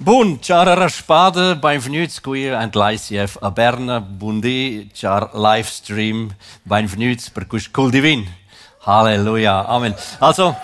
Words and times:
Bun, 0.00 0.38
ciao 0.40 0.62
raspada, 0.62 1.56
benvenuti 1.56 2.20
qui 2.20 2.48
a 2.48 2.70
l'ICF 2.72 3.38
a 3.40 3.50
Berna, 3.50 4.00
buondì, 4.00 4.88
ciao 4.94 5.28
livestream, 5.34 6.32
benvenuti 6.62 7.24
per 7.32 7.48
questo 7.48 7.88
divin. 7.88 8.24
Halleluja, 8.84 9.66
Amen. 9.66 9.96
Also, 10.20 10.54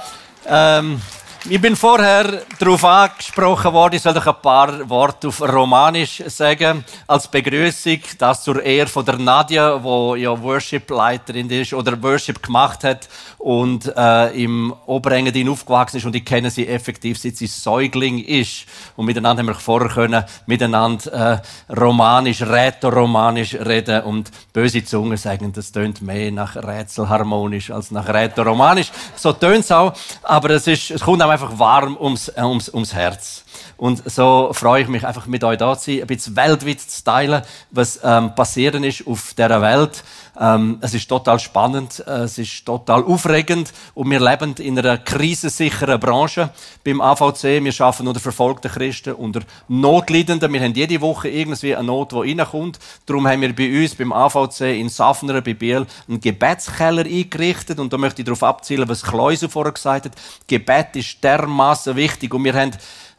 ähm, 0.47 1.01
ich 1.47 1.61
bin 1.61 1.77
vorher 1.77 2.43
darauf 2.59 2.85
angesprochen 2.85 3.73
worden, 3.75 3.97
ich 3.97 4.03
soll 4.03 4.15
doch 4.15 4.27
ein 4.27 4.41
paar 4.41 4.89
Worte 4.89 5.29
auf 5.29 5.43
Romanisch 5.43 6.23
sagen, 6.27 6.83
als 7.07 7.29
Begrüßung, 7.29 7.99
das 8.19 8.45
zur 8.45 8.63
Ehre 8.63 8.87
von 8.87 9.05
der 9.05 9.19
Nadia, 9.19 9.83
wo 9.83 10.15
ja 10.15 10.41
Worship-Leiterin 10.41 11.51
ist 11.51 11.75
oder 11.75 12.03
Worship 12.03 12.43
gemacht 12.43 12.83
hat 12.85 13.11
und 13.37 13.93
äh, 13.95 14.43
im 14.43 14.75
Oberengadin 14.87 15.51
aufgewachsen 15.51 15.99
ist 15.99 16.07
und 16.07 16.17
ich 16.17 16.25
kenne 16.25 16.51
sie 16.51 16.67
effektiv, 16.67 17.19
seit 17.19 17.37
sie 17.37 17.47
Säugling 17.47 18.25
ist. 18.25 18.65
Und 18.97 19.05
miteinander 19.05 19.43
haben 19.43 19.49
wir 19.49 19.55
vorher 19.55 19.91
können, 19.91 20.25
miteinander 20.47 21.43
äh, 21.69 21.75
Romanisch, 21.75 22.41
Rätoromanisch 22.41 23.55
reden 23.55 24.03
und 24.05 24.31
böse 24.55 24.83
Zungen 24.83 25.19
sagen, 25.19 25.53
das 25.53 25.73
tönt 25.73 26.01
mehr 26.01 26.33
nach 26.33 26.57
Rätselharmonisch 26.57 27.71
als 27.71 27.91
nach 27.91 28.09
Rätoromanisch. 28.09 28.91
So 29.15 29.35
tönt's 29.35 29.71
auch, 29.71 29.93
aber 30.23 30.51
es 30.51 30.67
ist, 30.67 30.91
es 30.91 31.03
kommt 31.03 31.23
auch 31.23 31.34
einfach 31.35 31.59
warm 31.59 31.97
ums, 31.97 32.29
äh, 32.29 32.43
ums, 32.43 32.69
ums 32.69 32.95
Herz. 32.95 33.44
Und 33.77 34.09
so 34.11 34.51
freue 34.53 34.83
ich 34.83 34.89
mich 34.89 35.07
einfach 35.07 35.27
mit 35.27 35.45
euch 35.45 35.59
da 35.59 35.77
zu 35.77 35.91
sein, 35.91 36.03
ein 36.03 36.07
bisschen 36.07 36.37
weltweit 36.37 36.81
zu 36.81 37.05
teilen, 37.05 37.43
was 37.71 38.01
ähm, 38.03 38.35
passieren 38.35 38.85
ist 38.85 39.07
auf 39.07 39.35
dieser 39.35 39.61
Welt. 39.61 40.05
Ähm, 40.39 40.79
es 40.81 40.95
ist 40.95 41.09
total 41.09 41.39
spannend, 41.39 42.03
äh, 42.07 42.23
es 42.23 42.39
ist 42.39 42.67
total 42.67 43.05
aufregend 43.05 43.73
und 43.95 44.11
wir 44.11 44.19
leben 44.19 44.55
in 44.59 44.77
einer 44.79 44.99
krisensicheren 44.99 46.01
Branche 46.01 46.51
beim 46.85 47.01
AVC. 47.01 47.63
Wir 47.63 47.81
arbeiten 47.81 48.09
unter 48.09 48.19
verfolgten 48.19 48.71
Christen, 48.71 49.15
unter 49.15 49.43
Notleidenden. 49.69 50.53
Wir 50.53 50.61
haben 50.61 50.75
jede 50.75 51.01
Woche 51.01 51.29
irgendwie 51.29 51.77
eine 51.77 51.87
Not, 51.87 52.13
die 52.13 52.33
reinkommt. 52.33 52.81
Darum 53.07 53.29
haben 53.29 53.43
wir 53.43 53.55
bei 53.55 53.83
uns 53.83 53.95
beim 53.95 54.13
AVC 54.13 54.61
in 54.81 54.89
Safner 54.89 55.41
bei 55.41 55.55
Biel 55.55 55.87
einen 56.09 56.21
Gebetskeller 56.21 57.05
eingerichtet 57.05 57.79
und 57.79 57.93
da 57.93 57.99
möchte 57.99 58.23
ich 58.23 58.27
darauf 58.27 58.43
abzielen, 58.43 58.89
was 58.89 59.05
Kleuse 59.05 59.49
vorher 59.49 59.73
gesagt 59.73 60.07
hat. 60.07 60.13
Gebet 60.49 60.97
ist 60.97 61.23
dermaßen 61.23 61.95
wichtig 61.95 62.35
und 62.35 62.43
wir 62.43 62.55
haben 62.55 62.73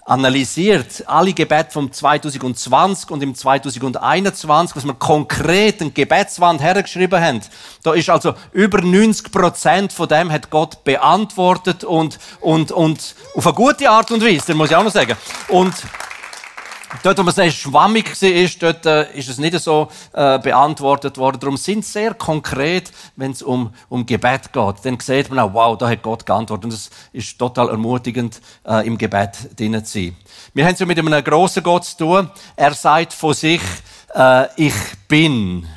analysiert, 0.05 1.03
alle 1.07 1.33
Gebete 1.33 1.71
vom 1.71 1.91
2020 1.91 3.09
und 3.09 3.23
im 3.23 3.33
2021, 3.33 4.75
was 4.75 4.85
wir 4.85 4.93
konkret 4.93 5.81
in 5.81 5.93
Gebetswand 5.93 6.61
hergeschrieben 6.61 7.19
haben. 7.19 7.41
Da 7.81 7.93
ist 7.93 8.09
also 8.11 8.35
über 8.51 8.81
90 8.81 9.31
Prozent 9.31 9.91
von 9.91 10.07
dem 10.07 10.31
hat 10.31 10.51
Gott 10.51 10.83
beantwortet 10.83 11.83
und, 11.83 12.19
und, 12.39 12.71
und 12.71 13.15
auf 13.35 13.47
eine 13.47 13.55
gute 13.55 13.89
Art 13.89 14.11
und 14.11 14.23
Weise, 14.23 14.43
das 14.45 14.55
muss 14.55 14.69
ich 14.69 14.75
auch 14.75 14.83
noch 14.83 14.91
sagen. 14.91 15.17
Und 15.47 15.73
Dort, 17.03 17.17
wo 17.17 17.23
man 17.23 17.33
sehr 17.33 17.51
schwammig 17.51 18.21
war, 18.21 18.49
dort 18.59 18.85
äh, 18.85 19.17
ist 19.17 19.29
es 19.29 19.37
nicht 19.37 19.59
so 19.59 19.89
äh, 20.13 20.39
beantwortet 20.39 21.17
worden. 21.17 21.39
Darum 21.39 21.57
sind 21.57 21.85
sie 21.85 21.91
sehr 21.91 22.13
konkret, 22.13 22.91
wenn 23.15 23.31
es 23.31 23.41
um, 23.41 23.73
um 23.89 24.05
Gebet 24.05 24.51
geht. 24.53 24.75
Dann 24.83 24.99
sieht 24.99 25.29
man 25.29 25.39
auch, 25.39 25.53
wow, 25.53 25.77
da 25.77 25.89
hat 25.89 26.01
Gott 26.01 26.25
geantwortet. 26.25 26.65
Und 26.65 26.73
es 26.73 26.89
ist 27.13 27.37
total 27.39 27.69
ermutigend, 27.69 28.41
äh, 28.67 28.85
im 28.85 28.97
Gebet 28.97 29.57
drin 29.57 29.83
zu 29.85 29.99
sein. 29.99 30.15
Wir 30.53 30.65
haben 30.65 30.73
es 30.73 30.79
ja 30.79 30.85
mit 30.85 30.99
einem 30.99 31.23
grossen 31.23 31.63
Gott 31.63 31.85
zu 31.85 31.97
tun. 31.97 32.31
Er 32.55 32.73
sagt 32.73 33.13
von 33.13 33.33
sich, 33.33 33.61
äh, 34.13 34.47
ich 34.55 34.73
bin. 35.07 35.67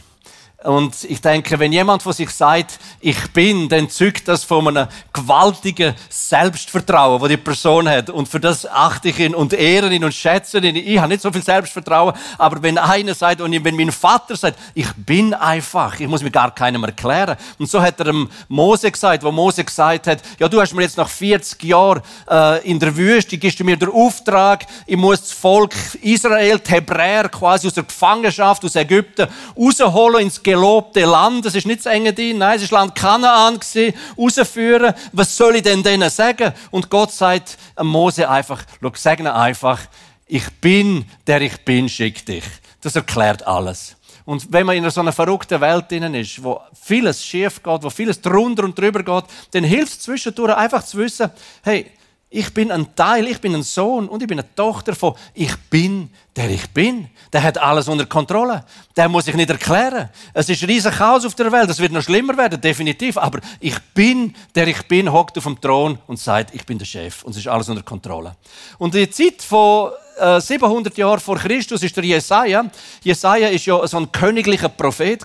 Und 0.68 1.04
ich 1.04 1.22
denke, 1.22 1.58
wenn 1.58 1.72
jemand 1.72 2.02
von 2.02 2.12
sich 2.12 2.28
sagt, 2.28 2.78
ich 3.00 3.32
bin, 3.32 3.70
dann 3.70 3.88
zeugt 3.88 4.28
das 4.28 4.44
von 4.44 4.68
einem 4.68 4.86
gewaltigen 5.14 5.94
Selbstvertrauen, 6.10 7.22
das 7.22 7.30
die 7.30 7.38
Person 7.38 7.88
hat. 7.88 8.10
Und 8.10 8.28
für 8.28 8.38
das 8.38 8.66
achte 8.66 9.08
ich 9.08 9.18
ihn 9.18 9.34
und 9.34 9.54
ehre 9.54 9.90
ihn 9.90 10.04
und 10.04 10.12
schätze 10.12 10.58
ihn. 10.58 10.76
Ich 10.76 10.98
habe 10.98 11.08
nicht 11.08 11.22
so 11.22 11.32
viel 11.32 11.42
Selbstvertrauen, 11.42 12.12
aber 12.36 12.62
wenn 12.62 12.76
einer 12.76 13.14
sagt 13.14 13.40
und 13.40 13.64
wenn 13.64 13.76
mein 13.76 13.90
Vater 13.90 14.36
sagt, 14.36 14.58
ich 14.74 14.92
bin 14.94 15.32
einfach, 15.32 15.98
ich 16.00 16.06
muss 16.06 16.22
mir 16.22 16.30
gar 16.30 16.54
keinem 16.54 16.84
erklären. 16.84 17.38
Und 17.58 17.70
so 17.70 17.80
hat 17.80 17.98
er 18.00 18.12
Mose 18.48 18.90
gesagt, 18.90 19.22
wo 19.22 19.32
Mose 19.32 19.64
gesagt 19.64 20.06
hat, 20.06 20.20
ja, 20.38 20.50
du 20.50 20.60
hast 20.60 20.74
mir 20.74 20.82
jetzt 20.82 20.98
nach 20.98 21.08
40 21.08 21.62
Jahren 21.62 22.02
äh, 22.30 22.68
in 22.68 22.78
der 22.78 22.94
Wüste, 22.94 23.38
gibst 23.38 23.58
du 23.58 23.64
mir 23.64 23.78
den 23.78 23.88
Auftrag, 23.88 24.66
ich 24.84 24.98
muss 24.98 25.22
das 25.22 25.32
Volk 25.32 25.74
Israel, 26.02 26.58
die 26.58 26.72
Hebräer 26.72 27.30
quasi 27.30 27.68
aus 27.68 27.72
der 27.72 27.84
Gefangenschaft, 27.84 28.62
aus 28.66 28.76
Ägypten, 28.76 29.28
rausholen 29.56 30.20
ins 30.20 30.42
gelobte 30.58 31.04
Land. 31.04 31.44
Das 31.44 31.54
ist 31.54 31.66
nicht 31.66 31.84
das 31.84 31.92
Engadin, 31.92 32.38
nein, 32.38 32.56
es 32.56 32.64
ist 32.64 32.72
Land 32.72 32.94
Kanaan 32.94 33.60
gewesen, 33.60 33.94
rausführen. 34.18 34.94
Was 35.12 35.36
soll 35.36 35.56
ich 35.56 35.62
denn 35.62 35.82
denen 35.82 36.10
sagen? 36.10 36.52
Und 36.70 36.90
Gott 36.90 37.12
sagt 37.12 37.56
Mose 37.80 38.28
einfach, 38.28 38.64
schau, 38.82 38.92
sag 38.94 39.20
einfach, 39.20 39.80
ich 40.26 40.50
bin, 40.60 41.04
der 41.26 41.40
ich 41.42 41.64
bin, 41.64 41.88
schick 41.88 42.26
dich. 42.26 42.44
Das 42.80 42.96
erklärt 42.96 43.46
alles. 43.46 43.96
Und 44.24 44.52
wenn 44.52 44.66
man 44.66 44.76
in 44.76 44.90
so 44.90 45.00
einer 45.00 45.12
verrückten 45.12 45.60
Welt 45.60 45.90
drin 45.90 46.12
ist, 46.14 46.42
wo 46.42 46.60
vieles 46.74 47.24
schief 47.24 47.62
geht, 47.62 47.82
wo 47.82 47.88
vieles 47.88 48.20
drunter 48.20 48.64
und 48.64 48.78
drüber 48.78 49.02
geht, 49.02 49.24
dann 49.52 49.64
hilft 49.64 49.92
es 49.92 50.00
zwischendurch 50.00 50.54
einfach 50.54 50.84
zu 50.84 50.98
wissen, 50.98 51.30
hey, 51.62 51.86
ich 52.30 52.52
bin 52.52 52.70
ein 52.70 52.94
Teil, 52.94 53.26
ich 53.26 53.40
bin 53.40 53.54
ein 53.54 53.62
Sohn 53.62 54.06
und 54.06 54.20
ich 54.20 54.28
bin 54.28 54.38
eine 54.38 54.54
Tochter 54.54 54.94
von 54.94 55.14
ich 55.32 55.56
bin, 55.70 56.10
der 56.36 56.50
ich 56.50 56.68
bin. 56.70 57.08
Der 57.32 57.42
hat 57.42 57.56
alles 57.56 57.88
unter 57.88 58.04
Kontrolle. 58.04 58.64
Der 58.96 59.08
muss 59.08 59.26
ich 59.28 59.34
nicht 59.34 59.48
erklären. 59.48 60.10
Es 60.34 60.48
ist 60.50 60.62
riesen 60.68 60.92
Chaos 60.92 61.24
auf 61.24 61.34
der 61.34 61.50
Welt. 61.50 61.70
Es 61.70 61.78
wird 61.78 61.92
noch 61.92 62.02
schlimmer 62.02 62.36
werden, 62.36 62.60
definitiv. 62.60 63.16
Aber 63.16 63.40
ich 63.60 63.78
bin, 63.94 64.34
der 64.54 64.68
ich 64.68 64.82
bin, 64.86 65.10
hockt 65.10 65.38
auf 65.38 65.44
dem 65.44 65.58
Thron 65.58 65.98
und 66.06 66.18
sagt, 66.18 66.54
ich 66.54 66.66
bin 66.66 66.78
der 66.78 66.84
Chef 66.84 67.22
und 67.22 67.32
es 67.32 67.38
ist 67.38 67.48
alles 67.48 67.70
unter 67.70 67.82
Kontrolle. 67.82 68.36
Und 68.76 68.92
die 68.92 69.08
Zeit 69.08 69.40
von 69.40 69.90
700 70.40 70.96
äh, 70.96 71.00
Jahre 71.00 71.20
vor 71.20 71.36
Christus 71.36 71.82
ist 71.82 71.96
der 71.96 72.04
Jesaja. 72.04 72.64
Jesaja 73.02 73.48
ist 73.48 73.66
ja 73.66 73.86
so 73.86 73.96
ein 73.98 74.10
königlicher 74.10 74.68
Prophet. 74.68 75.24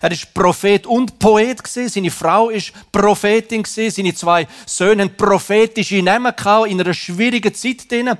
Er 0.00 0.12
ist 0.12 0.32
Prophet 0.34 0.86
und 0.86 1.18
Poet. 1.18 1.60
Seine 1.66 2.10
Frau 2.10 2.50
ist 2.50 2.72
Prophetin. 2.92 3.64
Seine 3.64 4.14
zwei 4.14 4.46
Söhne 4.66 5.04
haben 5.04 5.16
prophetische 5.16 6.02
Namen 6.02 6.34
gehabt 6.36 6.68
in 6.68 6.80
einer 6.80 6.94
schwierigen 6.94 7.54
Zeit 7.54 7.90
drin. 7.90 8.10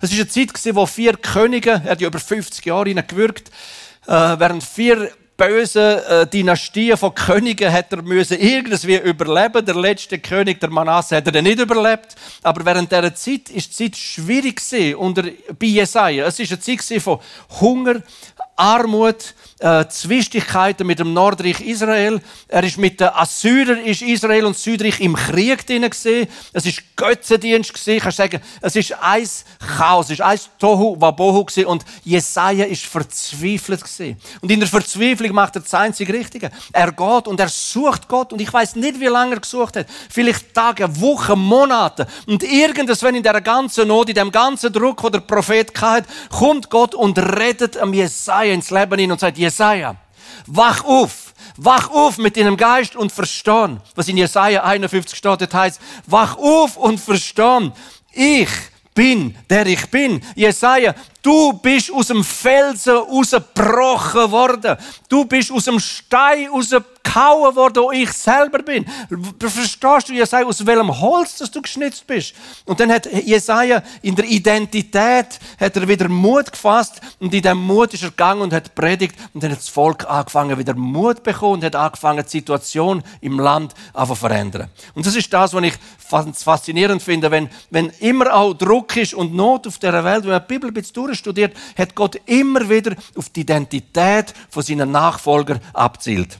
Es 0.00 0.10
ist 0.10 0.18
eine 0.18 0.28
Zeit 0.28 0.54
gewesen, 0.54 0.76
wo 0.76 0.86
vier 0.86 1.14
Könige, 1.14 1.82
er 1.84 1.92
hat 1.92 2.00
ja 2.00 2.08
über 2.08 2.18
50 2.18 2.64
Jahre 2.64 2.94
gewirkt, 2.94 3.50
äh, 4.06 4.12
während 4.12 4.62
vier 4.62 5.10
bösen 5.36 5.98
äh, 6.08 6.26
Dynastien 6.26 6.96
von 6.96 7.14
Königen 7.14 7.72
hat 7.72 7.92
er 7.92 8.02
müssen 8.02 8.38
irgendwie 8.38 8.96
überleben. 8.96 9.64
Der 9.64 9.74
letzte 9.74 10.18
König, 10.18 10.60
der 10.60 10.70
Manasse, 10.70 11.16
hat 11.16 11.34
er 11.34 11.42
nicht 11.42 11.58
überlebt. 11.58 12.14
Aber 12.42 12.64
während 12.64 12.90
dieser 12.90 13.14
Zeit 13.14 13.50
ist 13.50 13.78
die 13.78 13.90
Zeit 13.90 13.96
schwierig 13.96 14.60
unter 14.96 15.22
bei 15.22 15.66
Jesaja. 15.66 16.26
Es 16.26 16.38
ist 16.38 16.52
eine 16.52 16.60
Zeit 16.60 17.02
von 17.02 17.20
Hunger, 17.60 18.02
Armut, 18.56 19.34
äh, 19.58 19.86
Zwistigkeiten 19.88 20.86
mit 20.86 20.98
dem 20.98 21.12
Nordreich 21.12 21.60
Israel. 21.60 22.20
Er 22.48 22.64
ist 22.64 22.78
mit 22.78 23.00
den 23.00 23.08
Assyrern 23.08 23.78
ist 23.78 24.02
Israel 24.02 24.46
und 24.46 24.56
Südreich 24.56 25.00
im 25.00 25.14
Krieg 25.14 25.66
drin 25.66 25.88
gesehen. 25.88 26.28
Es 26.52 26.66
ist 26.66 26.82
Götzendienst 26.96 27.72
gesehen. 27.72 28.00
Kannst 28.00 28.18
sagen, 28.18 28.40
es 28.60 28.76
ist 28.76 28.94
ein 29.00 29.26
Chaos, 29.76 30.06
es 30.06 30.12
ist 30.12 30.20
ein 30.20 30.38
Tohu 30.58 31.00
Wabohu 31.00 31.44
gesehen 31.44 31.66
und 31.66 31.84
Jesaja 32.04 32.64
ist 32.64 32.84
verzweifelt 32.84 33.82
gesehen. 33.82 34.18
Und 34.40 34.50
in 34.50 34.60
der 34.60 34.68
Verzweiflung 34.68 35.32
macht 35.32 35.56
er 35.56 35.62
das 35.62 35.74
einzige 35.74 36.12
Richtige. 36.12 36.50
Er 36.72 36.92
geht 36.92 37.28
und 37.28 37.40
er 37.40 37.48
sucht 37.48 38.08
Gott 38.08 38.32
und 38.32 38.40
ich 38.40 38.52
weiß 38.52 38.76
nicht, 38.76 39.00
wie 39.00 39.06
lange 39.06 39.36
er 39.36 39.40
gesucht 39.40 39.76
hat. 39.76 39.86
Vielleicht 40.10 40.54
Tage, 40.54 41.00
Wochen, 41.00 41.38
Monate. 41.38 42.06
Und 42.26 42.42
irgendwann 42.42 43.14
in 43.14 43.22
der 43.22 43.40
ganzen 43.40 43.88
Not, 43.88 44.08
in 44.08 44.14
dem 44.14 44.32
ganzen 44.32 44.72
Druck, 44.72 45.02
den 45.02 45.12
der 45.12 45.20
Prophet 45.20 45.72
hatte, 45.80 46.08
kommt 46.30 46.70
Gott 46.70 46.94
und 46.94 47.18
rettet 47.18 47.76
am 47.76 47.92
Jesaja 47.92 48.45
ins 48.52 48.70
Leben 48.70 48.98
hin 48.98 49.12
und 49.12 49.20
sagt, 49.20 49.38
Jesaja, 49.38 49.96
wach 50.46 50.84
auf, 50.84 51.34
wach 51.56 51.90
auf 51.90 52.18
mit 52.18 52.36
deinem 52.36 52.56
Geist 52.56 52.96
und 52.96 53.12
Verstand. 53.12 53.80
Was 53.94 54.08
in 54.08 54.16
Jesaja 54.16 54.62
51 54.64 55.16
steht, 55.16 55.40
das 55.40 55.52
heißt, 55.52 55.80
wach 56.06 56.36
auf 56.36 56.76
und 56.76 56.98
Verstand. 56.98 57.74
Ich 58.12 58.48
bin, 58.94 59.36
der 59.50 59.66
ich 59.66 59.86
bin. 59.90 60.22
Jesaja, 60.34 60.94
Du 61.26 61.54
bist 61.54 61.92
aus 61.92 62.06
dem 62.06 62.22
Felsen 62.22 62.98
rausgebrochen 62.98 64.30
worden. 64.30 64.76
Du 65.08 65.24
bist 65.24 65.50
aus 65.50 65.64
dem 65.64 65.80
Stein 65.80 66.48
worden, 67.14 67.82
wo 67.82 67.92
ich 67.92 68.10
selber 68.12 68.58
bin. 68.58 68.84
Verstehst 69.38 70.08
du, 70.08 70.12
Jesaja, 70.12 70.46
aus 70.46 70.64
welchem 70.64 71.00
Holz 71.00 71.38
dass 71.38 71.50
du 71.50 71.62
geschnitzt 71.62 72.06
bist? 72.06 72.34
Und 72.64 72.80
dann 72.80 72.90
hat 72.90 73.06
Jesaja 73.06 73.82
in 74.02 74.14
der 74.14 74.26
Identität 74.26 75.38
hat 75.58 75.76
er 75.76 75.88
wieder 75.88 76.08
Mut 76.08 76.52
gefasst 76.52 77.00
und 77.20 77.32
in 77.32 77.42
dem 77.42 77.58
Mut 77.58 77.94
ist 77.94 78.02
er 78.02 78.10
gegangen 78.10 78.42
und 78.42 78.52
hat 78.52 78.74
predigt 78.74 79.16
und 79.32 79.42
dann 79.42 79.52
hat 79.52 79.58
das 79.58 79.68
Volk 79.68 80.08
angefangen 80.08 80.58
wieder 80.58 80.74
Mut 80.74 81.22
bekommen 81.22 81.54
und 81.54 81.64
hat 81.64 81.76
angefangen 81.76 82.24
die 82.24 82.30
Situation 82.30 83.02
im 83.20 83.38
Land 83.38 83.74
zu 83.94 84.14
verändern. 84.14 84.70
Und 84.94 85.06
das 85.06 85.14
ist 85.14 85.32
das, 85.32 85.52
was 85.52 85.64
ich 85.64 85.74
faszinierend 86.44 87.02
finde, 87.02 87.30
wenn, 87.30 87.48
wenn 87.70 87.90
immer 88.00 88.34
auch 88.34 88.54
Druck 88.54 88.96
ist 88.96 89.14
und 89.14 89.34
Not 89.34 89.66
auf 89.66 89.78
der 89.78 90.04
Welt, 90.04 90.24
wenn 90.24 90.30
man 90.30 90.42
die 90.42 90.54
Bibel 90.54 90.70
ein 90.70 90.74
bisschen 90.74 90.94
durch 90.94 91.18
studiert, 91.18 91.56
hat 91.76 91.94
Gott 91.94 92.20
immer 92.26 92.68
wieder 92.68 92.94
auf 93.16 93.28
die 93.30 93.40
Identität 93.40 94.32
von 94.50 94.62
seinen 94.62 94.90
Nachfolgern 94.90 95.60
abzielt. 95.72 96.38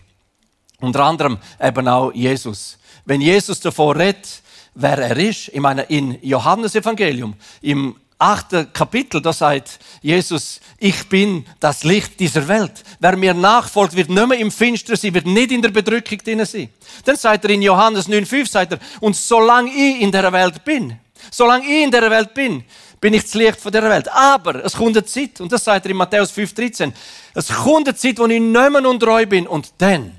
Unter 0.80 1.04
anderem 1.04 1.38
eben 1.60 1.88
auch 1.88 2.12
Jesus. 2.12 2.78
Wenn 3.04 3.20
Jesus 3.20 3.60
davor 3.60 3.96
redet, 3.96 4.42
wer 4.74 4.98
er 4.98 5.16
ist, 5.16 5.48
ich 5.48 5.60
meine, 5.60 5.82
in 5.82 6.18
Johannes 6.22 6.74
Evangelium, 6.74 7.34
im 7.62 7.96
achten 8.18 8.72
Kapitel, 8.72 9.20
da 9.20 9.32
sagt 9.32 9.78
Jesus, 10.00 10.60
ich 10.78 11.08
bin 11.08 11.44
das 11.60 11.84
Licht 11.84 12.18
dieser 12.18 12.46
Welt. 12.48 12.82
Wer 12.98 13.16
mir 13.16 13.34
nachfolgt, 13.34 13.94
wird 13.94 14.08
nicht 14.08 14.26
mehr 14.26 14.38
im 14.38 14.50
Finster 14.50 14.96
sein, 14.96 15.14
wird 15.14 15.26
nicht 15.26 15.52
in 15.52 15.62
der 15.62 15.70
Bedrückung 15.70 16.18
drin 16.18 16.44
sein. 16.44 16.70
Dann 17.04 17.16
sagt 17.16 17.44
er 17.44 17.50
in 17.50 17.62
Johannes 17.62 18.08
9,5, 18.08 18.50
sagt 18.50 18.72
er, 18.72 18.78
und 19.00 19.16
solange 19.16 19.70
ich 19.70 20.00
in 20.00 20.12
der 20.12 20.32
Welt 20.32 20.64
bin, 20.64 20.98
solange 21.30 21.66
ich 21.66 21.84
in 21.84 21.90
der 21.90 22.10
Welt 22.10 22.32
bin, 22.34 22.64
bin 23.00 23.14
ich 23.14 23.22
das 23.22 23.34
Licht 23.34 23.60
von 23.60 23.72
der 23.72 23.82
Welt. 23.82 24.08
Aber 24.08 24.64
es 24.64 24.74
kommt 24.74 24.96
eine 24.96 25.04
Zeit, 25.04 25.40
und 25.40 25.52
das 25.52 25.64
sagt 25.64 25.84
er 25.84 25.90
in 25.90 25.96
Matthäus 25.96 26.32
5,13, 26.32 26.92
es 27.34 27.48
kommt 27.48 27.88
eine 27.88 27.96
Zeit, 27.96 28.18
wo 28.18 28.26
ich 28.26 28.40
nicht 28.40 28.70
mehr 28.70 28.88
untreu 28.88 29.26
bin, 29.26 29.46
und 29.46 29.72
dann 29.78 30.12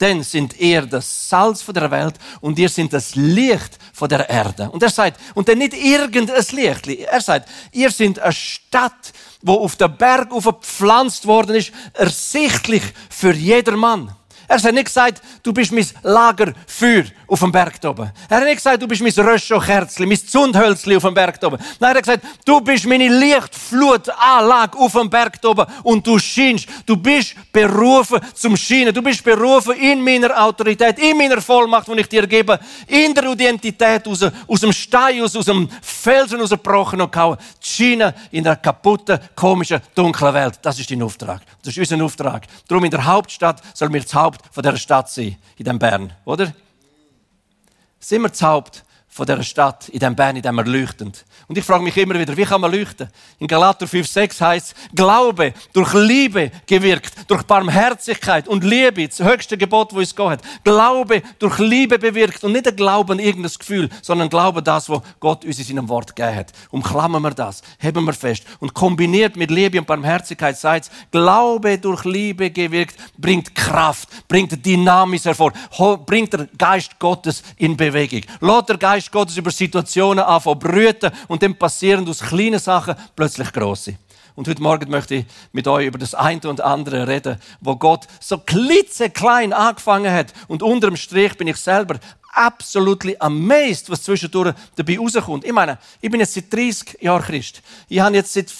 denn 0.00 0.22
sind 0.22 0.58
ihr 0.58 0.82
das 0.82 1.28
Salz 1.28 1.62
von 1.62 1.74
der 1.74 1.90
Welt 1.90 2.14
und 2.40 2.58
ihr 2.58 2.68
sind 2.68 2.92
das 2.92 3.14
Licht 3.14 3.78
von 3.92 4.08
der 4.08 4.28
Erde. 4.28 4.70
Und 4.70 4.82
er 4.82 4.90
sagt, 4.90 5.20
und 5.34 5.48
dann 5.48 5.58
nicht 5.58 5.74
irgendein 5.74 6.44
Licht. 6.52 6.86
Er 6.86 7.20
sagt, 7.20 7.48
ihr 7.72 7.90
sind 7.90 8.18
eine 8.18 8.32
Stadt, 8.32 9.12
wo 9.42 9.54
auf 9.54 9.76
der 9.76 9.88
Berg 9.88 10.32
aufgepflanzt 10.32 11.26
worden 11.26 11.56
ist, 11.56 11.72
ersichtlich 11.94 12.82
für 13.08 13.34
jedermann. 13.34 14.14
Er 14.50 14.60
hat 14.60 14.74
nicht 14.74 14.86
gesagt, 14.86 15.22
du 15.44 15.52
bist 15.52 15.70
mein 15.70 15.86
Lagerfeuer 16.02 17.04
auf 17.28 17.38
dem 17.38 17.52
Berg 17.52 17.74
oben. 17.84 18.10
Er 18.28 18.38
hat 18.38 18.44
nicht 18.44 18.56
gesagt, 18.56 18.82
du 18.82 18.88
bist 18.88 19.00
mein 19.00 19.12
Röschokerzli, 19.12 20.04
mein 20.06 20.18
Zundhölzli 20.18 20.96
auf 20.96 21.04
dem 21.04 21.14
Berg 21.14 21.38
oben. 21.44 21.56
Nein, 21.78 21.92
er 21.92 21.98
hat 21.98 22.02
gesagt, 22.02 22.24
du 22.44 22.60
bist 22.60 22.84
meine 22.84 23.06
Lichtflutanlage 23.06 24.76
auf 24.76 24.90
dem 24.90 25.08
Berg 25.08 25.38
oben 25.44 25.66
und 25.84 26.04
du 26.04 26.18
scheinst. 26.18 26.66
Du 26.84 26.96
bist 26.96 27.36
berufen 27.52 28.18
zum 28.34 28.56
Scheinen. 28.56 28.92
Du 28.92 29.00
bist 29.02 29.22
berufen 29.22 29.76
in 29.76 30.02
meiner 30.02 30.36
Autorität, 30.42 30.98
in 30.98 31.16
meiner 31.16 31.40
Vollmacht, 31.40 31.86
die 31.86 32.00
ich 32.00 32.08
dir 32.08 32.26
gebe, 32.26 32.58
in 32.88 33.14
der 33.14 33.26
Identität 33.26 34.08
aus, 34.08 34.24
aus 34.48 34.60
dem 34.60 34.72
Stein, 34.72 35.22
aus, 35.22 35.36
aus 35.36 35.44
dem 35.44 35.68
Felsen 35.80 36.40
rausgebrochen 36.40 37.00
und 37.00 37.12
gehauen, 37.12 37.38
zu 37.60 37.84
scheinen 37.84 38.12
in 38.32 38.44
einer 38.44 38.56
kaputten, 38.56 39.20
komischen, 39.36 39.80
dunklen 39.94 40.34
Welt. 40.34 40.58
Das 40.60 40.76
ist 40.76 40.90
dein 40.90 41.02
Auftrag. 41.02 41.42
Das 41.62 41.76
ist 41.76 41.92
unser 41.92 42.04
Auftrag. 42.04 42.48
Darum 42.66 42.84
in 42.84 42.90
der 42.90 43.04
Hauptstadt 43.04 43.62
soll 43.74 43.90
mir 43.90 44.00
das 44.00 44.12
Haupt 44.12 44.39
Haupt 44.40 44.54
von 44.54 44.62
dieser 44.62 44.76
Stadt 44.76 45.10
sein, 45.10 45.36
in 45.56 45.64
dem 45.64 45.78
Bern, 45.78 46.12
oder? 46.24 46.52
Sind 47.98 48.22
wir 48.22 48.28
das 48.28 48.42
Haupt 48.42 48.84
von 49.12 49.26
dieser 49.26 49.42
Stadt, 49.42 49.88
in 49.88 49.98
dem 49.98 50.14
Bern, 50.14 50.36
in 50.36 50.42
dem 50.42 50.56
erleuchtend. 50.56 51.24
Und 51.48 51.58
ich 51.58 51.64
frage 51.64 51.82
mich 51.82 51.96
immer 51.96 52.16
wieder, 52.16 52.36
wie 52.36 52.44
kann 52.44 52.60
man 52.60 52.70
leuchten? 52.70 53.08
In 53.40 53.48
Galater 53.48 53.86
5,6 53.86 54.40
heißt 54.40 54.74
Glaube 54.94 55.52
durch 55.72 55.92
Liebe 55.94 56.52
gewirkt, 56.64 57.28
durch 57.28 57.42
Barmherzigkeit 57.42 58.46
und 58.46 58.62
Liebe, 58.62 59.08
das 59.08 59.18
höchste 59.18 59.58
Gebot, 59.58 59.92
wo 59.92 60.00
es 60.00 60.14
geht. 60.14 60.38
Glaube 60.62 61.22
durch 61.40 61.58
Liebe 61.58 61.98
bewirkt 61.98 62.44
und 62.44 62.52
nicht 62.52 62.68
ein 62.68 62.76
Glauben 62.76 63.12
an 63.12 63.18
irgendein 63.18 63.50
Gefühl, 63.58 63.90
sondern 64.00 64.28
Glaube 64.28 64.62
das, 64.62 64.88
was 64.88 65.02
Gott 65.18 65.44
uns 65.44 65.58
in 65.58 65.64
seinem 65.64 65.88
Wort 65.88 66.14
gegeben 66.14 66.36
hat. 66.36 66.52
Umklammern 66.70 67.22
wir 67.22 67.32
das, 67.32 67.62
heben 67.80 68.04
wir 68.04 68.12
fest. 68.12 68.44
Und 68.60 68.74
kombiniert 68.74 69.36
mit 69.36 69.50
Liebe 69.50 69.80
und 69.80 69.88
Barmherzigkeit 69.88 70.56
sagt 70.56 70.88
Glaube 71.10 71.78
durch 71.78 72.04
Liebe 72.04 72.52
gewirkt, 72.52 72.94
bringt 73.18 73.56
Kraft, 73.56 74.08
bringt 74.28 74.64
Dynamik 74.64 75.24
hervor, 75.24 75.52
bringt 76.06 76.32
der 76.32 76.46
Geist 76.56 76.96
Gottes 77.00 77.42
in 77.56 77.76
Bewegung. 77.76 78.22
Lass 78.40 78.66
der 78.66 78.78
Geist 78.78 78.99
Geist 79.00 79.12
Gottes 79.12 79.36
über 79.38 79.50
Situationen 79.50 80.22
anfangen 80.22 80.58
brüten 80.58 81.10
und 81.26 81.42
dann 81.42 81.54
passieren 81.54 82.06
aus 82.06 82.20
kleinen 82.20 82.58
Sachen 82.58 82.94
plötzlich 83.16 83.50
grosse. 83.50 83.96
Und 84.34 84.46
heute 84.46 84.62
Morgen 84.62 84.90
möchte 84.90 85.14
ich 85.14 85.24
mit 85.52 85.66
euch 85.66 85.86
über 85.86 85.98
das 85.98 86.14
eine 86.14 86.42
und 86.46 86.60
andere 86.60 87.08
reden, 87.08 87.40
wo 87.62 87.76
Gott 87.76 88.06
so 88.20 88.36
klitzeklein 88.36 89.54
angefangen 89.54 90.12
hat. 90.12 90.34
Und 90.48 90.62
unterm 90.62 90.96
Strich 90.96 91.34
bin 91.38 91.48
ich 91.48 91.56
selber 91.56 91.98
absolut 92.34 93.06
amazed, 93.22 93.88
was 93.88 94.02
zwischendurch 94.02 94.54
dabei 94.76 94.98
rauskommt. 94.98 95.46
Ich 95.46 95.52
meine, 95.52 95.78
ich 96.02 96.10
bin 96.10 96.20
jetzt 96.20 96.34
seit 96.34 96.52
30 96.52 97.00
Jahren 97.00 97.22
Christ. 97.22 97.62
Ich 97.88 98.00
habe 98.00 98.14
jetzt 98.14 98.34
seit 98.34 98.50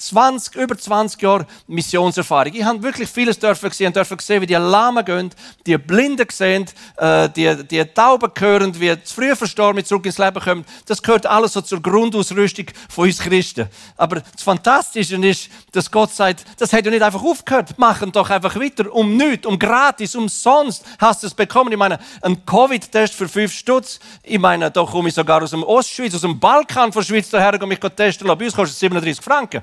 20, 0.00 0.54
über 0.54 0.76
20 0.76 1.20
Jahre 1.20 1.46
Missionserfahrung. 1.66 2.54
Ich 2.54 2.64
habe 2.64 2.82
wirklich 2.82 3.08
vieles 3.08 3.38
dürfen 3.38 3.68
gesehen, 3.68 3.92
dürfen 3.92 4.16
gesehen, 4.16 4.40
wie 4.40 4.46
die 4.46 4.54
Lahmen 4.54 5.04
gehen, 5.04 5.30
die 5.66 5.76
Blinden 5.76 6.26
sehen, 6.30 6.66
äh, 6.96 7.28
die, 7.28 7.66
die 7.68 7.84
Tauben 7.84 8.30
hören, 8.38 8.80
wie 8.80 9.02
zu 9.02 9.14
früh 9.14 9.36
verstorben 9.36 9.84
zurück 9.84 10.06
ins 10.06 10.18
Leben 10.18 10.40
kommen. 10.40 10.64
Das 10.86 11.02
gehört 11.02 11.26
alles 11.26 11.52
so 11.52 11.60
zur 11.60 11.82
Grundausrüstung 11.82 12.66
von 12.88 13.04
uns 13.04 13.18
Christen. 13.18 13.68
Aber 13.96 14.20
das 14.20 14.42
Fantastische 14.42 15.16
ist, 15.16 15.50
dass 15.72 15.90
Gott 15.90 16.12
sagt, 16.12 16.44
das 16.58 16.72
hat 16.72 16.84
ja 16.84 16.90
nicht 16.90 17.02
einfach 17.02 17.22
aufgehört. 17.22 17.78
Machen 17.78 18.10
doch 18.10 18.30
einfach 18.30 18.56
weiter. 18.56 18.92
Um 18.92 19.16
nichts, 19.16 19.46
um 19.46 19.58
gratis, 19.58 20.14
umsonst 20.16 20.84
hast 20.98 21.22
du 21.22 21.26
es 21.26 21.34
bekommen. 21.34 21.72
Ich 21.72 21.78
meine, 21.78 21.98
ein 22.22 22.44
Covid-Test 22.46 23.14
für 23.14 23.28
fünf 23.28 23.52
Stutz. 23.52 24.00
Ich 24.22 24.38
meine, 24.38 24.70
da 24.70 24.84
komme 24.84 25.10
ich 25.10 25.14
sogar 25.14 25.42
aus 25.42 25.50
dem 25.50 25.62
Ostschweiz, 25.62 26.14
aus 26.14 26.22
dem 26.22 26.40
Balkan 26.40 26.92
von 26.92 27.04
Schweiz 27.04 27.28
daher, 27.28 27.62
um 27.62 27.68
mich 27.68 27.78
testen 27.78 28.26
lassen. 28.26 28.38
Bei 28.38 28.44
uns 28.46 28.54
kostet 28.54 28.74
es 28.74 28.80
37 28.80 29.22
Franken. 29.22 29.62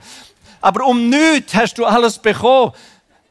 Aber 0.61 0.85
um 0.85 1.09
nichts 1.09 1.53
hast 1.53 1.75
du 1.77 1.85
alles 1.85 2.17
bekommen. 2.19 2.73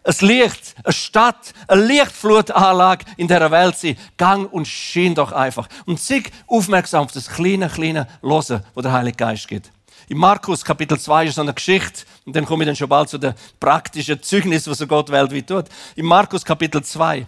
Ein 0.04 0.14
Licht, 0.20 0.76
eine 0.84 0.92
Stadt, 0.92 1.52
eine 1.66 1.84
Lichtflutanlage 1.84 3.04
in 3.16 3.26
dieser 3.26 3.50
Welt 3.50 3.76
sein. 3.76 3.96
Gang 4.16 4.52
und 4.52 4.68
schien 4.68 5.14
doch 5.16 5.32
einfach. 5.32 5.68
Und 5.84 6.00
sei 6.00 6.22
aufmerksam 6.46 7.04
auf 7.04 7.12
das 7.12 7.28
kleine, 7.28 7.68
kleine 7.68 8.06
Losen, 8.22 8.62
wo 8.74 8.82
der 8.82 8.92
Heilige 8.92 9.16
Geist 9.16 9.48
gibt. 9.48 9.72
In 10.08 10.18
Markus 10.18 10.64
Kapitel 10.64 10.98
2 10.98 11.26
ist 11.26 11.34
so 11.34 11.40
eine 11.40 11.52
Geschichte, 11.52 12.04
und 12.24 12.36
dann 12.36 12.44
komme 12.44 12.62
ich 12.62 12.68
dann 12.68 12.76
schon 12.76 12.88
bald 12.88 13.08
zu 13.08 13.18
den 13.18 13.34
praktischen 13.58 14.22
Zeugnissen, 14.22 14.70
was 14.70 14.86
Gott 14.86 15.10
weltweit 15.10 15.48
tut. 15.48 15.64
In 15.96 16.06
Markus 16.06 16.44
Kapitel 16.44 16.82
2. 16.82 17.26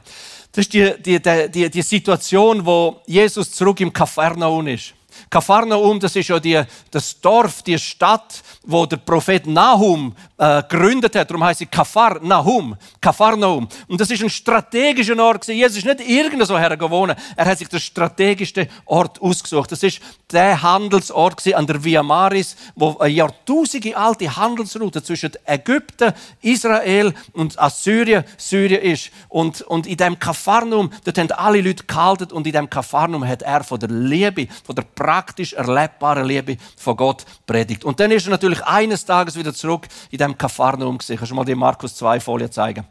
Das 0.52 0.64
ist 0.64 0.72
die, 0.72 0.94
die, 1.02 1.20
die, 1.50 1.70
die 1.70 1.82
Situation, 1.82 2.64
wo 2.64 3.02
Jesus 3.06 3.50
zurück 3.50 3.80
im 3.80 3.92
Kafarnaum 3.92 4.68
ist. 4.68 4.94
Kafarnaum, 5.30 6.00
das 6.00 6.16
ist 6.16 6.28
ja 6.28 6.38
die, 6.38 6.62
das 6.90 7.20
Dorf, 7.20 7.62
die 7.62 7.78
Stadt, 7.78 8.42
wo 8.64 8.86
der 8.86 8.98
Prophet 8.98 9.46
Nahum 9.46 10.14
äh, 10.36 10.62
gegründet 10.62 11.16
hat. 11.16 11.30
Darum 11.30 11.44
heißt 11.44 11.58
sie 11.58 11.66
Kafar 11.66 12.20
Nahum, 12.22 12.76
Kafarnaum. 13.00 13.68
Und 13.88 14.00
das 14.00 14.10
ist 14.10 14.22
ein 14.22 14.30
strategischer 14.30 15.18
Ort. 15.18 15.48
Jesus 15.48 15.78
ist 15.78 15.86
nicht 15.86 16.08
irgendwo 16.08 16.58
her 16.58 16.76
gewohnt. 16.76 17.16
Er 17.36 17.46
hat 17.46 17.58
sich 17.58 17.68
den 17.68 17.80
strategischsten 17.80 18.68
Ort 18.86 19.20
ausgesucht. 19.20 19.72
Das 19.72 19.82
ist 19.82 20.00
der 20.30 20.62
Handelsort 20.62 21.54
an 21.54 21.66
der 21.66 21.82
Via 21.82 22.02
Maris, 22.02 22.56
wo 22.74 22.98
eine 22.98 23.12
Jahrtausende 23.14 23.96
alte 23.96 24.34
Handelsroute 24.34 25.02
zwischen 25.02 25.32
Ägypten, 25.44 26.12
Israel 26.42 27.14
und 27.32 27.58
Assyrien, 27.58 28.24
Syrien 28.36 28.82
ist. 28.82 29.10
Und, 29.28 29.62
und 29.62 29.86
in 29.86 29.96
dem 29.96 30.18
Kafarnaum, 30.18 30.90
dort 31.04 31.18
haben 31.18 31.32
alle 31.32 31.60
Leute 31.60 31.84
gehalten 31.84 32.32
und 32.32 32.46
in 32.46 32.52
dem 32.52 32.68
Kafarnaum 32.68 33.26
hat 33.26 33.42
er 33.42 33.64
von 33.64 33.80
der 33.80 33.88
Liebe, 33.88 34.48
von 34.64 34.74
der 34.74 34.82
praktisch 34.98 35.52
erlebbaren 35.52 36.26
Liebe 36.26 36.56
von 36.76 36.96
Gott 36.96 37.24
predigt. 37.46 37.84
Und 37.84 38.00
dann 38.00 38.10
ist 38.10 38.26
er 38.26 38.30
natürlich 38.30 38.62
eines 38.64 39.04
Tages 39.04 39.36
wieder 39.36 39.54
zurück 39.54 39.86
in 40.10 40.18
dem 40.18 40.36
Kafarnaum 40.36 40.98
gesehen. 40.98 41.16
Kannst 41.16 41.30
du 41.30 41.36
mal 41.36 41.44
die 41.44 41.54
Markus 41.54 41.94
2 41.94 42.18
Folie 42.18 42.50
zeigen? 42.50 42.84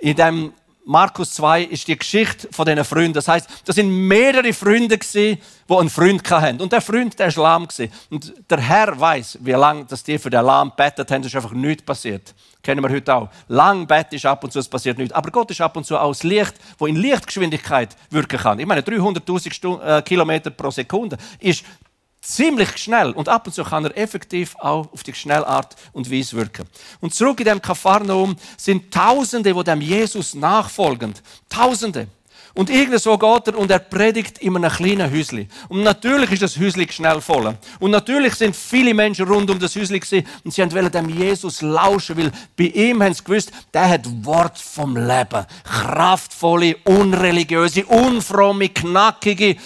In 0.00 0.16
dem 0.16 0.54
Markus 0.86 1.34
2 1.34 1.64
ist 1.64 1.86
die 1.86 1.98
Geschichte 1.98 2.48
von 2.50 2.64
diesen 2.64 2.82
Freunden. 2.84 3.12
Das 3.12 3.28
heißt, 3.28 3.46
das 3.66 3.76
sind 3.76 3.90
mehrere 3.90 4.54
Freunde 4.54 4.96
gewesen, 4.96 5.38
die 5.68 5.74
einen 5.74 5.90
Freund 5.90 6.28
hatten. 6.30 6.62
Und 6.62 6.72
der 6.72 6.80
Freund, 6.80 7.18
der 7.18 7.36
war 7.36 7.42
lahm. 7.42 7.68
Und 8.08 8.32
der 8.48 8.58
Herr 8.58 8.98
weiß, 8.98 9.38
wie 9.42 9.52
lange 9.52 9.84
dass 9.84 10.02
die 10.02 10.18
für 10.18 10.30
den 10.30 10.44
Lahm 10.44 10.72
bettet 10.74 11.10
haben, 11.10 11.22
ist 11.22 11.36
einfach 11.36 11.52
nichts 11.52 11.84
passiert. 11.84 12.34
Kennen 12.62 12.82
wir 12.82 12.90
heute 12.90 13.14
auch. 13.14 13.28
Lang 13.48 13.86
Bett 13.86 14.12
ist 14.12 14.26
ab 14.26 14.44
und 14.44 14.52
zu, 14.52 14.58
es 14.58 14.68
passiert 14.68 14.98
nichts. 14.98 15.14
Aber 15.14 15.30
Gott 15.30 15.50
ist 15.50 15.60
ab 15.60 15.76
und 15.76 15.84
zu 15.84 15.96
auch 15.96 16.10
das 16.10 16.22
Licht, 16.22 16.54
wo 16.78 16.86
in 16.86 16.96
Lichtgeschwindigkeit 16.96 17.96
wirken 18.10 18.38
kann. 18.38 18.58
Ich 18.58 18.66
meine, 18.66 18.82
300.000 18.82 19.98
äh, 19.98 20.02
Kilometer 20.02 20.50
pro 20.50 20.70
Sekunde 20.70 21.16
ist 21.38 21.64
ziemlich 22.20 22.76
schnell 22.76 23.12
und 23.12 23.28
ab 23.28 23.46
und 23.46 23.52
zu 23.52 23.64
kann 23.64 23.84
er 23.84 23.96
effektiv 23.96 24.54
auch 24.58 24.92
auf 24.92 25.02
die 25.02 25.14
schnelle 25.14 25.46
Art 25.46 25.74
und 25.92 26.10
Weise 26.10 26.36
wirken. 26.36 26.66
Und 27.00 27.14
zurück 27.14 27.40
in 27.40 27.46
dem 27.46 27.62
Kapharnaum 27.62 28.36
sind 28.56 28.92
Tausende, 28.92 29.54
wo 29.54 29.62
dem 29.62 29.80
Jesus 29.80 30.34
nachfolgen. 30.34 31.14
Tausende. 31.48 32.08
Und 32.54 32.68
irgendwo 32.68 33.16
geht 33.16 33.48
er 33.48 33.58
und 33.58 33.70
er 33.70 33.78
predigt 33.78 34.38
in 34.38 34.56
einem 34.56 34.70
kleinen 34.70 35.12
Häusli. 35.12 35.48
Und 35.68 35.82
natürlich 35.82 36.32
ist 36.32 36.42
das 36.42 36.58
Häusli 36.58 36.90
schnell 36.90 37.20
voll. 37.20 37.56
Und 37.78 37.90
natürlich 37.90 38.34
sind 38.34 38.56
viele 38.56 38.92
Menschen 38.92 39.28
rund 39.28 39.50
um 39.50 39.58
das 39.58 39.76
Häusli 39.76 40.00
gewesen, 40.00 40.26
und 40.44 40.52
sie 40.52 40.62
wollten 40.62 40.90
dem 40.90 41.08
Jesus 41.08 41.62
lauschen, 41.62 42.16
weil 42.16 42.32
bei 42.56 42.64
ihm 42.64 43.02
haben 43.02 43.14
sie 43.14 43.22
gewusst, 43.22 43.52
der 43.72 43.88
hat 43.88 44.06
Wort 44.24 44.58
vom 44.58 44.96
Leben. 44.96 45.46
Kraftvolle, 45.64 46.76
unreligiöse, 46.84 47.86
unfromme, 47.86 48.68
knackige, 48.68 49.56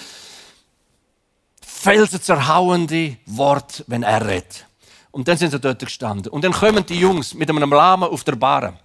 felsenzerhauende 1.61 3.17
Wort, 3.25 3.83
wenn 3.87 4.03
er 4.03 4.25
redet. 4.25 4.65
Und 5.11 5.27
dann 5.27 5.37
sind 5.37 5.51
sie 5.51 5.59
dort 5.59 5.79
gestanden. 5.79 6.31
Und 6.31 6.43
dann 6.43 6.51
kommen 6.51 6.85
die 6.85 6.99
Jungs 6.99 7.33
mit 7.33 7.49
einem 7.49 7.71
Lahmen 7.71 8.09
auf 8.09 8.23
der 8.23 8.35
Bahn. 8.35 8.77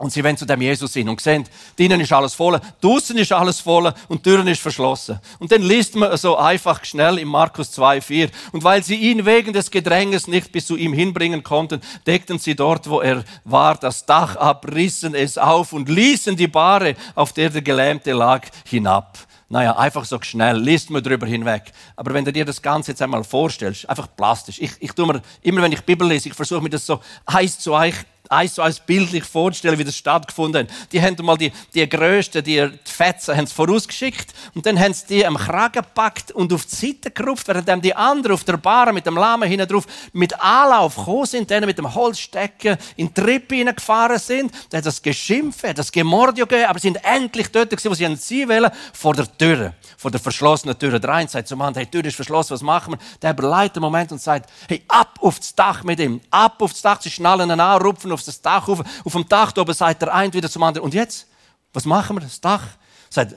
Und 0.00 0.10
sie 0.10 0.24
wollen 0.24 0.36
zu 0.36 0.46
dem 0.46 0.62
Jesus 0.62 0.94
hin 0.94 1.10
und 1.10 1.20
sehen, 1.20 1.44
drinnen 1.76 2.00
ist 2.00 2.10
alles 2.10 2.32
voll, 2.32 2.58
draußen 2.80 3.18
ist 3.18 3.32
alles 3.32 3.60
voll 3.60 3.92
und 4.08 4.22
Türen 4.24 4.48
ist 4.48 4.62
verschlossen. 4.62 5.20
Und 5.38 5.52
dann 5.52 5.60
liest 5.60 5.94
man 5.94 6.16
so 6.16 6.38
einfach 6.38 6.82
schnell 6.86 7.18
im 7.18 7.28
Markus 7.28 7.78
2,4. 7.78 8.30
Und 8.52 8.64
weil 8.64 8.82
sie 8.82 8.94
ihn 8.94 9.26
wegen 9.26 9.52
des 9.52 9.70
Gedränges 9.70 10.26
nicht 10.26 10.52
bis 10.52 10.66
zu 10.66 10.76
ihm 10.76 10.94
hinbringen 10.94 11.42
konnten, 11.42 11.82
deckten 12.06 12.38
sie 12.38 12.56
dort, 12.56 12.88
wo 12.88 13.02
er 13.02 13.24
war, 13.44 13.76
das 13.76 14.06
Dach 14.06 14.36
ab, 14.36 14.66
rissen 14.74 15.14
es 15.14 15.36
auf 15.36 15.74
und 15.74 15.90
ließen 15.90 16.34
die 16.34 16.48
Bahre, 16.48 16.96
auf 17.14 17.34
der 17.34 17.50
der 17.50 17.60
Gelähmte 17.60 18.12
lag, 18.12 18.46
hinab. 18.64 19.18
Naja, 19.50 19.76
einfach 19.76 20.06
so 20.06 20.18
schnell, 20.22 20.56
liest 20.56 20.88
man 20.88 21.02
drüber 21.02 21.26
hinweg. 21.26 21.72
Aber 21.96 22.14
wenn 22.14 22.24
du 22.24 22.32
dir 22.32 22.46
das 22.46 22.62
Ganze 22.62 22.92
jetzt 22.92 23.02
einmal 23.02 23.24
vorstellst, 23.24 23.86
einfach 23.86 24.08
plastisch. 24.16 24.60
Ich, 24.60 24.72
ich 24.78 24.92
tue 24.92 25.06
mir, 25.06 25.20
immer 25.42 25.60
wenn 25.60 25.72
ich 25.72 25.82
Bibel 25.82 26.08
lese, 26.08 26.30
ich 26.30 26.34
versuche 26.34 26.62
mir 26.62 26.70
das 26.70 26.86
so 26.86 27.00
eins 27.26 27.58
zu 27.58 27.74
eins 27.74 27.96
eins 28.30 28.54
so 28.54 28.62
als 28.62 28.80
bildlich 28.80 29.24
vorzustellen, 29.24 29.78
wie 29.78 29.84
das 29.84 29.96
stattgefunden 29.96 30.66
hat. 30.66 30.92
Die 30.92 31.02
haben 31.02 31.16
mal 31.24 31.36
die, 31.36 31.52
die 31.74 31.88
Größten, 31.88 32.42
die, 32.44 32.70
Fetzen, 32.84 33.36
haben 33.36 33.46
vorausgeschickt 33.46 34.32
und 34.54 34.64
dann 34.66 34.78
haben 34.78 34.94
sie 34.94 35.06
die 35.08 35.26
am 35.26 35.36
Kragen 35.36 35.82
gepackt 35.82 36.32
und 36.32 36.52
auf 36.52 36.64
die 36.66 36.74
Seite 36.74 37.10
gerupft, 37.10 37.48
während 37.48 37.84
die 37.84 37.94
anderen 37.94 38.34
auf 38.34 38.44
der 38.44 38.56
Bar 38.56 38.92
mit 38.92 39.06
dem 39.06 39.16
Lahmen 39.16 39.48
hinten 39.48 39.66
drauf 39.66 39.86
mit 40.12 40.38
Anlauf 40.40 40.96
gekommen 40.96 41.26
sind, 41.26 41.50
denen 41.50 41.66
mit 41.66 41.78
dem 41.78 41.92
Holzstecken 41.92 42.76
in 42.96 43.08
die 43.08 43.14
Treppe 43.14 43.56
hineingefahren 43.56 44.18
sind. 44.18 44.52
Da 44.70 44.78
hat 44.78 44.86
das 44.86 45.02
geschimpft, 45.02 45.64
hat 45.64 45.78
das 45.78 45.90
Gemordio 45.90 46.46
gegeben, 46.46 46.68
aber 46.68 46.78
sie 46.78 46.88
sind 46.88 46.98
endlich 47.04 47.50
dort 47.50 47.70
gewesen, 47.70 47.90
wo 47.90 47.94
sie 47.94 48.04
sein 48.04 48.48
wollen, 48.48 48.70
vor 48.92 49.14
der 49.14 49.26
Tür, 49.38 49.74
vor 49.96 50.10
der 50.10 50.20
verschlossenen 50.20 50.78
Tür. 50.78 50.98
Der 50.98 51.10
eine 51.10 51.28
sagt 51.28 51.48
zum 51.48 51.60
anderen, 51.60 51.82
hey, 51.82 51.86
die 51.86 51.98
Tür 51.98 52.04
ist 52.06 52.16
verschlossen, 52.16 52.52
was 52.52 52.62
machen 52.62 52.94
wir? 52.94 52.98
Der 53.22 53.32
überleitet 53.32 53.76
einen 53.76 53.84
Moment 53.84 54.12
und 54.12 54.20
sagt, 54.20 54.50
hey, 54.68 54.82
ab 54.88 55.18
aufs 55.20 55.54
Dach 55.54 55.82
mit 55.82 55.98
ihm, 56.00 56.20
ab 56.30 56.60
aufs 56.60 56.82
Dach, 56.82 57.00
sie 57.00 57.10
schnallen 57.10 57.50
ihn 57.50 57.60
an, 57.60 57.82
rupfen 57.82 58.12
auf 58.12 58.19
das 58.24 58.40
Dach 58.40 58.68
auf. 58.68 58.80
Auf 59.04 59.12
dem 59.12 59.28
Dach 59.28 59.56
oben 59.56 59.74
sagt 59.74 60.02
der 60.02 60.14
eine 60.14 60.32
wieder 60.32 60.50
zum 60.50 60.62
anderen, 60.62 60.84
und 60.84 60.94
jetzt? 60.94 61.26
Was 61.72 61.84
machen 61.84 62.16
wir? 62.16 62.20
Das 62.20 62.40
Dach? 62.40 62.62
Sagt, 63.08 63.34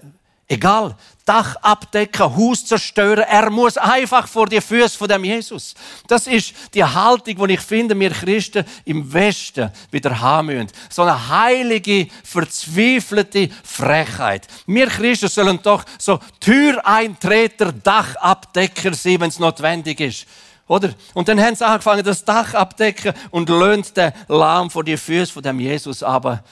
egal, 0.47 0.95
Dach 1.25 1.55
abdecken, 1.61 2.35
Haus 2.35 2.65
zerstören, 2.65 3.23
er 3.23 3.49
muss 3.49 3.77
einfach 3.77 4.27
vor 4.27 4.45
die 4.45 4.59
Füße 4.59 4.97
von 4.97 5.07
dem 5.07 5.23
Jesus. 5.23 5.73
Das 6.05 6.27
ist 6.27 6.53
die 6.73 6.83
Haltung, 6.83 7.47
die 7.47 7.53
ich 7.53 7.61
finde, 7.61 7.97
wir 7.97 8.09
Christen 8.09 8.65
im 8.83 9.11
Westen 9.13 9.71
wieder 9.89 10.19
haben 10.19 10.47
müssen. 10.47 10.67
So 10.89 11.03
eine 11.03 11.29
heilige, 11.29 12.07
verzweifelte 12.25 13.49
Frechheit. 13.63 14.47
Wir 14.67 14.87
Christen 14.87 15.29
sollen 15.29 15.61
doch 15.63 15.85
so 15.97 16.19
Türeintreter, 16.41 17.71
Dachabdecker 17.71 18.93
sein, 18.93 19.21
wenn 19.21 19.29
es 19.29 19.39
notwendig 19.39 20.01
ist. 20.01 20.25
Oder? 20.67 20.93
Und 21.13 21.27
dann 21.27 21.41
haben 21.41 21.55
sie 21.55 21.65
angefangen, 21.65 22.03
das 22.03 22.23
Dach 22.23 22.53
abdecken 22.53 23.13
und 23.31 23.49
löhnt 23.49 23.95
den 23.97 24.13
Lahm 24.27 24.69
vor 24.69 24.83
die 24.83 24.97
Füße 24.97 25.31
von 25.31 25.43
dem 25.43 25.59
Jesus 25.59 26.01
aber 26.03 26.43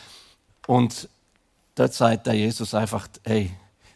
Und 0.67 1.09
dort 1.75 1.93
sagt 1.93 2.27
der 2.27 2.33
Jesus 2.33 2.73
einfach, 2.73 3.07
hey, 3.23 3.51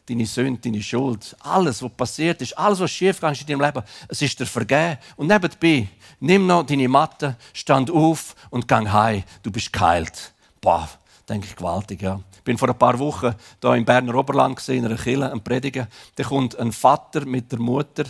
deine 0.08 0.26
Sünde, 0.26 0.62
deine 0.62 0.82
Schuld, 0.82 1.36
alles, 1.40 1.82
was 1.82 1.92
passiert 1.92 2.42
ist, 2.42 2.58
alles, 2.58 2.80
was 2.80 2.92
schief 2.92 3.22
ist 3.22 3.42
in 3.42 3.48
deinem 3.48 3.62
Leben, 3.62 3.84
es 4.08 4.22
ist 4.22 4.40
dir 4.40 4.46
vergeben. 4.46 4.98
Und 5.16 5.28
nebenbei, 5.28 5.88
nimm 6.20 6.48
noch 6.48 6.66
deine 6.66 6.88
Matte, 6.88 7.36
stand 7.54 7.90
auf 7.90 8.36
und 8.50 8.68
gang 8.68 8.92
heim. 8.92 9.24
Du 9.44 9.52
bist 9.52 9.74
geheilt. 9.74 10.34
Boah, 10.62 10.88
denke 11.28 11.48
ich 11.48 11.56
gewaltig, 11.56 12.02
ja. 12.02 12.20
Ich 12.36 12.44
bin 12.44 12.58
vor 12.58 12.70
ein 12.70 12.78
paar 12.78 13.00
Wochen 13.00 13.34
da 13.60 13.76
im 13.76 13.86
Berner 13.86 14.14
Oberland 14.16 14.56
gesehen, 14.56 14.86
in 14.86 14.86
einer 14.86 15.02
Kirche, 15.02 15.32
ein 15.32 15.44
Prediger. 15.44 15.88
Da 16.16 16.24
kommt 16.24 16.58
ein 16.60 16.72
Vater 16.72 17.26
mit 17.26 17.52
der 17.52 17.60
Mutter, 17.60 18.04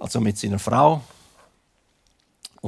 also 0.00 0.20
mit 0.20 0.36
seiner 0.36 0.58
Frau, 0.58 1.02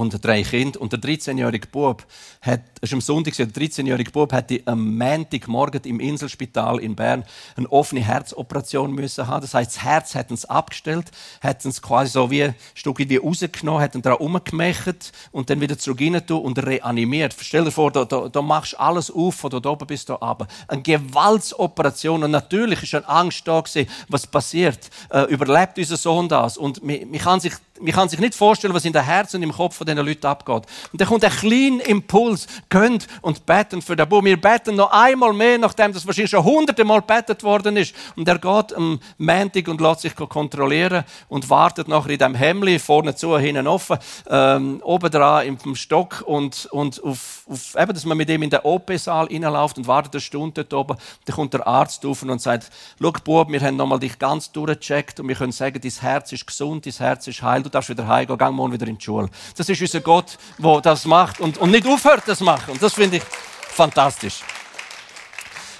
und 0.00 0.24
drei 0.24 0.42
Kinder. 0.42 0.80
Und 0.80 0.92
der 0.92 1.00
13-jährige 1.00 1.68
Bub 1.68 2.06
hat, 2.40 2.60
es 2.80 2.88
ist 2.90 2.94
am 2.94 3.00
Sonntag, 3.00 3.36
der 3.36 3.48
13-jährige 3.48 4.10
Bub 4.10 4.32
hätte 4.32 4.62
am 4.64 4.96
Montagmorgen 4.96 5.82
im 5.84 6.00
Inselspital 6.00 6.80
in 6.80 6.96
Bern 6.96 7.24
eine 7.56 7.70
offene 7.70 8.00
Herzoperation 8.00 8.92
müssen 8.92 9.26
haben. 9.26 9.42
Das 9.42 9.52
heißt, 9.52 9.76
das 9.76 9.84
Herz 9.84 10.14
hätten 10.14 10.36
sie 10.36 10.48
abgestellt, 10.48 11.10
hätten 11.40 11.68
es 11.68 11.82
quasi 11.82 12.12
so 12.12 12.30
wie 12.30 12.44
ein 12.44 12.54
Stück 12.74 12.98
wie 12.98 13.16
rausgenommen, 13.16 13.80
hätten 13.80 14.02
daran 14.02 14.18
umgemacht 14.18 15.12
und 15.32 15.50
dann 15.50 15.60
wieder 15.60 15.76
zurück 15.78 16.00
rein 16.00 16.16
und 16.16 16.58
reanimiert. 16.58 17.36
Stell 17.38 17.64
dir 17.64 17.70
vor, 17.70 17.90
da, 17.90 18.04
da, 18.04 18.28
da 18.28 18.42
machst 18.42 18.72
du 18.72 18.80
alles 18.80 19.10
auf, 19.10 19.34
von 19.34 19.50
da 19.50 19.68
oben 19.68 19.86
bis 19.86 20.04
da 20.04 20.14
runter. 20.14 20.46
Eine 20.66 20.82
Gewaltsoperation. 20.82 22.24
Und 22.24 22.30
natürlich 22.30 22.82
ist 22.82 22.94
eine 22.94 23.08
Angst 23.08 23.46
da 23.46 23.60
gewesen, 23.60 23.90
was 24.08 24.26
passiert. 24.26 24.90
Äh, 25.10 25.24
überlebt 25.24 25.78
unser 25.78 25.96
Sohn 25.96 26.28
das? 26.28 26.56
Und 26.56 26.82
man, 26.82 27.10
man 27.10 27.20
kann 27.20 27.40
sich 27.40 27.52
man 27.80 27.92
kann 27.92 28.08
sich 28.08 28.20
nicht 28.20 28.34
vorstellen, 28.34 28.74
was 28.74 28.84
in 28.84 28.92
den 28.92 29.04
Herzen 29.04 29.36
und 29.36 29.42
im 29.42 29.52
Kopf 29.52 29.76
von 29.76 29.86
diesen 29.86 30.04
Leuten 30.04 30.26
abgeht. 30.26 30.62
Und 30.92 31.00
dann 31.00 31.08
kommt 31.08 31.24
ein 31.24 31.30
kleiner 31.30 31.86
Impuls, 31.86 32.46
könnt 32.68 33.06
und 33.22 33.46
beten 33.46 33.82
für 33.82 33.96
den 33.96 34.08
Bub. 34.08 34.24
Wir 34.24 34.40
beten 34.40 34.76
noch 34.76 34.90
einmal 34.90 35.32
mehr, 35.32 35.58
nachdem 35.58 35.92
das 35.92 36.06
wahrscheinlich 36.06 36.30
schon 36.30 36.44
hunderte 36.44 36.84
Mal 36.84 37.00
betet 37.02 37.42
worden 37.42 37.76
ist. 37.76 37.94
Und 38.16 38.28
er 38.28 38.38
geht 38.38 38.74
am 38.74 39.00
Montag 39.18 39.68
und 39.68 39.80
lässt 39.80 40.00
sich 40.00 40.14
kontrollieren 40.14 41.04
und 41.28 41.48
wartet 41.48 41.88
nachher 41.88 42.10
in 42.10 42.18
dem 42.18 42.34
Hemmli, 42.34 42.78
vorne 42.78 43.14
zu, 43.14 43.38
hinten 43.38 43.66
offen, 43.66 43.98
ähm, 44.28 44.80
oben 44.84 45.10
dran 45.10 45.46
im 45.46 45.74
Stock 45.74 46.22
und, 46.26 46.66
und 46.66 47.02
auf, 47.02 47.44
auf, 47.48 47.74
eben, 47.76 47.92
dass 47.92 48.04
man 48.04 48.16
mit 48.16 48.28
ihm 48.28 48.42
in 48.42 48.50
den 48.50 48.60
OP-Saal 48.60 49.26
reinläuft 49.26 49.78
und 49.78 49.86
wartet 49.86 50.14
eine 50.14 50.20
Stunde 50.20 50.64
dort 50.64 50.74
oben. 50.74 50.98
Dann 51.24 51.36
kommt 51.36 51.54
der 51.54 51.66
Arzt 51.66 52.04
auf 52.04 52.22
und 52.22 52.40
sagt, 52.40 52.70
schau 53.00 53.12
Bub, 53.24 53.50
wir 53.50 53.60
haben 53.60 53.76
nochmal 53.76 53.98
dich 53.98 54.18
ganz 54.18 54.52
durchgecheckt 54.52 55.20
und 55.20 55.28
wir 55.28 55.34
können 55.34 55.52
sagen, 55.52 55.80
dein 55.80 55.90
Herz 55.90 56.32
ist 56.32 56.46
gesund, 56.46 56.86
dein 56.86 56.92
Herz 56.92 57.26
ist 57.26 57.42
heil 57.42 57.62
du 57.70 57.78
darfst 57.78 57.90
wieder 57.90 58.06
heimgehen, 58.06 58.38
geh 58.38 58.50
morgen 58.50 58.72
wieder 58.72 58.86
in 58.86 58.98
die 58.98 59.04
Schule. 59.04 59.28
Das 59.56 59.68
ist 59.68 59.80
unser 59.80 60.00
Gott, 60.00 60.38
der 60.58 60.80
das 60.80 61.04
macht 61.04 61.40
und, 61.40 61.58
und 61.58 61.70
nicht 61.70 61.86
aufhört, 61.86 62.24
das 62.26 62.40
machen. 62.40 62.72
Und 62.72 62.82
das 62.82 62.94
finde 62.94 63.18
ich 63.18 63.22
fantastisch. 63.22 64.40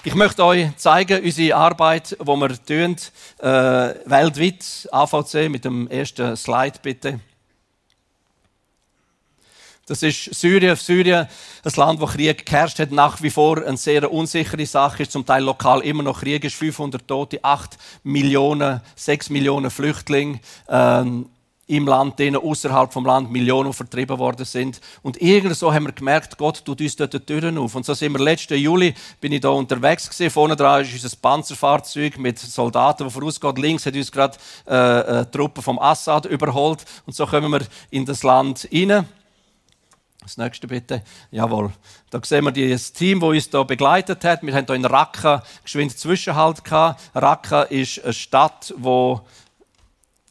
Ich 0.03 0.15
möchte 0.15 0.43
euch 0.43 0.75
zeigen, 0.77 1.23
unsere 1.23 1.55
Arbeit, 1.55 2.17
die 2.19 2.25
wir 2.25 2.65
tun, 2.65 2.95
äh, 3.39 3.47
weltweit, 4.09 4.89
AVC, 4.91 5.49
mit 5.49 5.63
dem 5.63 5.87
ersten 5.89 6.35
Slide 6.35 6.79
bitte. 6.81 7.19
Das 9.91 10.03
ist 10.03 10.33
Syrien. 10.33 10.75
Syrien, 10.75 11.27
ein 11.63 11.71
Land, 11.75 11.99
wo 11.99 12.05
Krieg 12.05 12.45
geherrscht 12.45 12.79
hat, 12.79 12.91
nach 12.91 13.21
wie 13.21 13.29
vor 13.29 13.57
eine 13.57 13.77
sehr 13.77 14.11
unsichere 14.11 14.65
Sache 14.65 15.03
ist. 15.03 15.11
Zum 15.11 15.25
Teil 15.25 15.43
lokal 15.43 15.81
immer 15.81 16.01
noch 16.01 16.21
Krieg 16.21 16.45
ist, 16.45 16.55
500 16.55 17.05
Tote, 17.05 17.43
8 17.43 17.77
Millionen, 18.03 18.79
6 18.95 19.29
Millionen 19.31 19.69
Flüchtlinge. 19.69 20.39
Ähm, 20.69 21.27
im 21.71 21.87
Land, 21.87 22.19
denen 22.19 22.35
außerhalb 22.35 22.91
vom 22.91 23.05
Land 23.05 23.31
Millionen 23.31 23.71
vertrieben 23.71 24.19
worden 24.19 24.45
sind. 24.45 24.81
Und 25.01 25.21
irgend 25.21 25.55
so 25.55 25.73
haben 25.73 25.85
wir 25.85 25.93
gemerkt, 25.93 26.37
Gott 26.37 26.63
tut 26.65 26.81
uns 26.81 26.97
dort 26.97 27.13
die 27.13 27.19
Türen 27.19 27.57
auf. 27.57 27.75
Und 27.75 27.85
so 27.85 27.93
sind 27.93 28.11
wir 28.11 28.19
letzten 28.19 28.57
Juli, 28.57 28.93
bin 29.21 29.31
ich 29.31 29.39
da 29.39 29.49
unterwegs 29.49 30.09
gewesen. 30.09 30.29
Vorne 30.29 30.57
dran 30.57 30.81
ist 30.81 30.93
unser 30.93 31.15
Panzerfahrzeug 31.15 32.17
mit 32.17 32.39
Soldaten, 32.39 33.05
die 33.05 33.09
vorausgeht. 33.09 33.57
Links 33.57 33.85
hat 33.85 33.95
uns 33.95 34.11
gerade 34.11 34.37
äh, 34.67 34.99
äh, 35.21 35.25
Truppen 35.25 35.63
vom 35.63 35.79
Assad 35.79 36.25
überholt. 36.25 36.83
Und 37.05 37.15
so 37.15 37.25
kommen 37.25 37.49
wir 37.51 37.61
in 37.89 38.05
das 38.05 38.23
Land 38.23 38.67
hinein. 38.69 39.07
Das 40.21 40.37
nächste 40.37 40.67
bitte. 40.67 41.03
Jawohl. 41.31 41.71
Da 42.09 42.19
sehen 42.23 42.43
wir 42.43 42.51
das 42.51 42.91
Team, 42.91 43.21
das 43.21 43.29
uns 43.29 43.49
hier 43.49 43.63
begleitet 43.63 44.23
hat. 44.25 44.43
Wir 44.43 44.53
haben 44.53 44.65
hier 44.65 44.75
in 44.75 44.85
Raqqa 44.85 45.41
geschwind 45.63 45.97
Zwischenhalt 45.97 46.65
gehabt. 46.65 47.01
Raqqa 47.15 47.63
ist 47.63 48.03
eine 48.03 48.13
Stadt, 48.13 48.73
die 48.77 49.15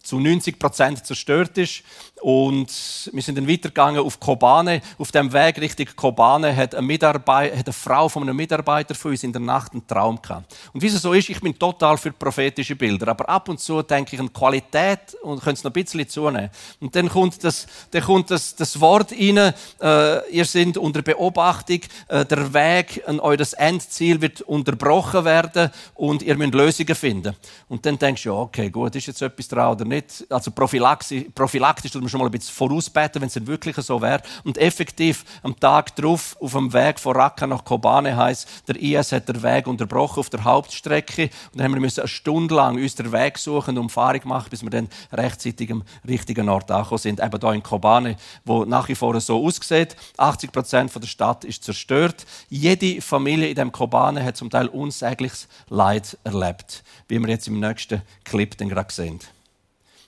zu 0.03 0.19
90 0.19 0.59
Prozent 0.59 1.07
zerstört 1.07 1.59
ist. 1.59 1.83
Und 2.21 3.11
wir 3.13 3.23
sind 3.23 3.39
dann 3.39 3.49
weitergegangen 3.49 4.01
auf 4.01 4.21
Kobane. 4.21 4.83
Auf 4.99 5.11
dem 5.13 5.33
Weg 5.33 5.61
Richtung 5.61 5.87
Kobane 5.97 6.55
hat 6.55 6.75
eine, 6.75 6.87
Mitarbeit 6.87 7.57
hat 7.57 7.67
eine 7.67 7.73
Frau 7.73 8.09
von 8.09 8.23
einem 8.23 8.37
Mitarbeiter 8.37 8.95
von 8.95 9.13
uns 9.13 9.23
in 9.23 9.33
der 9.33 9.41
Nacht 9.41 9.73
einen 9.73 9.87
Traum 9.87 10.21
gehabt. 10.21 10.55
Und 10.73 10.83
wie 10.83 10.89
es 10.89 11.01
so 11.01 11.13
ist, 11.13 11.29
ich 11.31 11.41
bin 11.41 11.59
total 11.59 11.97
für 11.97 12.13
prophetische 12.13 12.77
Bilder. 12.77 13.09
Aber 13.09 13.29
ab 13.29 13.49
und 13.49 13.59
zu 13.59 13.83
denke 13.83 14.15
ich 14.15 14.21
an 14.21 14.33
Qualität 14.33 15.15
und 15.23 15.43
könnte 15.43 15.59
es 15.59 15.65
noch 15.65 15.71
ein 15.71 15.83
bisschen 15.83 16.09
zunehmen. 16.09 16.51
Und 16.81 16.95
dann 16.95 17.09
kommt 17.09 17.43
das, 17.43 17.67
dann 17.91 18.03
kommt 18.03 18.31
das, 18.31 18.55
das 18.55 18.81
Wort 18.81 19.13
rein, 19.13 19.55
äh, 19.81 20.31
ihr 20.31 20.45
seid 20.45 20.77
unter 20.77 21.03
Beobachtung, 21.03 21.81
äh, 22.09 22.25
der 22.25 22.53
Weg 22.53 23.03
an 23.07 23.21
eures 23.21 23.55
Endziel 23.55 24.21
wird 24.21 24.43
unterbrochen 24.43 25.25
werden 25.25 25.71
und 25.95 26.23
ihr 26.23 26.37
müsst 26.37 26.55
Lösungen 26.55 26.95
finden. 26.95 27.35
Und 27.69 27.87
dann 27.87 27.99
denkst 27.99 28.25
du, 28.25 28.31
ja, 28.31 28.35
okay, 28.35 28.71
gut, 28.71 28.95
ist 28.97 29.07
jetzt 29.07 29.23
etwas 29.23 29.49
dran 29.49 29.73
oder 29.73 29.85
nicht? 29.85 30.27
Also 30.29 30.51
prophylaktisch, 30.51 31.25
prophylaktisch 31.35 31.93
schon 32.11 32.21
mal 32.21 32.27
ein 32.27 32.33
bisschen 32.33 32.55
vorausbeten, 32.55 33.23
wenn 33.23 33.29
es 33.29 33.47
wirklich 33.47 33.77
so 33.77 34.03
wäre. 34.03 34.23
Und 34.45 34.59
effektiv 34.59 35.25
am 35.43 35.59
Tag 35.59 35.97
darauf, 35.97 36.37
auf 36.41 36.53
dem 36.53 36.73
Weg 36.73 36.99
von 37.01 37.17
Raqqa 37.17 37.47
nach 37.47 37.65
Kobane 37.65 38.17
heißt, 38.17 38.69
der 38.69 38.81
IS 38.81 39.13
hat 39.13 39.29
den 39.29 39.43
Weg 39.43 39.67
unterbrochen 39.67 40.21
auf 40.21 40.31
der 40.31 40.45
Hauptstrecke. 40.45 41.25
Und 41.25 41.31
dann 41.55 41.65
haben 41.65 41.75
wir 41.75 41.81
müssen 41.81 42.01
eine 42.01 42.09
Stunde 42.09 42.55
lang 42.55 42.77
uns 42.77 42.95
den 42.95 43.13
Weg 43.13 43.39
suchen 43.39 43.77
und 43.77 43.85
Umfahrung 43.85 44.21
machen, 44.25 44.51
bis 44.51 44.63
wir 44.63 44.71
dann 44.71 44.89
rechtzeitig 45.13 45.71
am 45.71 45.83
richtigen 46.07 46.49
Ort 46.49 46.71
angekommen 46.71 46.99
sind. 46.99 47.21
Eben 47.21 47.41
hier 47.41 47.53
in 47.53 47.63
Kobane, 47.63 48.17
wo 48.45 48.65
nach 48.65 48.89
wie 48.89 48.95
vor 48.95 49.19
so 49.21 49.45
aussieht. 49.45 49.97
80 50.17 50.53
Prozent 50.53 50.95
der 50.95 51.07
Stadt 51.07 51.45
ist 51.45 51.65
zerstört. 51.65 52.27
Jede 52.49 53.01
Familie 53.01 53.49
in 53.49 53.55
dem 53.55 53.73
Kobane 53.73 54.23
hat 54.25 54.37
zum 54.37 54.51
Teil 54.51 54.69
unsägliches 54.69 55.49
Leid 55.69 56.19
erlebt, 56.25 56.83
wie 57.09 57.19
wir 57.19 57.29
jetzt 57.29 57.49
im 57.49 57.61
nächsten 57.61 58.03
Clip 58.25 58.57
gerade 58.57 58.93
sehen. 58.93 59.21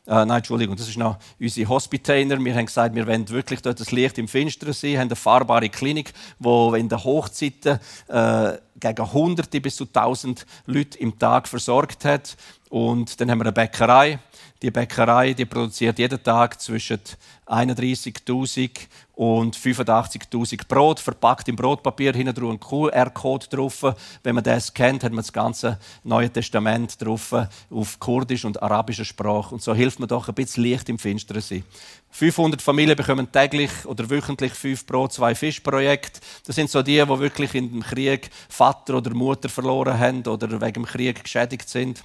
Äh, 0.07 0.25
nein, 0.25 0.39
Entschuldigung, 0.39 0.75
das 0.77 0.89
ist 0.89 0.99
noch 0.99 1.17
unsere 1.39 1.69
Hospitainer. 1.69 2.45
Wir 2.45 2.55
haben 2.55 2.67
gesagt, 2.67 2.95
wir 2.95 3.07
wollen 3.07 3.29
wirklich 3.29 3.63
dort 3.63 3.79
das 3.79 3.93
Licht 3.93 4.19
im 4.19 4.27
Finsteren 4.27 4.73
sehen, 4.73 4.99
haben 4.99 5.09
eine 5.09 5.17
fahrbare 5.17 5.69
Klinik, 5.69 6.13
wo 6.41 6.75
in 6.75 6.89
den 6.89 7.05
Hochzeiten 7.05 7.79
äh, 8.09 8.59
gegen 8.83 9.13
Hunderte 9.13 9.61
bis 9.61 9.77
zu 9.77 9.87
tausend 9.87 10.45
Leute 10.67 10.99
im 10.99 11.19
Tag 11.19 11.49
versorgt 11.49 12.05
hat. 12.05 12.37
Und 12.69 13.21
dann 13.21 13.31
haben 13.31 13.39
wir 13.39 13.45
eine 13.45 13.53
Bäckerei. 13.53 14.19
Die 14.61 14.71
Bäckerei 14.71 15.35
die 15.35 15.45
produziert 15.45 15.99
jeden 15.99 16.23
Tag 16.23 16.61
zwischen 16.61 17.01
31.000 17.47 18.71
und 19.15 19.57
85.000 19.57 20.67
Brot, 20.67 20.99
verpackt 20.99 21.49
im 21.49 21.57
Brotpapier, 21.57 22.13
hinten 22.13 22.35
drauf 22.35 22.51
ein 22.51 22.61
QR-Code 22.61 23.47
drauf. 23.49 23.95
Wenn 24.23 24.35
man 24.35 24.45
das 24.45 24.73
kennt, 24.73 25.05
hat 25.05 25.13
man 25.13 25.23
das 25.23 25.33
ganze 25.33 25.79
Neue 26.03 26.31
Testament 26.31 27.01
drauf 27.01 27.35
auf 27.71 28.01
Kurdisch 28.01 28.45
und 28.45 28.63
arabischer 28.63 29.05
Sprache. 29.05 29.55
Und 29.55 29.63
so 29.63 29.75
hilft 29.75 30.01
man 30.01 30.09
doch 30.09 30.29
ein 30.29 30.35
bisschen 30.35 30.63
Licht 30.63 30.89
im 30.89 30.99
Finsteren 30.99 31.43
sein. 31.43 31.65
500 32.13 32.61
Familien 32.61 32.97
bekommen 32.97 33.33
täglich 33.33 33.71
oder 33.87 34.09
wöchentlich 34.09 34.53
fünf 34.53 34.87
Brot, 34.87 35.15
zwei 35.15 35.35
Fischprojekte. 35.35 36.21
Das 36.47 36.55
sind 36.57 36.71
so 36.71 36.83
die, 36.83 36.99
die 36.99 37.19
wirklich 37.19 37.55
in 37.55 37.71
dem 37.71 37.83
Krieg 37.83 38.31
Vater 38.49 38.99
oder 38.99 39.15
Mutter 39.15 39.49
verloren 39.49 39.99
haben 39.99 40.23
oder 40.27 40.61
wegen 40.61 40.75
dem 40.75 40.85
Krieg 40.85 41.25
geschädigt 41.25 41.69
sind. 41.69 42.05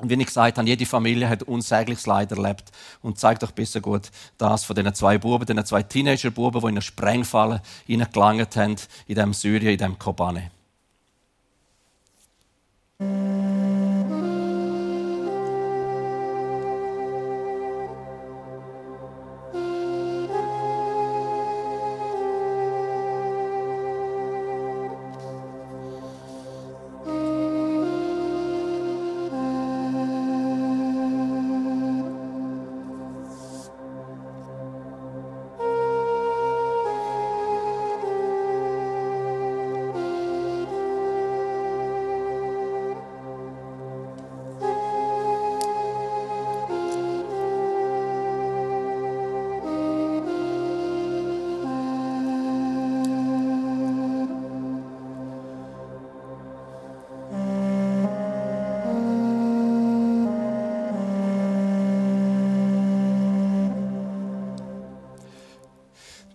Und 0.00 0.10
wie 0.10 0.14
ich 0.14 0.26
gesagt 0.26 0.58
habe, 0.58 0.68
jede 0.68 0.84
Familie 0.84 1.28
hat 1.28 1.44
unsägliches 1.44 2.06
Leid 2.06 2.32
erlebt. 2.32 2.72
Und 3.02 3.20
zeigt 3.20 3.44
euch 3.44 3.52
besser 3.52 3.80
gut 3.80 4.10
das 4.36 4.64
von 4.64 4.74
diesen 4.74 4.94
zwei 4.94 5.16
Buben, 5.18 5.46
diesen 5.46 5.64
zwei 5.64 5.84
Teenager-Buben, 5.84 6.60
die 6.60 6.66
in 6.66 6.72
eine 6.72 6.82
Sprengfalle 6.82 7.62
hineingelangt 7.86 8.56
haben, 8.56 8.76
in 9.06 9.14
dem 9.14 9.32
Syrien, 9.32 9.72
in 9.72 9.78
dem 9.78 9.98
Kobane. 10.00 10.50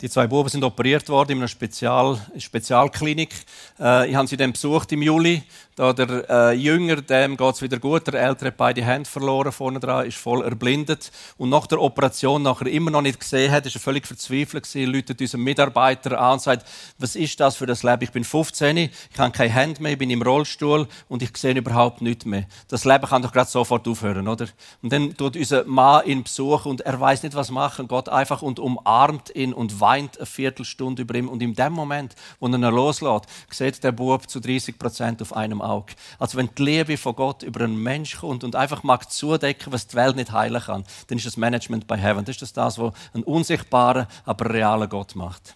Die 0.01 0.11
zwei 0.11 0.27
Buben 0.27 0.47
sind 0.47 0.63
operiert 0.63 1.09
worden 1.09 1.31
in 1.31 1.37
einer 1.39 1.47
Spezial 1.47 2.19
Spezialklinik. 2.37 3.33
Äh, 3.79 4.11
ich 4.11 4.15
habe 4.15 4.27
sie 4.27 4.37
dann 4.37 4.51
besucht 4.51 4.91
im 4.91 5.01
Juli. 5.01 5.41
Da 5.75 5.93
der 5.93 6.27
äh, 6.29 6.53
Jünger, 6.53 7.01
dem 7.01 7.37
geht 7.37 7.55
es 7.55 7.61
wieder 7.61 7.77
gut. 7.79 8.07
Der 8.07 8.15
Ältere 8.15 8.49
hat 8.49 8.57
beide 8.57 8.83
Hände 8.83 9.07
verloren 9.07 9.51
vorne 9.51 9.79
dran, 9.79 10.07
ist 10.07 10.17
voll 10.17 10.43
erblindet. 10.43 11.11
Und 11.37 11.49
nach 11.49 11.67
der 11.67 11.81
Operation 11.81 12.41
nachher 12.43 12.67
immer 12.67 12.89
noch 12.89 13.01
nicht 13.01 13.19
gesehen 13.19 13.51
hat, 13.51 13.65
ist 13.65 13.75
er 13.75 13.81
völlig 13.81 14.07
verzweifelt 14.07 14.63
gewesen. 14.63 14.91
Läutet 14.91 15.21
unseren 15.21 15.41
Mitarbeiter 15.41 16.19
an 16.19 16.33
und 16.33 16.41
sagt, 16.41 16.67
was 16.99 17.15
ist 17.15 17.39
das 17.39 17.57
für 17.57 17.67
das 17.67 17.83
Leben? 17.83 18.03
Ich 18.03 18.11
bin 18.11 18.23
15, 18.23 18.77
ich 18.77 18.91
habe 19.17 19.31
keine 19.31 19.53
Hände 19.53 19.81
mehr, 19.81 19.91
ich 19.91 19.97
bin 19.99 20.09
im 20.09 20.21
Rollstuhl 20.21 20.87
und 21.09 21.21
ich 21.21 21.35
sehe 21.37 21.55
überhaupt 21.55 22.01
nichts 22.01 22.25
mehr. 22.25 22.45
Das 22.67 22.85
Leben 22.85 23.05
kann 23.05 23.21
doch 23.21 23.31
gerade 23.31 23.49
sofort 23.49 23.87
aufhören, 23.87 24.27
oder? 24.27 24.47
Und 24.81 24.91
dann 24.91 25.15
tut 25.15 25.35
unser 25.35 25.63
Mann 25.65 26.05
ihn 26.05 26.23
besuchen 26.23 26.71
und 26.71 26.81
er 26.81 26.99
weiß 26.99 27.21
nicht, 27.21 27.35
was 27.35 27.51
machen. 27.51 27.87
Gott 27.87 28.09
einfach 28.09 28.41
und 28.41 28.59
umarmt 28.59 29.35
ihn 29.35 29.53
und 29.53 29.79
weint 29.79 29.86
eine 29.87 30.09
Viertelstunde 30.23 31.03
über 31.03 31.15
ihm. 31.15 31.29
Und 31.29 31.41
in 31.41 31.53
dem 31.53 31.73
Moment, 31.73 32.15
wo 32.39 32.47
er 32.47 32.53
ihn 32.53 32.61
loslässt, 32.61 33.25
sieht 33.49 33.83
der 33.83 33.91
Bub 33.91 34.29
zu 34.29 34.39
30 34.39 34.77
Prozent 34.77 35.21
auf 35.21 35.33
einem 35.33 35.61
Auge. 35.61 35.93
Also 36.19 36.37
wenn 36.37 36.49
die 36.57 36.63
Liebe 36.63 36.97
von 36.97 37.15
Gott 37.15 37.43
über 37.43 37.61
einen 37.61 37.81
Mensch 37.81 38.17
kommt 38.17 38.43
und 38.43 38.55
einfach 38.55 38.83
mag 38.83 39.11
zudecken, 39.11 39.73
was 39.73 39.87
die 39.87 39.95
Welt 39.95 40.15
nicht 40.15 40.31
heilen 40.31 40.61
kann, 40.61 40.83
dann 41.07 41.17
ist 41.17 41.27
das 41.27 41.37
Management 41.37 41.87
bei 41.87 41.97
Heaven. 41.97 42.25
Das 42.25 42.41
ist 42.41 42.57
das, 42.57 42.77
was 42.77 42.93
ein 43.13 43.23
unsichtbarer, 43.23 44.07
aber 44.25 44.53
realer 44.53 44.87
Gott 44.87 45.15
macht. 45.15 45.55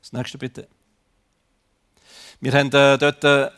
Das 0.00 0.12
nächste 0.12 0.38
bitte. 0.38 0.68
Wir 2.40 2.52
haben 2.52 2.72
äh, 2.72 2.96
dort 2.96 3.24
äh, 3.24 3.50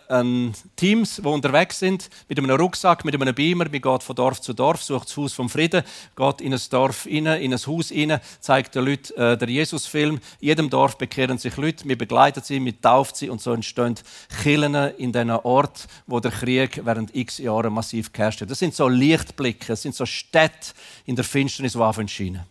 Teams, 0.74 1.16
die 1.16 1.28
unterwegs 1.28 1.78
sind, 1.78 2.08
mit 2.30 2.38
einem 2.38 2.50
Rucksack, 2.50 3.04
mit 3.04 3.14
einem 3.14 3.34
Beamer. 3.34 3.66
Man 3.66 3.72
geht 3.72 4.02
von 4.02 4.16
Dorf 4.16 4.40
zu 4.40 4.54
Dorf, 4.54 4.82
sucht 4.82 5.08
das 5.08 5.16
Haus 5.18 5.34
vom 5.34 5.50
Frieden, 5.50 5.82
geht 6.16 6.40
in 6.40 6.54
ein 6.54 6.60
Dorf 6.70 7.04
rein, 7.04 7.26
in 7.26 7.52
ein 7.52 7.58
Haus 7.58 7.92
rein, 7.92 8.18
zeigt 8.40 8.74
den 8.74 8.86
Leuten 8.86 9.20
äh, 9.20 9.36
den 9.36 9.50
Jesusfilm. 9.50 10.14
In 10.40 10.48
jedem 10.48 10.70
Dorf 10.70 10.96
bekehren 10.96 11.36
sich 11.36 11.58
Leute, 11.58 11.86
wir 11.86 11.98
begleiten 11.98 12.42
sie, 12.42 12.64
wir 12.64 12.80
taufen 12.80 13.14
sie 13.14 13.28
und 13.28 13.42
so 13.42 13.52
entstehen 13.52 13.96
Killen 14.42 14.74
in 14.96 15.12
diesen 15.12 15.30
Ort, 15.30 15.86
wo 16.06 16.18
der 16.18 16.30
Krieg 16.30 16.80
während 16.82 17.14
x 17.14 17.36
Jahren 17.36 17.74
massiv 17.74 18.10
geherrscht 18.14 18.40
hat. 18.40 18.50
Das 18.50 18.60
sind 18.60 18.74
so 18.74 18.88
Lichtblicke, 18.88 19.66
das 19.66 19.82
sind 19.82 19.94
so 19.94 20.06
Städte 20.06 20.72
in 21.04 21.16
der 21.16 21.26
Finsternis, 21.26 21.74
die 21.74 21.78
anfangen 21.78 22.08
scheinen. 22.08 22.46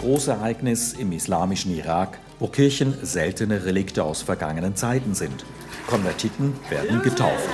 Großereignis 0.00 0.92
im 0.92 1.12
islamischen 1.12 1.74
Irak, 1.76 2.18
wo 2.38 2.46
Kirchen 2.46 2.94
seltene 3.02 3.64
Relikte 3.64 4.04
aus 4.04 4.22
vergangenen 4.22 4.76
Zeiten 4.76 5.14
sind. 5.14 5.44
Konvertiten 5.88 6.52
werden 6.68 7.02
getauft. 7.02 7.48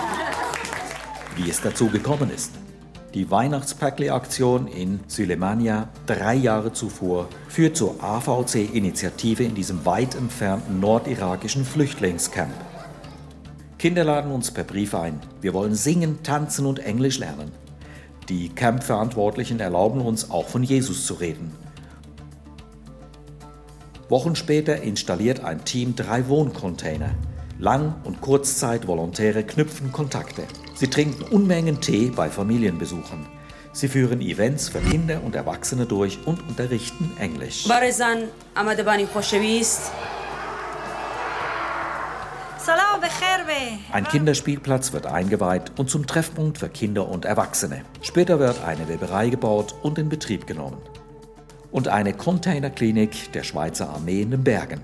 Wie 1.36 1.48
es 1.48 1.60
dazu 1.60 1.88
gekommen 1.88 2.30
ist. 2.30 2.52
Die 3.14 3.30
Weihnachtspäckle-Aktion 3.30 4.66
in 4.68 5.00
Sülemania 5.06 5.88
drei 6.06 6.34
Jahre 6.34 6.72
zuvor 6.72 7.28
führt 7.48 7.76
zur 7.76 8.02
AVC-Initiative 8.02 9.44
in 9.44 9.54
diesem 9.54 9.84
weit 9.84 10.14
entfernten 10.14 10.80
nordirakischen 10.80 11.64
Flüchtlingscamp. 11.64 12.52
Kinder 13.83 14.05
laden 14.05 14.31
uns 14.31 14.53
per 14.53 14.62
Brief 14.62 14.95
ein. 14.95 15.18
Wir 15.40 15.55
wollen 15.55 15.75
singen, 15.75 16.23
tanzen 16.23 16.66
und 16.66 16.79
Englisch 16.79 17.18
lernen. 17.18 17.51
Die 18.29 18.49
Camp-Verantwortlichen 18.49 19.59
erlauben 19.59 20.03
uns 20.03 20.31
auch 20.31 20.47
von 20.47 20.62
Jesus 20.62 21.05
zu 21.05 21.14
reden. 21.14 21.53
Wochen 24.09 24.37
später 24.37 24.81
installiert 24.83 25.42
ein 25.42 25.64
Team 25.64 25.97
drei 25.97 26.29
Wohncontainer. 26.29 27.11
Lang- 27.59 27.97
und 28.05 28.21
Kurzzeit-Volontäre 28.21 29.42
knüpfen 29.42 29.90
Kontakte. 29.90 30.45
Sie 30.77 30.87
trinken 30.87 31.25
Unmengen 31.35 31.81
Tee 31.81 32.12
bei 32.14 32.31
Familienbesuchen. 32.31 33.27
Sie 33.73 33.88
führen 33.88 34.21
Events 34.21 34.68
für 34.68 34.79
Kinder 34.79 35.25
und 35.25 35.35
Erwachsene 35.35 35.87
durch 35.87 36.21
und 36.25 36.49
unterrichten 36.49 37.16
Englisch. 37.18 37.68
Ein 43.92 44.05
Kinderspielplatz 44.05 44.92
wird 44.92 45.07
eingeweiht 45.07 45.72
und 45.79 45.90
zum 45.90 46.07
Treffpunkt 46.07 46.59
für 46.59 46.68
Kinder 46.68 47.09
und 47.09 47.25
Erwachsene. 47.25 47.83
Später 48.03 48.38
wird 48.38 48.64
eine 48.64 48.88
Weberei 48.88 49.29
gebaut 49.29 49.75
und 49.83 49.98
in 49.98 50.09
Betrieb 50.09 50.46
genommen 50.46 50.79
und 51.72 51.88
eine 51.88 52.12
Containerklinik 52.12 53.33
der 53.33 53.42
Schweizer 53.42 53.90
Armee 53.90 54.22
in 54.22 54.31
den 54.31 54.44
Bergen. 54.44 54.81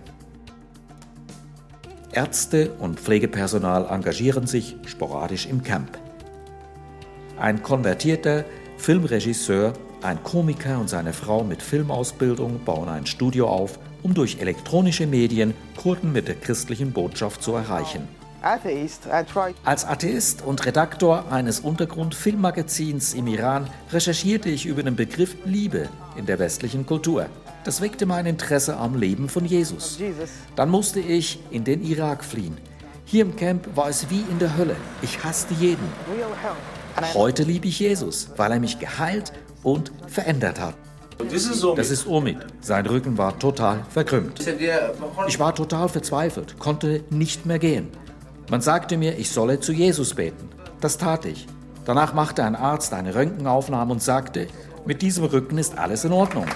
Ärzte 2.10 2.72
und 2.78 2.98
Pflegepersonal 2.98 3.86
engagieren 3.86 4.46
sich 4.46 4.76
sporadisch 4.86 5.46
im 5.46 5.62
Camp. 5.62 5.98
Ein 7.38 7.62
konvertierter 7.62 8.44
Filmregisseur, 8.78 9.74
ein 10.02 10.22
Komiker 10.22 10.80
und 10.80 10.88
seine 10.88 11.12
Frau 11.12 11.44
mit 11.44 11.62
Filmausbildung 11.62 12.64
bauen 12.64 12.88
ein 12.88 13.06
Studio 13.06 13.48
auf, 13.48 13.78
um 14.08 14.14
durch 14.14 14.38
elektronische 14.40 15.06
Medien 15.06 15.52
Kurden 15.76 16.12
mit 16.12 16.28
der 16.28 16.34
christlichen 16.34 16.92
Botschaft 16.92 17.42
zu 17.42 17.52
erreichen. 17.52 18.08
Als 19.64 19.84
Atheist 19.84 20.42
und 20.42 20.64
Redaktor 20.64 21.30
eines 21.30 21.60
Untergrund-Filmmagazins 21.60 23.12
im 23.12 23.26
Iran 23.26 23.68
recherchierte 23.92 24.48
ich 24.48 24.64
über 24.64 24.82
den 24.82 24.96
Begriff 24.96 25.36
Liebe 25.44 25.90
in 26.16 26.24
der 26.24 26.38
westlichen 26.38 26.86
Kultur. 26.86 27.26
Das 27.64 27.82
weckte 27.82 28.06
mein 28.06 28.24
Interesse 28.24 28.78
am 28.78 28.96
Leben 28.96 29.28
von 29.28 29.44
Jesus. 29.44 29.98
Dann 30.56 30.70
musste 30.70 31.00
ich 31.00 31.38
in 31.50 31.64
den 31.64 31.82
Irak 31.82 32.24
fliehen. 32.24 32.56
Hier 33.04 33.22
im 33.22 33.36
Camp 33.36 33.68
war 33.76 33.90
es 33.90 34.08
wie 34.08 34.24
in 34.30 34.38
der 34.38 34.56
Hölle. 34.56 34.76
Ich 35.02 35.22
hasste 35.22 35.52
jeden. 35.52 35.86
Heute 37.12 37.42
liebe 37.42 37.68
ich 37.68 37.78
Jesus, 37.80 38.30
weil 38.38 38.52
er 38.52 38.60
mich 38.60 38.78
geheilt 38.78 39.32
und 39.62 39.92
verändert 40.06 40.58
hat. 40.60 40.76
Das 41.76 41.90
ist 41.90 42.06
Omid. 42.06 42.38
Sein 42.60 42.86
Rücken 42.86 43.18
war 43.18 43.38
total 43.38 43.80
verkrümmt. 43.90 44.40
Ich 45.26 45.38
war 45.38 45.54
total 45.54 45.88
verzweifelt, 45.88 46.58
konnte 46.58 47.02
nicht 47.10 47.44
mehr 47.44 47.58
gehen. 47.58 47.88
Man 48.50 48.60
sagte 48.60 48.96
mir, 48.96 49.18
ich 49.18 49.30
solle 49.30 49.60
zu 49.60 49.72
Jesus 49.72 50.14
beten. 50.14 50.48
Das 50.80 50.96
tat 50.96 51.24
ich. 51.26 51.46
Danach 51.84 52.14
machte 52.14 52.44
ein 52.44 52.54
Arzt 52.54 52.94
eine 52.94 53.14
Röntgenaufnahme 53.14 53.92
und 53.92 54.02
sagte, 54.02 54.46
mit 54.84 55.02
diesem 55.02 55.24
Rücken 55.24 55.58
ist 55.58 55.76
alles 55.76 56.04
in 56.04 56.12
Ordnung. 56.12 56.46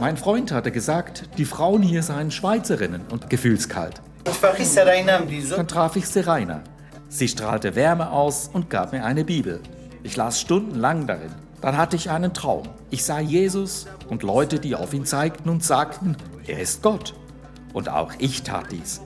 Mein 0.00 0.16
Freund 0.16 0.52
hatte 0.52 0.70
gesagt, 0.70 1.24
die 1.38 1.44
Frauen 1.44 1.82
hier 1.82 2.02
seien 2.02 2.30
Schweizerinnen 2.30 3.02
und 3.10 3.30
gefühlskalt. 3.30 4.00
Dann 4.24 5.68
traf 5.68 5.96
ich 5.96 6.06
Serena. 6.06 6.62
Sie 7.08 7.28
strahlte 7.28 7.74
Wärme 7.74 8.10
aus 8.10 8.50
und 8.52 8.68
gab 8.68 8.92
mir 8.92 9.04
eine 9.04 9.24
Bibel. 9.24 9.60
Ich 10.02 10.16
las 10.16 10.40
stundenlang 10.40 11.06
darin. 11.06 11.34
Dann 11.60 11.76
hatte 11.76 11.96
ich 11.96 12.10
einen 12.10 12.34
Traum. 12.34 12.68
Ich 12.90 13.04
sah 13.04 13.20
Jesus 13.20 13.86
und 14.08 14.22
Leute, 14.22 14.60
die 14.60 14.74
auf 14.74 14.94
ihn 14.94 15.04
zeigten 15.04 15.48
und 15.48 15.64
sagten, 15.64 16.16
er 16.46 16.60
ist 16.60 16.82
Gott. 16.82 17.14
Und 17.72 17.88
auch 17.88 18.12
ich 18.18 18.42
tat 18.42 18.70
dies. 18.70 19.00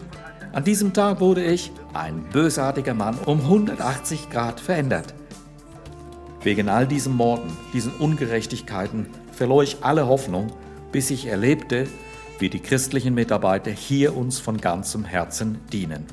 An 0.52 0.64
diesem 0.64 0.92
Tag 0.92 1.20
wurde 1.20 1.44
ich, 1.44 1.72
ein 1.94 2.24
bösartiger 2.30 2.94
Mann, 2.94 3.18
um 3.24 3.40
180 3.40 4.28
Grad 4.28 4.60
verändert. 4.60 5.14
Wegen 6.42 6.68
all 6.68 6.86
diesen 6.86 7.16
Morden, 7.16 7.56
diesen 7.72 7.92
Ungerechtigkeiten 7.92 9.06
verlor 9.32 9.62
ich 9.62 9.78
alle 9.82 10.06
Hoffnung, 10.06 10.52
bis 10.90 11.10
ich 11.10 11.26
erlebte, 11.26 11.86
wie 12.38 12.50
die 12.50 12.60
christlichen 12.60 13.14
Mitarbeiter 13.14 13.70
hier 13.70 14.16
uns 14.16 14.40
von 14.40 14.58
ganzem 14.58 15.04
Herzen 15.04 15.58
dienen. 15.72 16.06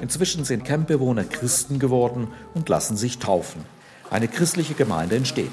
Inzwischen 0.00 0.44
sind 0.44 0.64
Campbewohner 0.64 1.24
Christen 1.24 1.78
geworden 1.78 2.28
und 2.54 2.68
lassen 2.68 2.96
sich 2.96 3.18
taufen. 3.18 3.64
Eine 4.12 4.28
christliche 4.28 4.74
Gemeinde 4.74 5.16
entsteht. 5.16 5.52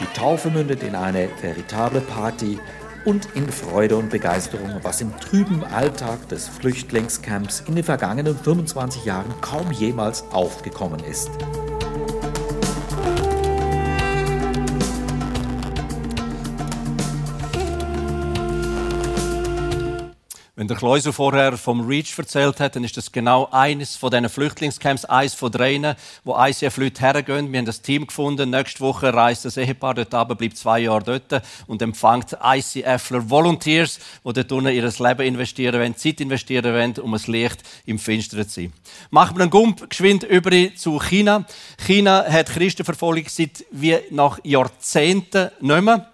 Die 0.00 0.18
Taufe 0.18 0.50
mündet 0.50 0.82
in 0.82 0.96
eine 0.96 1.28
veritable 1.40 2.00
Party 2.00 2.58
und 3.04 3.28
in 3.36 3.48
Freude 3.48 3.96
und 3.96 4.10
Begeisterung, 4.10 4.80
was 4.82 5.00
im 5.00 5.16
trüben 5.20 5.62
Alltag 5.62 6.28
des 6.28 6.48
Flüchtlingscamps 6.48 7.62
in 7.68 7.76
den 7.76 7.84
vergangenen 7.84 8.36
25 8.36 9.04
Jahren 9.04 9.32
kaum 9.40 9.70
jemals 9.70 10.24
aufgekommen 10.32 10.98
ist. 11.04 11.30
Wenn 20.60 20.68
der 20.68 20.76
Kleusel 20.76 21.14
vorher 21.14 21.56
vom 21.56 21.80
Reach 21.80 22.18
erzählt 22.18 22.60
hat, 22.60 22.76
dann 22.76 22.84
ist 22.84 22.94
das 22.94 23.10
genau 23.10 23.48
eines 23.50 23.96
von 23.96 24.10
diesen 24.10 24.28
Flüchtlingscamps, 24.28 25.06
eines 25.06 25.32
von 25.32 25.50
dreien, 25.50 25.94
wo 26.22 26.36
ICF-Leute 26.38 27.00
hergehen. 27.00 27.50
Wir 27.50 27.60
haben 27.60 27.64
das 27.64 27.80
Team 27.80 28.06
gefunden. 28.06 28.50
Nächste 28.50 28.80
Woche 28.80 29.14
reist 29.14 29.46
das 29.46 29.56
Ehepaar 29.56 29.94
dort 29.94 30.12
ab, 30.12 30.36
bleibt 30.36 30.58
zwei 30.58 30.80
Jahre 30.80 31.02
dort 31.02 31.42
und 31.66 31.80
empfängt 31.80 32.36
ICFler 32.44 33.30
Volunteers, 33.30 34.00
die 34.22 34.32
dort 34.34 34.52
unten 34.52 34.68
ihr 34.68 34.84
Leben 34.84 35.22
investieren 35.22 35.80
wollen, 35.80 35.96
Zeit 35.96 36.20
investieren 36.20 36.74
wollen, 36.74 36.98
um 36.98 37.14
ein 37.14 37.22
Licht 37.24 37.62
im 37.86 37.98
Finsteren 37.98 38.46
zu 38.46 38.60
sein. 38.60 38.72
Machen 39.08 39.38
wir 39.38 39.44
einen 39.44 39.50
Gump 39.50 39.88
geschwind 39.88 40.24
über 40.24 40.50
zu 40.76 40.98
China. 40.98 41.46
China 41.86 42.26
hat 42.28 42.50
Christenverfolgung 42.50 43.24
seit 43.28 43.64
wie 43.70 43.96
nach 44.10 44.38
Jahrzehnten 44.44 45.52
nicht 45.62 45.80
mehr. 45.80 46.09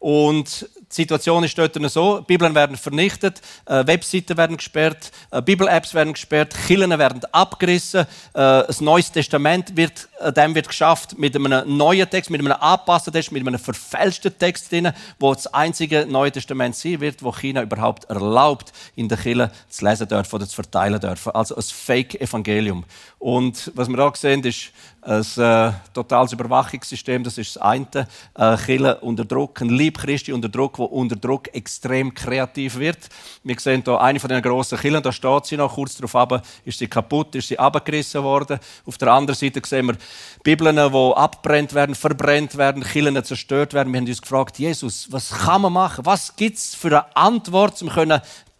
Und 0.00 0.66
die 0.90 0.94
Situation 0.94 1.44
ist 1.44 1.56
dort 1.56 1.76
so, 1.90 2.22
Bibeln 2.26 2.54
werden 2.54 2.76
vernichtet, 2.76 3.42
äh, 3.66 3.86
Webseiten 3.86 4.36
werden 4.36 4.56
gesperrt, 4.56 5.12
äh, 5.30 5.42
Bibel-Apps 5.42 5.92
werden 5.92 6.14
gesperrt, 6.14 6.54
Kirchen 6.66 6.98
werden 6.98 7.20
abgerissen, 7.32 8.06
äh, 8.32 8.40
ein 8.40 8.74
neues 8.80 9.12
Testament 9.12 9.76
wird, 9.76 10.08
äh, 10.20 10.32
dem 10.32 10.54
wird 10.54 10.68
geschafft 10.68 11.18
mit 11.18 11.36
einem 11.36 11.76
neuen 11.76 12.08
Text, 12.08 12.30
mit 12.30 12.40
einem 12.40 12.52
angepassten 12.52 13.12
Text, 13.12 13.30
mit 13.30 13.46
einem 13.46 13.60
verfälschten 13.60 14.36
Text 14.36 14.72
drin, 14.72 14.90
wo 15.18 15.34
das 15.34 15.46
einzige 15.48 16.06
Neue 16.06 16.32
Testament 16.32 16.74
sein 16.74 16.98
wird, 17.00 17.22
wo 17.22 17.30
China 17.30 17.62
überhaupt 17.62 18.06
erlaubt, 18.06 18.72
in 18.96 19.06
der 19.06 19.18
Kirche 19.18 19.52
zu 19.68 19.84
lesen 19.84 20.08
dürfen 20.08 20.34
oder 20.34 20.48
zu 20.48 20.54
verteilen 20.54 20.98
dürfen. 20.98 21.32
Also 21.32 21.56
ein 21.56 21.62
Fake-Evangelium. 21.62 22.84
Und 23.18 23.70
was 23.74 23.86
wir 23.88 23.98
da 23.98 24.10
sehen, 24.14 24.42
ist 24.44 24.72
ein 25.02 25.22
äh, 25.38 25.72
totales 25.94 26.32
Überwachungssystem, 26.32 27.24
das 27.24 27.38
ist 27.38 27.56
das 27.56 27.62
eine. 27.62 28.06
Äh, 28.34 28.56
Kirche 28.56 28.96
unter 29.00 29.24
Druck, 29.24 29.60
ein 29.62 29.70
Lieb 29.70 29.98
Christi 29.98 30.32
unter 30.32 30.48
Druck, 30.48 30.78
wo 30.78 30.84
unter 30.84 31.16
Druck 31.16 31.54
extrem 31.54 32.12
kreativ 32.12 32.78
wird. 32.78 33.08
Wir 33.42 33.58
sehen 33.58 33.82
hier 33.84 34.00
eine 34.00 34.20
von 34.20 34.28
den 34.28 34.42
grossen 34.42 34.78
Kirchen, 34.78 35.02
da 35.02 35.10
steht 35.10 35.46
sie 35.46 35.56
noch, 35.56 35.74
kurz 35.74 35.96
darauf 35.96 36.16
ab, 36.16 36.42
ist 36.64 36.78
sie 36.78 36.86
kaputt, 36.86 37.34
ist 37.34 37.48
sie 37.48 37.58
abgerissen 37.58 38.22
worden. 38.22 38.58
Auf 38.84 38.98
der 38.98 39.12
anderen 39.12 39.38
Seite 39.38 39.62
sehen 39.64 39.86
wir 39.86 39.96
Bibeln, 40.42 40.76
die 40.76 41.12
abbrennt 41.16 41.72
werden, 41.72 41.94
verbrennt 41.94 42.56
werden, 42.56 42.82
Kirchen 42.82 43.24
zerstört 43.24 43.72
werden. 43.72 43.92
Wir 43.92 44.00
haben 44.00 44.06
uns 44.06 44.20
gefragt, 44.20 44.58
Jesus, 44.58 45.10
was 45.10 45.30
kann 45.30 45.62
man 45.62 45.72
machen? 45.72 46.04
Was 46.04 46.36
gibt 46.36 46.58
es 46.58 46.74
für 46.74 46.88
eine 46.88 47.16
Antwort, 47.16 47.80
um 47.80 47.88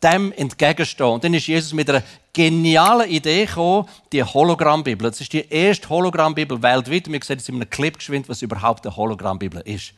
dem 0.02 0.32
entgegenstehen. 0.32 1.10
Und 1.10 1.24
dann 1.24 1.34
ist 1.34 1.46
Jesus 1.46 1.72
mit 1.72 1.88
einer 1.90 2.02
genialen 2.32 3.10
Idee 3.10 3.46
gekommen, 3.46 3.88
die 4.12 4.22
Hologrammbibel. 4.22 5.10
Das 5.10 5.20
ist 5.20 5.32
die 5.32 5.48
erste 5.48 5.88
Hologrammbibel 5.88 6.62
weltweit. 6.62 7.10
Wir 7.10 7.20
sehen 7.22 7.38
jetzt 7.38 7.48
in 7.48 7.56
einem 7.56 7.70
Clip 7.70 7.96
geschwind, 7.96 8.28
was 8.28 8.42
überhaupt 8.42 8.86
eine 8.86 8.96
Hologrammbibel 8.96 9.62
ist. 9.64 9.92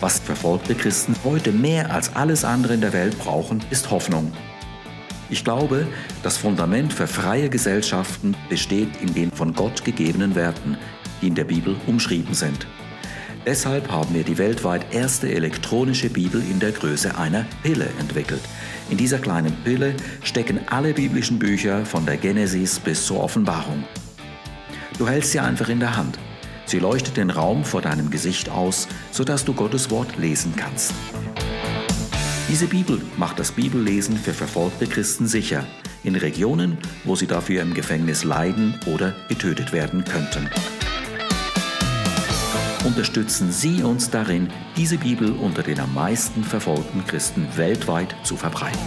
Was 0.00 0.18
verfolgte 0.18 0.74
Christen 0.74 1.14
heute 1.24 1.52
mehr 1.52 1.92
als 1.92 2.16
alles 2.16 2.42
andere 2.42 2.72
in 2.72 2.80
der 2.80 2.94
Welt 2.94 3.18
brauchen, 3.18 3.62
ist 3.68 3.90
Hoffnung. 3.90 4.32
Ich 5.28 5.44
glaube, 5.44 5.86
das 6.22 6.38
Fundament 6.38 6.92
für 6.92 7.06
freie 7.06 7.50
Gesellschaften 7.50 8.34
besteht 8.48 8.88
in 9.02 9.12
den 9.12 9.30
von 9.30 9.52
Gott 9.52 9.84
gegebenen 9.84 10.34
Werten, 10.34 10.78
die 11.20 11.28
in 11.28 11.34
der 11.34 11.44
Bibel 11.44 11.76
umschrieben 11.86 12.34
sind. 12.34 12.66
Deshalb 13.46 13.90
haben 13.90 14.14
wir 14.14 14.22
die 14.22 14.36
weltweit 14.36 14.92
erste 14.92 15.32
elektronische 15.32 16.10
Bibel 16.10 16.42
in 16.42 16.60
der 16.60 16.72
Größe 16.72 17.16
einer 17.16 17.46
Pille 17.62 17.88
entwickelt. 17.98 18.42
In 18.90 18.98
dieser 18.98 19.18
kleinen 19.18 19.54
Pille 19.64 19.94
stecken 20.22 20.60
alle 20.66 20.92
biblischen 20.92 21.38
Bücher 21.38 21.86
von 21.86 22.04
der 22.04 22.18
Genesis 22.18 22.78
bis 22.78 23.06
zur 23.06 23.22
Offenbarung. 23.22 23.84
Du 24.98 25.08
hältst 25.08 25.32
sie 25.32 25.40
einfach 25.40 25.70
in 25.70 25.80
der 25.80 25.96
Hand. 25.96 26.18
Sie 26.66 26.78
leuchtet 26.78 27.16
den 27.16 27.30
Raum 27.30 27.64
vor 27.64 27.80
deinem 27.80 28.10
Gesicht 28.10 28.50
aus, 28.50 28.86
sodass 29.10 29.44
du 29.44 29.54
Gottes 29.54 29.90
Wort 29.90 30.18
lesen 30.18 30.52
kannst. 30.54 30.92
Diese 32.48 32.66
Bibel 32.66 33.00
macht 33.16 33.38
das 33.38 33.52
Bibellesen 33.52 34.18
für 34.18 34.34
verfolgte 34.34 34.86
Christen 34.86 35.26
sicher, 35.26 35.64
in 36.04 36.14
Regionen, 36.14 36.76
wo 37.04 37.16
sie 37.16 37.26
dafür 37.26 37.62
im 37.62 37.72
Gefängnis 37.74 38.22
leiden 38.22 38.78
oder 38.86 39.14
getötet 39.28 39.72
werden 39.72 40.04
könnten 40.04 40.48
unterstützen 42.84 43.52
Sie 43.52 43.82
uns 43.82 44.10
darin, 44.10 44.50
diese 44.76 44.96
Bibel 44.96 45.32
unter 45.32 45.62
den 45.62 45.80
am 45.80 45.92
meisten 45.94 46.42
verfolgten 46.42 47.04
Christen 47.06 47.46
weltweit 47.56 48.14
zu 48.22 48.36
verbreiten. 48.36 48.78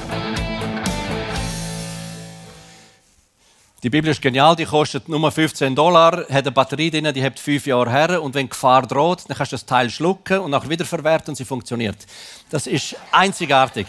Die 3.84 3.90
Bibel 3.90 4.10
ist 4.10 4.22
genial, 4.22 4.56
die 4.56 4.66
kostet 4.66 5.10
nur 5.10 5.30
15 5.30 5.76
Dollar, 5.76 6.20
hat 6.20 6.30
eine 6.30 6.52
Batterie 6.52 6.90
drin, 6.90 7.14
die 7.14 7.24
hat 7.24 7.38
fünf 7.38 7.68
Jahre 7.68 7.92
her 7.92 8.24
und 8.24 8.34
wenn 8.34 8.48
Gefahr 8.48 8.84
droht, 8.84 9.26
dann 9.28 9.36
kannst 9.36 9.52
du 9.52 9.56
das 9.56 9.66
Teil 9.66 9.90
schlucken 9.90 10.40
und 10.40 10.54
auch 10.54 10.70
wiederverwerten 10.70 11.32
und 11.32 11.36
sie 11.36 11.46
funktioniert. 11.46 11.98
Das 12.50 12.66
ist 12.66 12.96
einzigartig. 13.12 13.86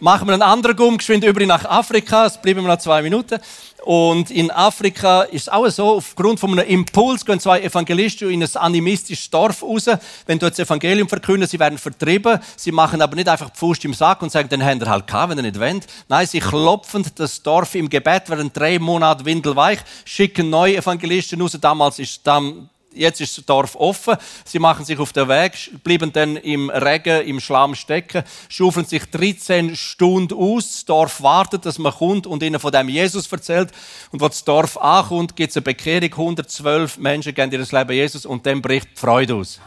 Machen 0.00 0.28
wir 0.28 0.34
einen 0.34 0.42
anderen 0.42 0.76
Gumm, 0.76 0.98
geschwind 0.98 1.24
über 1.24 1.44
nach 1.46 1.64
Afrika, 1.64 2.26
es 2.26 2.40
bleiben 2.40 2.60
wir 2.60 2.68
noch 2.68 2.78
zwei 2.78 3.02
Minuten. 3.02 3.40
Und 3.84 4.30
in 4.30 4.50
Afrika 4.50 5.22
ist 5.22 5.42
es 5.42 5.48
auch 5.48 5.68
so, 5.68 5.96
aufgrund 5.96 6.40
von 6.40 6.52
einem 6.52 6.68
Impuls 6.68 7.24
gehen 7.24 7.38
zwei 7.38 7.60
Evangelisten 7.60 8.30
in 8.30 8.42
ein 8.42 8.56
animistisches 8.56 9.30
Dorf 9.30 9.62
raus. 9.62 9.86
Wenn 10.26 10.38
dort 10.38 10.52
das 10.52 10.66
Evangelium 10.66 11.08
verkünden, 11.08 11.48
sie 11.48 11.58
werden 11.58 11.78
vertrieben. 11.78 12.40
Sie 12.56 12.72
machen 12.72 13.00
aber 13.00 13.14
nicht 13.14 13.28
einfach 13.28 13.50
die 13.50 13.58
Faust 13.58 13.84
im 13.84 13.94
Sack 13.94 14.20
und 14.22 14.32
sagen, 14.32 14.48
dann 14.48 14.64
habt 14.64 14.82
ihr 14.82 14.90
halt 14.90 15.06
gehabt, 15.06 15.30
wenn 15.30 15.38
ihr 15.38 15.42
nicht 15.42 15.60
wollt. 15.60 15.86
Nein, 16.08 16.26
sie 16.26 16.40
klopfen 16.40 17.06
das 17.14 17.42
Dorf 17.42 17.74
im 17.76 17.88
Gebet, 17.88 18.28
werden 18.28 18.50
drei 18.52 18.78
Monate 18.78 19.24
windelweich, 19.24 19.78
schicken 20.04 20.50
neue 20.50 20.76
Evangelisten 20.76 21.40
raus. 21.40 21.56
Damals 21.60 21.98
ist 21.98 22.26
dann 22.26 22.68
jetzt 22.94 23.20
ist 23.20 23.38
das 23.38 23.44
Dorf 23.44 23.76
offen. 23.76 24.16
Sie 24.44 24.58
machen 24.58 24.84
sich 24.84 24.98
auf 24.98 25.12
den 25.12 25.28
Weg, 25.28 25.52
bleiben 25.84 26.12
dann 26.12 26.36
im 26.36 26.70
Regen, 26.70 27.26
im 27.26 27.40
Schlamm 27.40 27.74
stecken, 27.74 28.24
schaufeln 28.48 28.86
sich 28.86 29.04
13 29.06 29.76
Stunden 29.76 30.34
aus. 30.34 30.72
Das 30.72 30.84
Dorf 30.84 31.22
wartet, 31.22 31.66
dass 31.66 31.78
man 31.78 31.92
kommt 31.92 32.26
und 32.26 32.42
ihnen 32.42 32.60
von 32.60 32.72
dem 32.72 32.88
Jesus 32.88 33.30
erzählt. 33.30 33.70
Und 34.10 34.22
als 34.22 34.36
das 34.36 34.44
Dorf 34.44 34.76
ankommt, 34.76 35.36
gibt 35.36 35.50
es 35.50 35.56
eine 35.56 35.62
Bekehrung. 35.62 36.10
112 36.10 36.98
Menschen 36.98 37.34
geben 37.34 37.52
ihr 37.52 37.58
Leben 37.58 37.92
Jesus 37.92 38.26
und 38.26 38.46
dann 38.46 38.62
bricht 38.62 38.88
die 38.94 39.00
Freude 39.00 39.34
aus. 39.36 39.60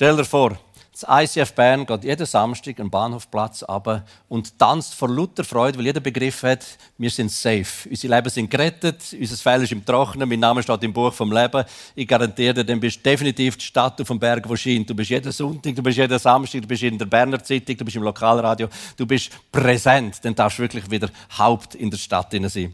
Stell 0.00 0.16
dir 0.16 0.24
vor, 0.24 0.56
das 0.92 1.04
ICF 1.08 1.54
Bern 1.54 1.84
geht 1.84 2.04
jeden 2.04 2.24
Samstag 2.24 2.78
einen 2.78 2.88
Bahnhofplatz 2.88 3.64
ab 3.64 4.04
und 4.28 4.56
tanzt 4.56 4.94
vor 4.94 5.08
lauter 5.08 5.42
Freude, 5.42 5.76
weil 5.76 5.86
jeder 5.86 5.98
Begriff 5.98 6.44
hat, 6.44 6.64
wir 6.98 7.10
sind 7.10 7.32
safe. 7.32 7.88
Unsere 7.90 8.14
Leben 8.14 8.30
sind 8.30 8.48
gerettet, 8.48 9.02
unser 9.18 9.36
Fell 9.36 9.64
ist 9.64 9.72
im 9.72 9.84
Trocknen, 9.84 10.28
mein 10.28 10.38
Name 10.38 10.62
steht 10.62 10.84
im 10.84 10.92
Buch 10.92 11.12
vom 11.12 11.32
Leben. 11.32 11.64
Ich 11.96 12.06
garantiere 12.06 12.54
dir, 12.54 12.62
dann 12.62 12.78
bist 12.78 12.98
du 12.98 13.10
definitiv 13.10 13.56
die 13.56 13.64
Stadt 13.64 14.00
auf 14.00 14.06
dem 14.06 14.20
Berg, 14.20 14.48
wo 14.48 14.54
scheint. 14.54 14.88
Du 14.88 14.94
bist 14.94 15.10
jeden 15.10 15.32
Sonntag, 15.32 15.74
du 15.74 15.82
bist 15.82 15.98
jeden 15.98 16.18
Samstag, 16.20 16.62
du 16.62 16.68
bist 16.68 16.84
in 16.84 16.96
der 16.96 17.06
Berner 17.06 17.42
Zeitung, 17.42 17.76
du 17.76 17.84
bist 17.84 17.96
im 17.96 18.04
Lokalradio, 18.04 18.68
du 18.96 19.04
bist 19.04 19.32
präsent. 19.50 20.20
Dann 20.22 20.36
darfst 20.36 20.60
du 20.60 20.62
wirklich 20.62 20.88
wieder 20.88 21.10
Haupt 21.36 21.74
in 21.74 21.90
der 21.90 21.98
Stadt 21.98 22.30
sein. 22.30 22.72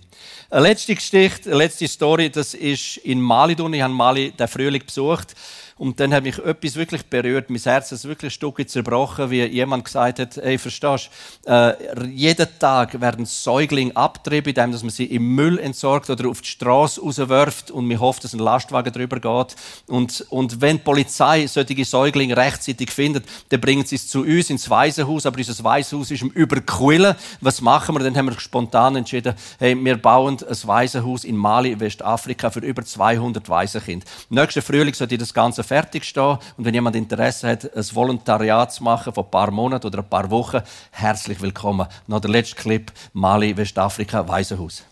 Eine 0.50 0.60
letzte 0.60 0.94
Geschichte, 0.94 1.48
eine 1.48 1.56
letzte 1.56 1.88
Story, 1.88 2.28
das 2.28 2.52
ist 2.52 2.98
in 2.98 3.18
Mali. 3.18 3.54
Ich 3.54 3.80
habe 3.80 3.94
Mali 3.94 4.30
den 4.30 4.46
Frühling 4.46 4.84
besucht. 4.84 5.34
Und 5.76 5.98
dann 5.98 6.14
hat 6.14 6.22
mich 6.22 6.38
etwas 6.38 6.76
wirklich 6.76 7.04
berührt. 7.06 7.50
Mein 7.50 7.60
Herz 7.60 7.90
ist 7.90 8.04
wirklich 8.04 8.32
ein 8.32 8.34
Stück 8.34 8.68
zerbrochen, 8.68 9.30
wie 9.30 9.44
jemand 9.44 9.84
gesagt 9.84 10.20
hat, 10.20 10.37
ey, 10.38 10.56
verstehst 10.56 11.10
äh, 11.46 11.72
jeden 12.06 12.46
Tag 12.58 13.00
werden 13.00 13.26
Säuglinge 13.26 13.96
abgetrieben, 13.96 14.50
indem 14.54 14.70
man 14.70 14.90
sie 14.90 15.06
im 15.06 15.34
Müll 15.34 15.58
entsorgt 15.58 16.10
oder 16.10 16.28
auf 16.28 16.42
die 16.42 16.48
Straße 16.48 17.00
rauswirft 17.00 17.70
und 17.70 17.87
man 17.87 17.98
hofft, 17.98 18.22
dass 18.22 18.34
ein 18.34 18.38
Lastwagen 18.38 18.92
drüber 18.92 19.18
geht. 19.18 19.56
Und, 19.88 20.24
und 20.30 20.60
wenn 20.60 20.76
die 20.76 20.82
Polizei 20.82 21.46
solche 21.46 21.84
Säuglinge 21.84 22.37
rechtzeitig 22.37 22.90
findet, 22.90 23.24
dann 23.48 23.60
bringen 23.60 23.84
sie 23.84 23.96
es 23.96 24.08
zu 24.08 24.20
uns 24.20 24.50
ins 24.50 24.70
Waisenhaus, 24.70 25.26
aber 25.26 25.38
unser 25.38 25.64
Waisenhaus 25.64 26.10
ist 26.10 26.22
im 26.22 26.30
Überquillen. 26.30 27.16
Was 27.40 27.60
machen 27.60 27.96
wir? 27.96 28.04
Dann 28.04 28.16
haben 28.16 28.26
wir 28.26 28.38
spontan 28.38 28.96
entschieden, 28.96 29.34
hey, 29.58 29.76
wir 29.76 29.96
bauen 29.96 30.38
ein 30.48 30.56
Waisenhaus 30.68 31.24
in 31.24 31.37
Mali, 31.37 31.78
Westafrika, 31.80 32.50
für 32.50 32.60
über 32.60 32.84
200 32.84 33.48
Waisenkinder. 33.48 34.06
Nächsten 34.28 34.62
Frühling 34.62 34.94
sollte 34.94 35.18
das 35.18 35.34
Ganze 35.34 35.63
fertig 35.64 36.05
stehen. 36.05 36.38
Und 36.57 36.64
wenn 36.64 36.74
jemand 36.74 36.96
Interesse 36.96 37.48
hat, 37.48 37.77
ein 37.77 37.85
Volontariat 37.94 38.72
zu 38.72 38.85
machen 38.85 39.12
von 39.12 39.24
ein 39.24 39.31
paar 39.31 39.50
Monaten 39.50 39.87
oder 39.87 39.98
ein 39.98 40.09
paar 40.09 40.31
Wochen, 40.31 40.61
herzlich 40.92 41.40
willkommen. 41.40 41.88
Noch 42.07 42.20
der 42.20 42.31
letzte 42.31 42.57
Clip, 42.57 42.92
Mali, 43.12 43.57
Westafrika, 43.57 44.29
Waisenhaus. 44.29 44.85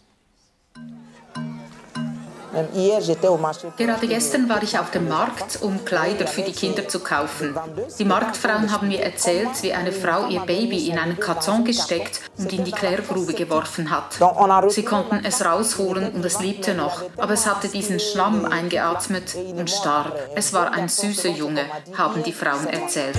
Gerade 3.77 4.09
gestern 4.09 4.49
war 4.49 4.63
ich 4.63 4.79
auf 4.79 4.91
dem 4.91 5.09
Markt, 5.09 5.59
um 5.63 5.85
Kleider 5.85 6.27
für 6.27 6.43
die 6.43 6.53
Kinder 6.53 6.87
zu 6.87 7.01
kaufen. 7.01 7.55
Die 7.99 8.05
Marktfrauen 8.05 8.73
haben 8.73 8.89
mir 8.89 9.03
erzählt, 9.03 9.63
wie 9.63 9.73
eine 9.73 9.93
Frau 9.93 10.29
ihr 10.29 10.41
Baby 10.41 10.89
in 10.89 10.99
einen 10.99 11.19
Karton 11.19 11.65
gesteckt 11.65 12.21
und 12.37 12.53
in 12.53 12.65
die 12.65 12.73
Klärgrube 12.73 13.33
geworfen 13.33 13.91
hat. 13.91 14.19
Sie 14.71 14.85
konnten 14.85 15.25
es 15.25 15.45
rausholen 15.45 16.13
und 16.13 16.25
es 16.25 16.41
lebte 16.41 16.75
noch, 16.75 17.03
aber 17.17 17.33
es 17.33 17.47
hatte 17.47 17.69
diesen 17.69 18.01
Schlamm 18.01 18.45
eingeatmet 18.45 19.35
und 19.35 19.71
starb. 19.71 20.15
Es 20.35 20.53
war 20.53 20.73
ein 20.73 20.89
süßer 20.89 21.31
Junge, 21.31 21.65
haben 21.97 22.23
die 22.23 22.33
Frauen 22.33 22.67
erzählt. 22.67 23.17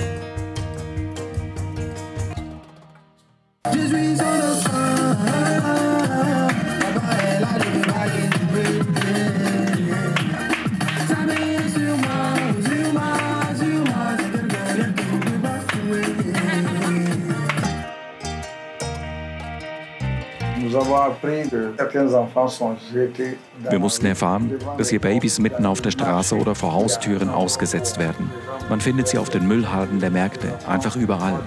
Wir 23.70 23.78
mussten 23.78 24.06
erfahren, 24.06 24.58
dass 24.78 24.88
hier 24.88 25.00
Babys 25.00 25.38
mitten 25.38 25.66
auf 25.66 25.80
der 25.80 25.90
Straße 25.90 26.36
oder 26.36 26.54
vor 26.54 26.72
Haustüren 26.72 27.30
ausgesetzt 27.30 27.98
werden. 27.98 28.30
Man 28.68 28.80
findet 28.80 29.08
sie 29.08 29.18
auf 29.18 29.30
den 29.30 29.46
Müllhalden 29.46 30.00
der 30.00 30.10
Märkte, 30.10 30.48
einfach 30.66 30.96
überall. 30.96 31.40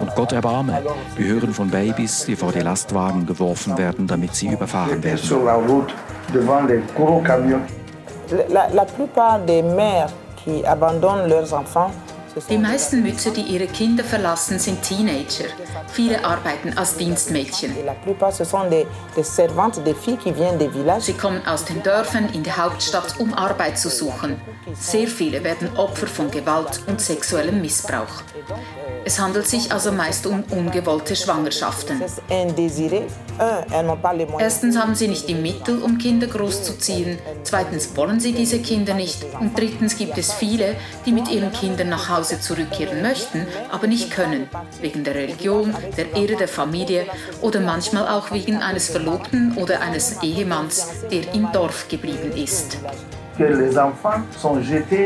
Und 0.00 0.14
Gott 0.14 0.32
erbarme, 0.32 0.82
wir 1.16 1.26
hören 1.26 1.52
von 1.52 1.70
Babys, 1.70 2.24
die 2.26 2.36
vor 2.36 2.52
die 2.52 2.60
Lastwagen 2.60 3.26
geworfen 3.26 3.76
werden, 3.78 4.06
damit 4.06 4.34
sie 4.34 4.48
überfahren 4.48 5.02
werden. 5.02 5.20
La, 8.48 8.66
la 8.72 8.84
plupart 8.86 9.46
des 9.46 9.62
mères 9.62 10.10
qui 10.42 10.64
abandonnent 10.64 11.28
leurs 11.28 11.52
enfants 11.52 11.92
die 12.48 12.58
meisten 12.58 13.02
Mütter, 13.02 13.30
die 13.30 13.42
ihre 13.42 13.66
Kinder 13.66 14.04
verlassen, 14.04 14.58
sind 14.58 14.82
Teenager. 14.82 15.44
Viele 15.92 16.24
arbeiten 16.24 16.76
als 16.76 16.96
Dienstmädchen. 16.96 17.74
Sie 21.00 21.12
kommen 21.12 21.46
aus 21.46 21.64
den 21.64 21.82
Dörfern 21.82 22.28
in 22.32 22.42
die 22.42 22.52
Hauptstadt, 22.52 23.18
um 23.18 23.34
Arbeit 23.34 23.78
zu 23.78 23.90
suchen. 23.90 24.40
Sehr 24.74 25.06
viele 25.06 25.44
werden 25.44 25.76
Opfer 25.76 26.06
von 26.06 26.30
Gewalt 26.30 26.80
und 26.86 27.00
sexuellem 27.00 27.60
Missbrauch. 27.60 28.22
Es 29.04 29.18
handelt 29.18 29.46
sich 29.46 29.72
also 29.72 29.90
meist 29.90 30.26
um 30.26 30.44
ungewollte 30.50 31.16
Schwangerschaften. 31.16 32.00
Erstens 34.38 34.78
haben 34.78 34.94
sie 34.94 35.08
nicht 35.08 35.28
die 35.28 35.34
Mittel, 35.34 35.82
um 35.82 35.98
Kinder 35.98 36.28
großzuziehen. 36.28 37.18
Zweitens 37.42 37.96
wollen 37.96 38.20
sie 38.20 38.32
diese 38.32 38.60
Kinder 38.60 38.94
nicht. 38.94 39.24
Und 39.40 39.58
drittens 39.58 39.96
gibt 39.96 40.16
es 40.18 40.32
viele, 40.32 40.76
die 41.04 41.12
mit 41.12 41.28
ihren 41.28 41.52
Kindern 41.52 41.88
nach 41.88 42.08
Hause 42.08 42.21
zurückkehren 42.24 43.02
möchten, 43.02 43.46
aber 43.70 43.86
nicht 43.86 44.10
können. 44.10 44.48
Wegen 44.80 45.04
der 45.04 45.14
Religion, 45.14 45.74
der 45.96 46.14
Ehre 46.14 46.36
der 46.36 46.48
Familie 46.48 47.06
oder 47.40 47.60
manchmal 47.60 48.08
auch 48.08 48.30
wegen 48.32 48.56
eines 48.56 48.90
Verlobten 48.90 49.56
oder 49.56 49.80
eines 49.80 50.22
Ehemanns, 50.22 51.04
der 51.10 51.34
im 51.34 51.50
Dorf 51.52 51.88
geblieben 51.88 52.32
ist. 52.34 52.78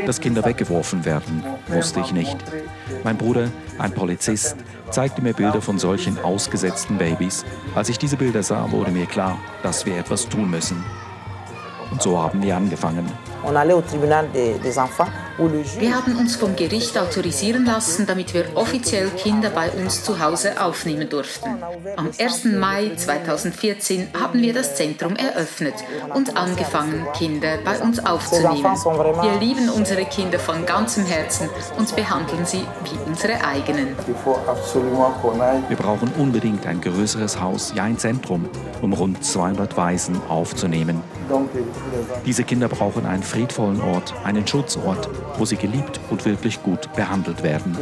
Dass 0.06 0.20
Kinder 0.20 0.44
weggeworfen 0.44 1.04
werden, 1.04 1.44
wusste 1.68 2.00
ich 2.00 2.12
nicht. 2.12 2.36
Mein 3.04 3.16
Bruder, 3.16 3.48
ein 3.78 3.92
Polizist, 3.92 4.56
zeigte 4.90 5.22
mir 5.22 5.32
Bilder 5.32 5.62
von 5.62 5.78
solchen 5.78 6.18
ausgesetzten 6.18 6.98
Babys. 6.98 7.44
Als 7.74 7.88
ich 7.88 7.98
diese 7.98 8.16
Bilder 8.16 8.42
sah, 8.42 8.70
wurde 8.70 8.90
mir 8.90 9.06
klar, 9.06 9.38
dass 9.62 9.86
wir 9.86 9.96
etwas 9.96 10.28
tun 10.28 10.50
müssen. 10.50 10.84
Und 11.90 12.02
so 12.02 12.20
haben 12.20 12.42
wir 12.42 12.56
angefangen. 12.56 13.08
Wir 15.38 15.94
haben 15.94 16.16
uns 16.16 16.36
vom 16.36 16.56
Gericht 16.56 16.96
autorisieren 16.96 17.66
lassen, 17.66 18.06
damit 18.06 18.32
wir 18.32 18.44
offiziell 18.54 19.10
Kinder 19.10 19.50
bei 19.50 19.70
uns 19.70 20.02
zu 20.02 20.18
Hause 20.18 20.62
aufnehmen 20.62 21.10
durften. 21.10 21.62
Am 21.96 22.10
1. 22.18 22.44
Mai 22.44 22.92
2014 22.96 24.08
haben 24.18 24.40
wir 24.40 24.54
das 24.54 24.76
Zentrum 24.76 25.14
eröffnet 25.14 25.74
und 26.14 26.36
angefangen, 26.38 27.06
Kinder 27.14 27.58
bei 27.64 27.78
uns 27.80 27.98
aufzunehmen. 28.04 28.64
Wir 28.64 29.38
lieben 29.38 29.68
unsere 29.68 30.06
Kinder 30.06 30.38
von 30.38 30.64
ganzem 30.64 31.04
Herzen 31.04 31.50
und 31.76 31.94
behandeln 31.94 32.46
sie 32.46 32.64
wie 32.84 33.10
unsere 33.10 33.44
eigenen. 33.44 33.88
Wir 35.68 35.76
brauchen 35.76 36.12
unbedingt 36.16 36.66
ein 36.66 36.80
größeres 36.80 37.38
Haus, 37.40 37.72
ja 37.74 37.82
ein 37.82 37.98
Zentrum, 37.98 38.48
um 38.80 38.94
rund 38.94 39.22
200 39.22 39.76
Waisen 39.76 40.18
aufzunehmen. 40.28 41.02
Diese 42.24 42.44
Kinder 42.44 42.68
brauchen 42.68 43.04
einen 43.04 43.22
friedvollen 43.22 43.80
Ort, 43.80 44.14
einen 44.24 44.46
Schutzort, 44.46 45.08
wo 45.38 45.44
sie 45.44 45.56
geliebt 45.56 46.00
und 46.10 46.24
wirklich 46.24 46.62
gut 46.62 46.92
behandelt 46.94 47.42
werden. 47.42 47.76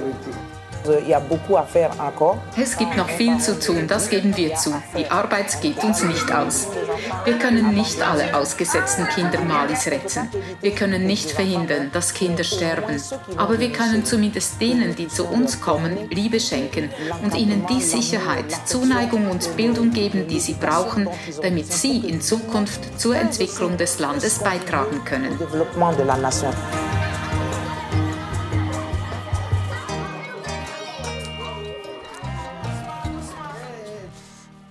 Es 2.57 2.77
gibt 2.77 2.97
noch 2.97 3.09
viel 3.09 3.39
zu 3.39 3.59
tun, 3.59 3.87
das 3.89 4.11
geben 4.11 4.37
wir 4.37 4.55
zu. 4.55 4.75
Die 4.97 5.11
Arbeit 5.11 5.61
geht 5.63 5.83
uns 5.83 6.03
nicht 6.03 6.31
aus. 6.31 6.69
Wir 7.25 7.39
können 7.39 7.75
nicht 7.75 8.03
alle 8.03 8.37
ausgesetzten 8.37 9.09
Kinder 9.09 9.41
Malis 9.41 9.87
retten. 9.87 10.29
Wir 10.61 10.73
können 10.73 11.07
nicht 11.07 11.31
verhindern, 11.31 11.91
dass 11.93 12.13
Kinder 12.13 12.45
sterben. 12.45 13.01
Aber 13.37 13.59
wir 13.59 13.73
können 13.73 14.05
zumindest 14.05 14.61
denen, 14.61 14.95
die 14.95 15.09
zu 15.09 15.27
uns 15.27 15.61
kommen, 15.61 16.11
Liebe 16.11 16.39
schenken 16.39 16.91
und 17.23 17.35
ihnen 17.35 17.67
die 17.67 17.81
Sicherheit, 17.81 18.53
Zuneigung 18.67 19.31
und 19.31 19.57
Bildung 19.57 19.91
geben, 19.91 20.29
die 20.29 20.41
sie 20.41 20.55
brauchen, 20.55 21.09
damit 21.41 21.73
sie 21.73 21.99
in 21.99 22.21
Zukunft 22.21 23.01
zur 23.01 23.17
Entwicklung 23.17 23.79
des 23.79 23.99
Landes 24.01 24.39
beitragen 24.41 25.03
können. 25.07 25.39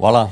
Voilà. 0.03 0.29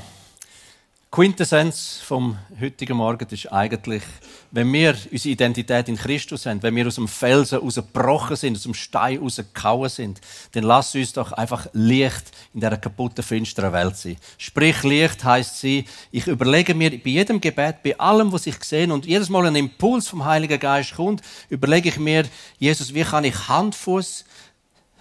Quintessenz 1.09 2.01
vom 2.03 2.37
heutigen 2.59 2.97
Morgen 2.97 3.25
ist 3.29 3.49
eigentlich, 3.53 4.03
wenn 4.51 4.71
wir 4.73 4.97
unsere 5.09 5.31
Identität 5.31 5.87
in 5.87 5.95
Christus 5.95 6.45
haben, 6.45 6.61
wenn 6.61 6.75
wir 6.75 6.87
aus 6.87 6.95
dem 6.95 7.07
Felsen 7.07 7.59
rausgebrochen 7.59 8.35
sind, 8.35 8.57
aus 8.57 8.63
dem 8.63 8.73
Stein 8.73 9.19
rausgehauen 9.19 9.87
sind, 9.87 10.19
dann 10.51 10.65
lass 10.65 10.93
uns 10.93 11.13
doch 11.13 11.31
einfach 11.31 11.67
Licht 11.71 12.31
in 12.53 12.59
dieser 12.59 12.75
kaputten, 12.75 13.23
finsteren 13.23 13.71
Welt 13.71 13.95
sein. 13.95 14.17
Sprich, 14.37 14.83
Licht 14.83 15.23
heisst 15.23 15.61
sie, 15.61 15.85
ich 16.11 16.27
überlege 16.27 16.73
mir 16.75 16.89
bei 16.89 17.09
jedem 17.09 17.39
Gebet, 17.39 17.81
bei 17.81 17.97
allem, 17.97 18.33
was 18.33 18.47
ich 18.47 18.61
sehe 18.65 18.93
und 18.93 19.05
jedes 19.05 19.29
Mal 19.29 19.45
ein 19.45 19.55
Impuls 19.55 20.09
vom 20.09 20.25
Heiligen 20.25 20.59
Geist 20.59 20.95
kommt, 20.95 21.21
überlege 21.49 21.87
ich 21.87 21.97
mir, 21.97 22.25
Jesus, 22.59 22.93
wie 22.93 23.03
kann 23.03 23.23
ich 23.23 23.47
Handfuß 23.47 24.25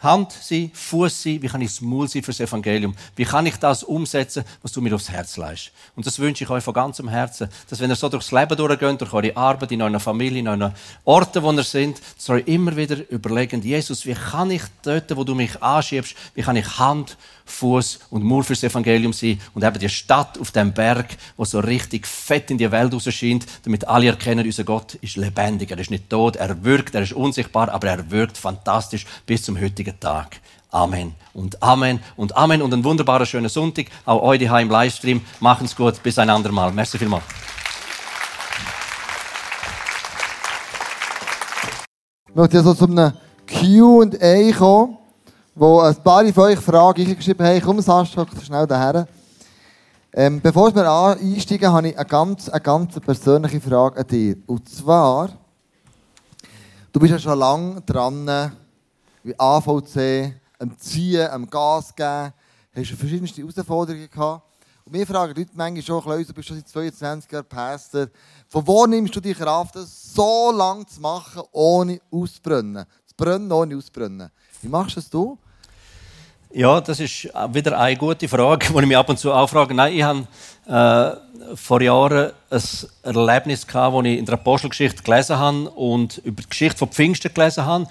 Hand 0.02 0.32
sein, 0.32 0.70
Fuß 0.72 1.22
sein, 1.22 1.42
wie 1.42 1.48
kann 1.48 1.60
ich 1.60 1.68
das 1.68 1.80
Maul 1.80 2.08
sein 2.08 2.22
für 2.22 2.30
das 2.30 2.40
Evangelium? 2.40 2.94
Wie 3.16 3.24
kann 3.24 3.44
ich 3.46 3.56
das 3.56 3.82
umsetzen, 3.82 4.44
was 4.62 4.72
du 4.72 4.80
mir 4.80 4.94
aufs 4.94 5.10
Herz 5.10 5.36
leist? 5.36 5.72
Und 5.94 6.06
das 6.06 6.18
wünsche 6.18 6.44
ich 6.44 6.50
euch 6.50 6.64
von 6.64 6.72
ganzem 6.72 7.08
Herzen, 7.08 7.48
dass 7.68 7.80
wenn 7.80 7.90
ihr 7.90 7.96
so 7.96 8.08
durchs 8.08 8.32
Leben 8.32 8.56
durchgeht, 8.56 9.00
durch 9.00 9.12
eure 9.12 9.36
Arbeit, 9.36 9.72
in 9.72 9.82
eurer 9.82 10.00
Familie, 10.00 10.40
in 10.40 10.48
euren 10.48 10.74
Orten, 11.04 11.42
wo 11.42 11.52
ihr 11.52 11.62
seid, 11.62 12.00
dass 12.16 12.28
ihr 12.28 12.48
immer 12.48 12.74
wieder 12.76 13.10
überlegt, 13.10 13.62
Jesus, 13.64 14.06
wie 14.06 14.14
kann 14.14 14.50
ich 14.50 14.62
dort, 14.82 15.14
wo 15.16 15.24
du 15.24 15.34
mich 15.34 15.62
anschiebst, 15.62 16.14
wie 16.34 16.42
kann 16.42 16.56
ich 16.56 16.78
Hand, 16.78 17.16
Fuß 17.50 17.98
und 18.10 18.24
Mauer 18.24 18.44
fürs 18.44 18.62
Evangelium 18.62 19.12
sein 19.12 19.40
und 19.54 19.64
eben 19.64 19.78
die 19.78 19.88
Stadt 19.88 20.38
auf 20.38 20.50
dem 20.50 20.72
Berg, 20.72 21.16
wo 21.36 21.44
so 21.44 21.60
richtig 21.60 22.06
fett 22.06 22.50
in 22.50 22.58
die 22.58 22.70
Welt 22.70 22.92
erscheint, 22.92 23.46
damit 23.64 23.86
alle 23.86 24.06
erkennen, 24.06 24.46
unser 24.46 24.64
Gott 24.64 24.94
ist 24.94 25.16
lebendig, 25.16 25.70
er 25.70 25.78
ist 25.78 25.90
nicht 25.90 26.08
tot, 26.08 26.36
er 26.36 26.64
wirkt, 26.64 26.94
er 26.94 27.02
ist 27.02 27.12
unsichtbar, 27.12 27.68
aber 27.70 27.88
er 27.88 28.10
wirkt 28.10 28.38
fantastisch 28.38 29.06
bis 29.26 29.42
zum 29.42 29.60
heutigen 29.60 29.98
Tag. 29.98 30.40
Amen 30.72 31.14
und 31.34 31.60
Amen 31.62 32.00
und 32.16 32.36
Amen 32.36 32.62
und 32.62 32.72
einen 32.72 32.84
wunderbaren 32.84 33.26
schönen 33.26 33.48
Sonntag. 33.48 33.86
Auch 34.04 34.22
euch 34.22 34.38
hier 34.38 34.58
im 34.58 34.70
Livestream. 34.70 35.20
Machen's 35.40 35.74
gut. 35.74 36.00
Bis 36.02 36.16
ein 36.18 36.30
andermal. 36.30 36.72
Merci 36.72 36.96
vielmals. 36.96 37.24
Ich 42.28 42.34
möchte 42.36 42.58
jetzt 42.58 42.66
so 42.66 42.74
zu 42.74 42.84
einem 42.84 43.14
Q&A 43.48 44.52
kommen 44.56 44.99
wo 45.54 45.80
ein 45.80 45.96
paar 46.02 46.24
von 46.32 46.44
euch 46.44 46.58
Fragen 46.58 47.06
eingeschrieben 47.06 47.46
haben. 47.46 47.60
Komm, 47.60 47.80
Sascha, 47.80 48.26
schnell 48.42 48.66
daher. 48.66 49.06
Ähm, 50.12 50.40
bevor 50.40 50.74
wir 50.74 50.90
einsteigen, 50.90 51.72
habe 51.72 51.88
ich 51.88 51.98
eine 51.98 52.08
ganz, 52.08 52.48
eine 52.48 52.60
ganz 52.60 52.98
persönliche 53.00 53.60
Frage 53.60 54.00
an 54.00 54.06
dich. 54.06 54.36
Und 54.46 54.68
zwar, 54.68 55.30
du 56.92 57.00
bist 57.00 57.12
ja 57.12 57.18
schon 57.18 57.38
lange 57.38 57.80
dran, 57.82 58.52
wie 59.22 59.38
AVC, 59.38 60.34
am 60.58 60.76
Ziehen, 60.78 61.28
am 61.28 61.48
Gas 61.48 61.94
geben, 61.94 62.32
hast 62.74 62.90
du 62.90 62.96
verschiedenste 62.96 63.40
Herausforderungen 63.40 64.10
gehabt. 64.10 64.44
Und 64.84 64.92
wir 64.94 65.06
fragen 65.06 65.34
Leute 65.36 65.50
manchmal 65.54 65.82
schon, 65.82 66.24
du 66.26 66.34
bist 66.34 66.48
schon 66.48 66.56
seit 66.56 66.68
22 66.68 67.30
Jahren 67.30 67.46
Pastor, 67.46 68.08
von 68.48 68.66
wo 68.66 68.86
nimmst 68.86 69.14
du 69.14 69.20
die 69.20 69.34
Kraft, 69.34 69.76
das 69.76 70.12
so 70.12 70.50
lange 70.50 70.86
zu 70.86 71.00
machen, 71.00 71.42
ohne 71.52 72.00
auszubrennen? 72.10 72.84
Zu 73.06 73.14
brennen, 73.16 73.52
ohne 73.52 73.76
auszubrennen. 73.76 74.30
Wie 74.62 74.68
machst 74.68 74.96
du 74.96 75.00
das? 75.00 75.38
Ja, 76.52 76.80
das 76.80 76.98
ist 76.98 77.28
wieder 77.52 77.78
eine 77.78 77.96
gute 77.96 78.28
Frage, 78.28 78.66
die 78.72 78.78
ich 78.78 78.86
mich 78.86 78.96
ab 78.96 79.08
und 79.08 79.18
zu 79.18 79.32
auch 79.32 79.48
frage. 79.48 79.72
Nein, 79.72 79.94
ich 79.94 80.02
habe 80.02 80.26
äh, 80.66 81.56
vor 81.56 81.80
Jahren 81.80 82.32
ein 82.50 82.62
Erlebnis 83.02 83.66
gehabt, 83.66 83.96
das 83.96 84.04
ich 84.04 84.18
in 84.18 84.26
der 84.26 84.34
Apostelgeschichte 84.34 85.02
gelesen 85.02 85.38
habe 85.38 85.70
und 85.70 86.18
über 86.18 86.42
die 86.42 86.48
Geschichte 86.48 86.78
von 86.78 86.88
Pfingsten 86.88 87.32
gelesen 87.32 87.64
habe. 87.64 87.86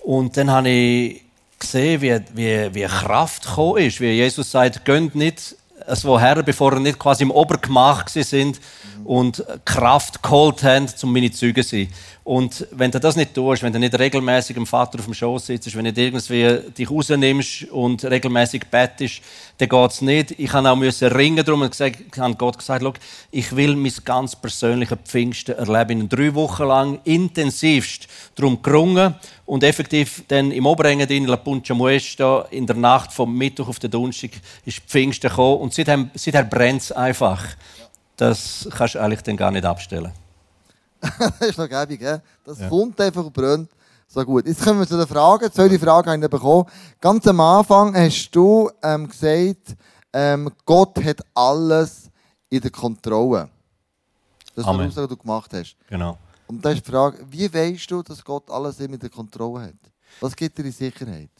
Und 0.00 0.36
dann 0.36 0.50
habe 0.50 0.68
ich 0.68 1.22
gesehen, 1.58 2.00
wie, 2.00 2.20
wie, 2.34 2.74
wie 2.74 2.84
Kraft 2.84 3.46
gekommen 3.46 3.78
ist, 3.78 4.00
wie 4.00 4.10
Jesus 4.10 4.50
sagt, 4.50 4.84
gönnt 4.84 5.14
nicht 5.14 5.56
es 5.86 6.04
woher, 6.04 6.42
bevor 6.42 6.74
er 6.74 6.80
nicht 6.80 6.98
quasi 6.98 7.24
im 7.24 7.30
Obergemach 7.30 8.08
sind 8.08 8.60
und 9.04 9.44
Kraft 9.64 10.22
geholt 10.22 10.62
haben, 10.62 10.86
um 11.02 11.12
meine 11.12 11.30
Züge 11.30 11.62
sein. 11.62 11.88
Und 12.22 12.66
wenn 12.70 12.90
du 12.90 13.00
das 13.00 13.16
nicht 13.16 13.34
tust, 13.34 13.62
wenn 13.62 13.72
du 13.72 13.78
nicht 13.78 13.98
regelmäßig 13.98 14.54
dem 14.54 14.66
Vater 14.66 14.98
auf 14.98 15.06
dem 15.06 15.14
Schoß 15.14 15.46
sitzt, 15.46 15.74
wenn 15.74 15.84
du 15.84 15.90
nicht 15.90 15.98
irgendwie 15.98 16.72
dich 16.72 16.88
rausnimmst 16.88 17.64
und 17.72 18.04
regelmäßig 18.04 18.66
bettest, 18.70 19.20
dann 19.58 19.68
geht 19.68 19.90
es 19.90 20.00
nicht. 20.00 20.38
Ich 20.38 20.52
habe 20.52 20.70
auch 20.70 20.76
müssen 20.76 21.08
ringen 21.08 21.44
darum 21.44 21.62
und 21.62 21.70
gesagt, 21.70 21.96
habe 22.18 22.34
Gott 22.36 22.58
gesagt, 22.58 23.00
ich 23.32 23.56
will 23.56 23.74
mein 23.74 23.92
ganz 24.04 24.36
persönliches 24.36 24.98
Pfingsten 25.04 25.56
erleben. 25.56 26.02
In 26.02 26.08
drei 26.08 26.34
Wochen 26.34 26.64
lang 26.64 27.00
intensivst 27.04 28.06
darum 28.36 28.62
gerungen 28.62 29.16
und 29.46 29.64
effektiv 29.64 30.22
dann 30.28 30.52
im 30.52 30.66
Oberengen 30.66 31.08
in 31.08 31.26
La 31.26 31.36
Puncha 31.36 31.74
Muesta 31.74 32.46
in 32.50 32.66
der 32.66 32.76
Nacht 32.76 33.12
vom 33.12 33.36
Mittwoch 33.36 33.68
auf 33.68 33.80
den 33.80 33.90
Donnerstag 33.90 34.30
ist 34.64 34.78
Pfingsten 34.86 35.30
gekommen 35.30 35.62
und 35.62 35.74
seither, 35.74 36.08
seither 36.14 36.44
brennt 36.44 36.82
es 36.82 36.92
einfach. 36.92 37.44
Das 38.20 38.68
kannst 38.70 38.96
du 38.96 38.98
eigentlich 38.98 39.22
dann 39.22 39.36
gar 39.38 39.50
nicht 39.50 39.64
abstellen. 39.64 40.12
das 41.00 41.40
ist 41.48 41.58
noch 41.58 41.66
gäbig, 41.66 42.00
gell? 42.00 42.20
Das 42.44 42.60
ja. 42.60 42.68
kommt 42.68 43.00
einfach 43.00 43.24
und 43.24 43.32
brennt. 43.32 43.70
So 44.06 44.22
gut. 44.26 44.46
Jetzt 44.46 44.62
kommen 44.62 44.80
wir 44.80 44.86
zu 44.86 44.98
den 44.98 45.06
Fragen. 45.06 45.50
Zwei 45.50 45.78
Fragen 45.78 46.10
habe 46.10 46.22
ich 46.22 46.30
bekommen. 46.30 46.66
Ganz 47.00 47.26
am 47.26 47.40
Anfang 47.40 47.94
hast 47.94 48.30
du 48.32 48.70
ähm, 48.82 49.08
gesagt, 49.08 49.74
ähm, 50.12 50.50
Gott 50.66 51.02
hat 51.02 51.22
alles 51.32 52.10
in 52.50 52.60
der 52.60 52.70
Kontrolle. 52.70 53.48
Das 54.54 54.66
ist 54.66 54.70
die 54.70 54.80
Aussage, 54.82 55.08
die 55.08 55.14
du 55.14 55.16
gemacht 55.16 55.50
hast. 55.54 55.76
Genau. 55.88 56.18
Und 56.46 56.62
da 56.62 56.72
ist 56.72 56.86
die 56.86 56.90
Frage, 56.90 57.24
wie 57.30 57.50
weißt 57.54 57.90
du, 57.90 58.02
dass 58.02 58.22
Gott 58.22 58.50
alles 58.50 58.80
in 58.80 58.98
der 58.98 59.08
Kontrolle 59.08 59.68
hat? 59.68 59.92
Was 60.20 60.36
gibt 60.36 60.58
dir 60.58 60.64
die 60.64 60.72
Sicherheit? 60.72 61.30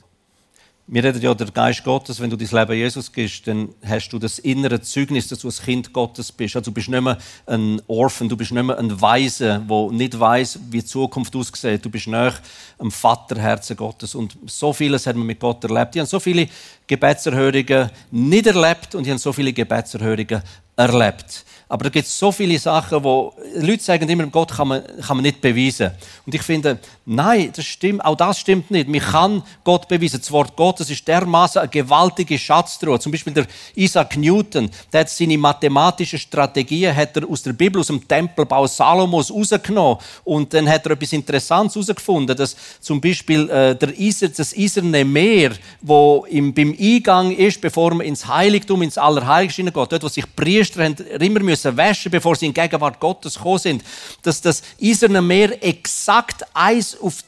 Wir 0.93 1.05
reden 1.05 1.23
ja 1.23 1.33
der 1.35 1.47
Geist 1.53 1.85
Gottes, 1.85 2.21
wenn 2.21 2.31
du 2.31 2.37
dein 2.37 2.49
Leben 2.49 2.77
Jesus 2.77 3.13
gibst, 3.13 3.47
dann 3.47 3.69
hast 3.87 4.09
du 4.09 4.19
das 4.19 4.41
innere 4.41 4.81
Zeugnis, 4.81 5.29
dass 5.29 5.39
du 5.39 5.47
ein 5.47 5.55
Kind 5.55 5.93
Gottes 5.93 6.33
bist. 6.33 6.57
Also 6.57 6.73
du 6.73 6.75
bist 6.75 6.89
nicht 6.89 7.01
mehr 7.01 7.17
ein 7.47 7.81
Orphan, 7.87 8.29
du 8.29 8.37
bist 8.37 8.51
nicht 8.51 8.61
mehr 8.61 8.77
ein 8.77 9.01
Weise, 9.01 9.65
der 9.71 9.91
nicht 9.93 10.19
weiß, 10.19 10.59
wie 10.69 10.81
die 10.81 10.85
Zukunft 10.85 11.37
aussieht. 11.37 11.85
Du 11.85 11.91
bist 11.91 12.09
näher 12.09 12.35
am 12.79 12.91
Vaterherzen 12.91 13.77
Gottes. 13.77 14.17
Und 14.17 14.37
so 14.47 14.73
vieles 14.73 15.07
hat 15.07 15.15
man 15.15 15.29
mit 15.29 15.39
Gott 15.39 15.63
erlebt. 15.63 15.95
Ich 15.95 16.01
habe 16.01 16.09
so 16.09 16.19
viele 16.19 16.49
Gebetserhörungen 16.89 17.89
nicht 18.11 18.49
erlebt 18.49 18.97
und 18.97 19.05
ich 19.05 19.11
habe 19.11 19.21
so 19.21 19.33
viele 19.33 19.53
Gebetserhörungen 19.53 20.43
erlebt. 20.75 21.45
Aber 21.71 21.85
da 21.85 21.91
gibt 21.91 22.09
es 22.09 22.19
so 22.19 22.33
viele 22.33 22.59
Sachen, 22.59 23.05
wo 23.05 23.33
Leute 23.55 23.81
sagen 23.81 24.09
immer, 24.09 24.27
Gott 24.27 24.51
kann 24.51 24.67
man, 24.67 24.83
kann 25.07 25.17
man 25.17 25.23
nicht 25.23 25.41
beweisen. 25.41 25.93
Und 26.27 26.35
ich 26.35 26.43
finde, 26.43 26.81
nein, 27.07 27.53
das 27.55 27.65
stimmt, 27.65 28.05
auch 28.05 28.17
das 28.17 28.41
stimmt 28.41 28.73
nicht. 28.73 28.89
Man 28.89 29.01
kann 29.01 29.45
Gott 29.63 29.87
beweisen. 29.87 30.19
Das 30.19 30.33
Wort 30.33 30.57
Gottes 30.57 30.91
ist 30.91 31.07
dermaßen 31.07 31.61
eine 31.61 31.71
gewaltige 31.71 32.37
Schatztruhe. 32.41 32.99
Zum 32.99 33.13
Beispiel 33.13 33.35
der 33.35 33.47
Isaac 33.77 34.17
Newton, 34.17 34.69
der 34.93 35.03
hat 35.03 35.11
seine 35.11 35.39
mathematischen 35.39 36.19
Strategien 36.19 36.95
hat 36.95 37.17
er 37.17 37.31
aus 37.31 37.45
der 37.45 37.53
Bibel, 37.53 37.81
aus 37.81 37.87
dem 37.87 38.07
Tempelbau 38.07 38.67
Salomos 38.67 39.31
rausgenommen. 39.31 39.99
Und 40.25 40.53
dann 40.53 40.69
hat 40.69 40.85
er 40.87 40.93
etwas 40.93 41.13
Interessantes 41.13 41.77
herausgefunden, 41.77 42.37
dass 42.37 42.57
zum 42.81 43.01
Beispiel 43.01 43.49
äh, 43.49 43.77
der 43.77 43.97
Iser, 43.97 44.29
das 44.29 44.53
Iserne 44.55 45.05
Meer, 45.05 45.53
wo 45.83 46.27
im, 46.29 46.53
beim 46.53 46.77
Eingang 46.77 47.31
ist, 47.31 47.61
bevor 47.61 47.95
man 47.95 48.05
ins 48.05 48.27
Heiligtum, 48.27 48.83
ins 48.83 48.99
Allerheiligste 48.99 49.63
geht, 49.63 49.75
dort, 49.75 50.03
wo 50.03 50.09
sich 50.09 50.25
Priester 50.35 50.83
haben, 50.83 50.97
immer 51.21 51.39
müssen 51.39 51.60
müssen 51.65 51.77
waschen, 51.77 52.11
bevor 52.11 52.37
sie 52.37 52.47
in 52.47 52.55
Gegenwart 52.55 52.99
Gottes 53.01 53.35
gekommen 53.35 53.59
sind, 53.59 53.85
dass 54.23 54.41
das 54.41 54.63
Eiserne 54.83 55.23
Meer 55.23 55.63
exakt 55.63 56.45
eins 56.55 56.99
auf, 57.01 57.23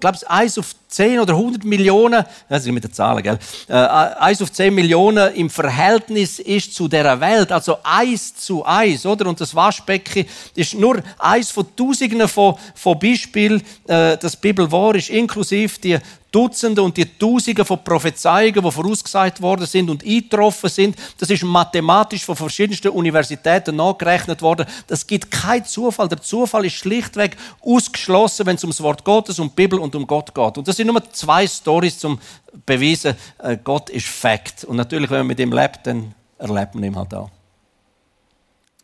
glaub, 0.00 0.16
eins 0.26 0.58
auf 0.58 0.74
10 0.88 1.20
oder 1.20 1.34
100 1.34 1.64
Millionen, 1.64 2.24
das 2.48 2.66
ist 2.66 2.72
mit 2.72 2.84
den 2.84 2.92
Zahlen, 2.92 3.22
gell? 3.22 3.38
Äh, 3.68 3.74
1 3.74 4.42
auf 4.42 4.52
10 4.52 4.74
Millionen 4.74 5.34
im 5.34 5.48
Verhältnis 5.48 6.38
ist 6.38 6.74
zu 6.74 6.88
der 6.88 7.20
Welt, 7.20 7.50
also 7.50 7.78
1 7.82 8.36
zu 8.36 8.64
1, 8.64 9.06
oder? 9.06 9.26
Und 9.26 9.40
das 9.40 9.54
Waschbecken 9.54 10.26
ist 10.54 10.74
nur 10.74 11.02
eins 11.18 11.50
von 11.50 11.66
Tausenden 11.74 12.28
von, 12.28 12.56
von 12.74 12.98
Beispielen, 12.98 13.62
äh, 13.86 14.16
das 14.18 14.36
Bibel 14.36 14.70
wahr 14.70 14.94
ist, 14.94 15.10
inklusive 15.10 15.80
die 15.80 15.98
Dutzende 16.32 16.82
und 16.82 16.96
die 16.96 17.18
Tausende 17.18 17.62
von 17.62 17.84
Prophezeiungen, 17.84 18.64
die 18.64 18.72
vorausgesagt 18.72 19.42
worden 19.42 19.66
sind 19.66 19.90
und 19.90 20.02
eingetroffen 20.02 20.70
sind. 20.70 20.96
Das 21.18 21.28
ist 21.28 21.44
mathematisch 21.44 22.24
von 22.24 22.34
verschiedensten 22.34 22.88
Universitäten 22.88 23.76
nachgerechnet 23.76 24.40
worden. 24.40 24.64
Das 24.86 25.06
gibt 25.06 25.30
keinen 25.30 25.66
Zufall. 25.66 26.08
Der 26.08 26.22
Zufall 26.22 26.64
ist 26.64 26.76
schlichtweg 26.76 27.36
ausgeschlossen, 27.60 28.46
wenn 28.46 28.56
es 28.56 28.64
um 28.64 28.70
das 28.70 28.82
Wort 28.82 29.04
Gottes, 29.04 29.38
um 29.42 29.48
die 29.48 29.54
Bibel 29.54 29.78
und 29.78 29.94
um 29.94 30.06
Gott 30.06 30.34
geht. 30.34 30.58
Und 30.58 30.66
das 30.66 30.76
sind 30.76 30.86
nur 30.86 31.02
zwei 31.12 31.46
Stories 31.46 31.98
zum 31.98 32.18
beweisen, 32.64 33.14
äh, 33.38 33.56
Gott 33.62 33.90
ist 33.90 34.06
Fakt. 34.06 34.64
Und 34.64 34.76
natürlich, 34.76 35.10
wenn 35.10 35.18
man 35.18 35.26
mit 35.28 35.40
ihm 35.40 35.52
lebt, 35.52 35.86
dann 35.86 36.14
erlebt 36.38 36.74
man 36.74 36.84
ihn 36.84 36.96
halt 36.96 37.14
auch. 37.14 37.30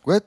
Gut. 0.02 0.24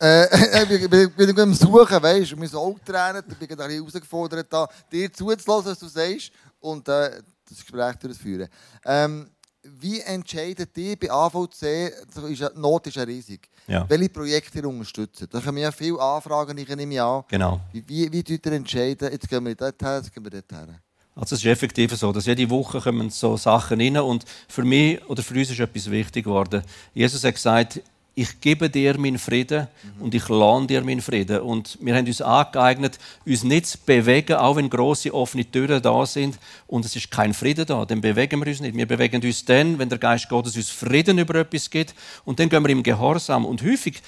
Äh, 0.00 0.62
ich 0.62 0.90
bin, 0.90 1.12
bin, 1.14 1.34
bin 1.34 1.54
Suchen, 1.54 2.02
weißt 2.02 2.32
du, 2.32 2.36
mein 2.36 2.54
Auge 2.54 2.80
tränen, 2.84 3.24
ich 3.28 3.48
bin 3.48 3.60
ein 3.60 3.70
herausgefordert, 3.70 4.46
da, 4.48 4.68
dir 4.90 5.12
zuzulassen, 5.12 5.72
was 5.72 5.78
du 5.78 5.88
sagst 5.88 6.30
und 6.60 6.88
äh, 6.88 7.20
das 7.48 7.58
Gespräch 7.58 7.96
durchzuführen. 7.96 8.48
Ähm, 8.84 9.30
wie 9.62 10.00
entscheidet 10.00 10.76
ihr 10.78 10.96
bei 10.96 11.10
AVC, 11.10 11.92
ist 12.30 12.56
Not 12.56 12.86
ist 12.86 12.96
ja 12.96 13.02
riesig, 13.02 13.48
ja. 13.68 13.84
welche 13.88 14.08
Projekte 14.08 14.58
ihr 14.58 14.66
unterstützt? 14.66 15.26
Da 15.30 15.40
kommen 15.40 15.58
ja 15.58 15.70
viele 15.70 16.00
Anfragen, 16.00 16.56
ich 16.58 16.68
nehme 16.68 17.02
an. 17.02 17.24
Genau. 17.28 17.60
Wie, 17.72 17.84
wie, 17.86 18.12
wie 18.12 18.22
tut 18.22 18.44
ihr 18.46 18.52
entscheiden, 18.52 19.12
jetzt 19.12 19.28
gehen 19.28 19.44
wir 19.44 19.54
dort 19.54 19.80
her, 19.82 19.96
jetzt 19.98 20.12
gehen 20.12 20.24
wir 20.24 20.30
dort 20.30 20.50
her? 20.50 20.80
Also 21.14 21.34
es 21.34 21.42
ist 21.42 21.46
effektiv 21.46 21.92
so, 21.96 22.12
dass 22.12 22.26
jede 22.26 22.48
Woche 22.48 22.80
kommen 22.80 23.10
so 23.10 23.36
Sachen 23.36 23.80
rein 23.80 23.96
und 23.98 24.24
für 24.46 24.62
mich 24.62 25.04
oder 25.08 25.22
für 25.22 25.34
uns 25.34 25.50
ist 25.50 25.58
etwas 25.58 25.90
wichtig 25.90 26.24
geworden. 26.24 26.62
Jesus 26.94 27.24
hat 27.24 27.34
gesagt, 27.34 27.82
ich 28.18 28.40
gebe 28.40 28.68
dir 28.68 28.98
meinen 28.98 29.16
Frieden 29.16 29.68
und 30.00 30.12
ich 30.12 30.28
lerne 30.28 30.66
dir 30.66 30.82
meinen 30.82 31.00
Frieden. 31.00 31.40
Und 31.40 31.78
wir 31.80 31.94
haben 31.94 32.04
uns 32.04 32.20
angeeignet, 32.20 32.98
uns 33.24 33.44
nicht 33.44 33.66
zu 33.66 33.78
bewegen, 33.78 34.34
auch 34.34 34.56
wenn 34.56 34.68
große 34.68 35.14
offene 35.14 35.48
Türen 35.48 35.80
da 35.80 36.04
sind 36.04 36.36
und 36.66 36.84
es 36.84 36.96
ist 36.96 37.12
kein 37.12 37.32
Frieden 37.32 37.64
da, 37.64 37.84
dann 37.84 38.00
bewegen 38.00 38.40
wir 38.40 38.48
uns 38.48 38.58
nicht. 38.58 38.76
Wir 38.76 38.86
bewegen 38.86 39.22
uns 39.22 39.44
dann, 39.44 39.78
wenn 39.78 39.88
der 39.88 39.98
Geist 39.98 40.28
Gottes 40.28 40.56
uns 40.56 40.68
Frieden 40.68 41.18
über 41.18 41.36
etwas 41.36 41.70
gibt 41.70 41.94
und 42.24 42.40
dann 42.40 42.48
gehen 42.48 42.64
wir 42.64 42.70
im 42.70 42.82
Gehorsam. 42.82 43.44
Und 43.44 43.62
häufig 43.62 44.02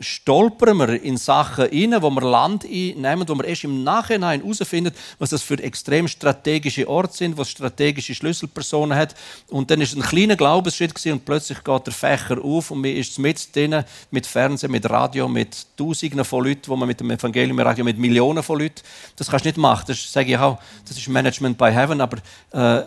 stolpern 0.00 0.76
wir 0.78 1.00
in 1.00 1.16
Sachen 1.16 1.66
rein, 1.66 2.02
wo 2.02 2.10
wir 2.10 2.22
Land 2.22 2.64
einnehmen, 2.64 3.28
wo 3.28 3.34
wir 3.36 3.44
erst 3.44 3.62
im 3.62 3.84
Nachhinein 3.84 4.40
herausfinden, 4.40 4.92
was 5.20 5.30
das 5.30 5.42
für 5.42 5.62
extrem 5.62 6.08
strategische 6.08 6.88
Orte 6.88 7.16
sind, 7.16 7.38
was 7.38 7.50
strategische 7.50 8.14
Schlüsselpersonen 8.16 8.98
hat. 8.98 9.14
Und 9.48 9.70
dann 9.70 9.80
ist 9.80 9.92
es 9.92 9.96
ein 9.96 10.02
kleiner 10.02 10.36
Glaubensschritt 10.36 10.94
und 11.06 11.24
plötzlich 11.24 11.62
geht 11.62 11.86
der 11.86 11.92
Fächer 11.92 12.42
auf 12.42 12.72
und 12.72 12.80
man 12.80 12.90
ist 12.90 13.18
mit 13.18 13.43
denen, 13.52 13.84
mit 14.10 14.26
Fernsehen, 14.26 14.70
mit 14.70 14.88
Radio, 14.88 15.28
mit 15.28 15.66
Tausenden 15.76 16.24
von 16.24 16.44
Leuten, 16.44 16.68
wo 16.68 16.76
man 16.76 16.88
mit 16.88 17.00
dem 17.00 17.10
Evangelium 17.10 17.58
Radio 17.60 17.84
mit 17.84 17.98
Millionen 17.98 18.42
von 18.42 18.58
Leuten. 18.58 18.82
Das 19.16 19.28
kannst 19.28 19.44
du 19.44 19.48
nicht 19.48 19.58
machen. 19.58 19.84
Das 19.88 20.12
sage 20.12 20.32
ich 20.32 20.38
auch. 20.38 20.58
Das 20.86 20.96
ist 20.96 21.08
Management 21.08 21.58
by 21.58 21.70
Heaven, 21.70 22.00
aber 22.00 22.18
äh, 22.52 22.84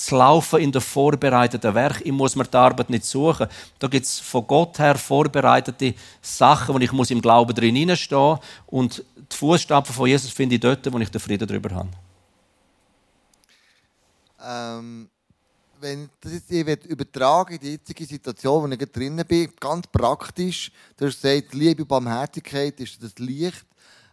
zu 0.00 0.16
laufen 0.16 0.60
in 0.60 0.72
der 0.72 0.80
vorbereiteten 0.80 1.74
Werk. 1.74 2.00
Ich 2.04 2.12
muss 2.12 2.34
mir 2.34 2.44
die 2.44 2.56
Arbeit 2.56 2.90
nicht 2.90 3.04
suchen. 3.04 3.46
Da 3.78 3.86
gibt 3.86 4.06
es 4.06 4.18
von 4.18 4.46
Gott 4.46 4.78
her 4.78 4.96
vorbereitete 4.96 5.94
Sachen, 6.22 6.74
wo 6.74 6.78
ich 6.78 6.92
muss 6.92 7.10
im 7.10 7.20
Glauben 7.20 7.54
drin 7.54 7.76
hineinstehen 7.76 8.38
Und 8.66 9.04
die 9.16 9.36
Fußstapfen 9.36 9.94
von 9.94 10.08
Jesus 10.08 10.30
finde 10.30 10.54
ich 10.54 10.60
dort, 10.60 10.90
wo 10.92 10.98
ich 10.98 11.10
den 11.10 11.20
Frieden 11.20 11.46
darüber 11.46 11.74
habe. 11.74 11.88
Ähm, 14.42 15.08
wenn 15.80 16.10
das 16.20 16.32
ich 16.48 16.84
übertragen 16.86 17.54
in 17.54 17.60
die 17.60 17.70
jetzige 17.72 18.04
Situation, 18.04 18.70
wo 18.70 18.74
ich 18.74 18.92
drin 18.92 19.22
bin, 19.26 19.52
ganz 19.58 19.86
praktisch, 19.86 20.70
du 20.96 21.06
hast 21.06 21.22
gesagt, 21.22 21.54
Liebe 21.54 21.82
und 21.82 21.88
Barmherzigkeit 21.88 22.78
ist 22.80 23.02
das 23.02 23.18
Licht. 23.18 23.64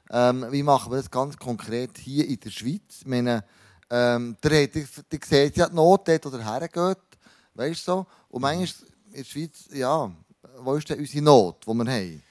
Ähm, 0.10 0.46
wie 0.50 0.64
machen 0.64 0.92
wir 0.92 0.98
das 0.98 1.12
ganz 1.12 1.38
konkret 1.38 1.98
hier 1.98 2.26
in 2.28 2.40
der 2.40 2.50
Schweiz? 2.50 3.02
Ich 3.02 3.06
meine, 3.08 3.44
ähm, 3.90 4.38
der, 4.42 4.68
der, 4.68 4.86
der 5.12 5.20
sieht 5.24 5.58
ja 5.58 5.68
die 5.68 5.76
Not 5.76 6.08
dort, 6.08 6.26
oder 6.26 6.44
hergeht. 6.44 6.98
Weißt 7.54 7.88
du? 7.88 8.06
Und 8.30 8.42
manchmal 8.42 8.90
in 9.12 9.18
der 9.18 9.24
Schweiz, 9.26 9.66
ja, 9.74 10.12
wo 10.60 10.76
ist 10.76 10.90
denn 10.90 11.00
unsere 11.00 11.24
Not, 11.24 11.66
die 11.66 11.74
wir 11.74 11.92
haben? 11.92 12.24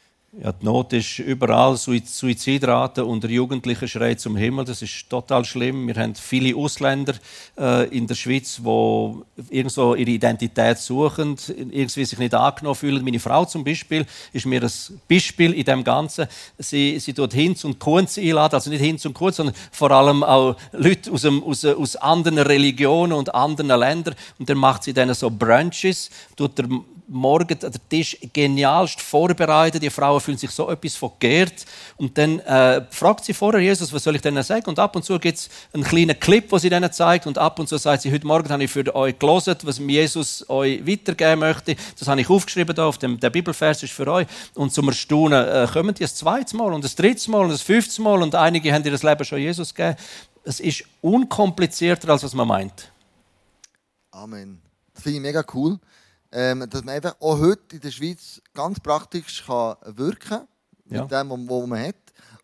Ja, 0.43 0.53
die 0.53 0.67
Not 0.67 0.93
ist 0.93 1.19
überall. 1.21 1.79
Suizidrate 1.79 3.07
unter 3.07 3.27
Jugendlichen 3.27 3.89
schreit 3.89 4.21
zum 4.21 4.37
Himmel. 4.37 4.67
Das 4.67 4.83
ist 4.83 5.09
total 5.09 5.47
schlimm. 5.47 5.87
Wir 5.87 5.95
haben 5.95 6.15
viele 6.15 6.55
Ausländer 6.55 7.15
äh, 7.59 7.89
in 7.89 8.07
der 8.07 8.17
Schweiz, 8.17 8.57
die 8.57 9.57
irgendwo 9.57 9.95
ihre 9.95 10.11
Identität 10.11 10.77
suchen, 10.77 11.37
irgendwie 11.49 12.05
sich 12.05 12.19
nicht 12.19 12.35
angenommen 12.35 12.75
fühlen. 12.75 13.03
Meine 13.03 13.19
Frau 13.19 13.47
zum 13.47 13.65
Beispiel 13.65 14.05
ist 14.35 14.45
mir 14.45 14.63
ein 14.63 14.71
Beispiel 15.09 15.55
in 15.55 15.65
dem 15.65 15.83
Ganzen. 15.83 16.27
Sie, 16.59 16.99
sie 16.99 17.15
tut 17.15 17.33
Hinz 17.33 17.65
und 17.65 17.79
Kunz 17.79 18.19
einladen, 18.19 18.57
also 18.57 18.69
nicht 18.69 18.83
Hinz 18.83 19.07
und 19.07 19.15
Kunz, 19.15 19.37
sondern 19.37 19.55
vor 19.73 19.91
allem 19.91 20.23
auch 20.23 20.57
Leute 20.73 21.13
aus, 21.13 21.23
dem, 21.23 21.43
aus, 21.45 21.65
aus 21.65 21.97
anderen 21.97 22.39
Religionen 22.39 23.15
und 23.15 23.35
anderen 23.35 23.69
Ländern. 23.69 24.15
Und 24.39 24.51
dann 24.51 24.59
macht 24.59 24.83
sie 24.83 24.93
dann 24.93 25.15
so 25.15 25.31
Brunches, 25.31 26.11
tut 26.37 26.59
der 26.59 26.69
morgen 27.09 27.59
der 27.59 27.71
Tisch 27.89 28.17
genialst 28.33 29.01
vorbereitet. 29.01 29.83
Die 29.83 29.91
Frauen 29.91 30.21
fühlen 30.21 30.39
sich 30.39 30.51
so 30.51 30.71
etwas 30.71 30.97
verkehrt. 30.97 31.65
Und 31.97 32.17
dann 32.19 32.41
äh, 32.41 32.85
fragt 32.91 33.25
sie 33.25 33.33
vorher 33.33 33.61
Jesus, 33.61 33.93
was 33.93 34.03
soll 34.03 34.17
ich 34.17 34.23
denn 34.23 34.41
sagen? 34.43 34.67
Und 34.67 34.79
ab 34.79 34.97
und 34.97 35.05
zu 35.05 35.19
gibt 35.19 35.39
es 35.39 35.49
einen 35.73 35.85
kleinen 35.85 36.19
Clip, 36.19 36.51
wo 36.51 36.59
sie 36.59 36.69
ihnen 36.69 36.93
zeigt. 36.93 37.27
Und 37.27 37.39
ab 37.39 37.59
und 37.59 37.69
zu 37.69 37.77
sagt 37.77 38.03
sie, 38.03 38.13
heute 38.13 38.27
Morgen 38.27 38.49
habe 38.49 38.65
ich 38.65 38.71
für 38.71 38.95
euch 38.95 39.19
gelesen, 39.19 39.57
was 39.63 39.79
Jesus 39.79 40.49
euch 40.49 40.87
weitergeben 40.87 41.41
möchte. 41.41 41.77
Das 41.99 42.09
habe 42.09 42.21
ich 42.21 42.29
aufgeschrieben 42.29 42.75
da 42.75 42.87
auf 42.87 42.99
dem 42.99 43.19
der 43.21 43.31
Bibelvers 43.31 43.83
ist 43.83 43.93
für 43.93 44.07
euch. 44.09 44.27
Und 44.55 44.73
zum 44.73 44.89
Erstaunen 44.89 45.47
äh, 45.47 45.69
kommen 45.73 45.95
die 45.95 46.03
das 46.03 46.15
zweite 46.15 46.57
Mal 46.57 46.73
und 46.73 46.85
das 46.85 46.97
dritte 46.97 47.31
Mal 47.31 47.43
und 47.43 47.51
das 47.51 47.63
fünfte 47.63 48.03
Mal. 48.03 48.23
Und 48.23 48.35
einige 48.35 48.73
haben 48.73 48.85
ihr 48.85 48.91
das 48.91 49.03
Leben 49.03 49.25
schon 49.25 49.39
Jesus 49.39 49.75
gegeben. 49.75 49.97
Es 50.45 50.61
ist 50.61 50.85
unkomplizierter, 51.01 52.09
als 52.11 52.23
was 52.23 52.35
man 52.35 52.47
meint. 52.47 52.91
Amen. 54.13 54.61
Das 54.95 55.03
finde 55.03 55.17
ich 55.17 55.23
mega 55.23 55.45
cool 55.53 55.79
ähm, 56.37 56.69
dass 56.69 56.85
man 56.85 56.97
einfach 56.97 57.17
auch 57.19 57.39
heute 57.39 57.77
in 57.77 57.81
der 57.81 57.91
Schweiz 57.91 58.43
ganz 58.53 58.79
praktisch 58.79 59.47
kann 59.47 59.77
wirken 59.87 60.29
kann, 60.29 60.49
mit 60.85 61.11
ja. 61.11 61.23
dem, 61.23 61.31
was 61.31 61.67
man 61.67 61.81
hat. 61.81 61.97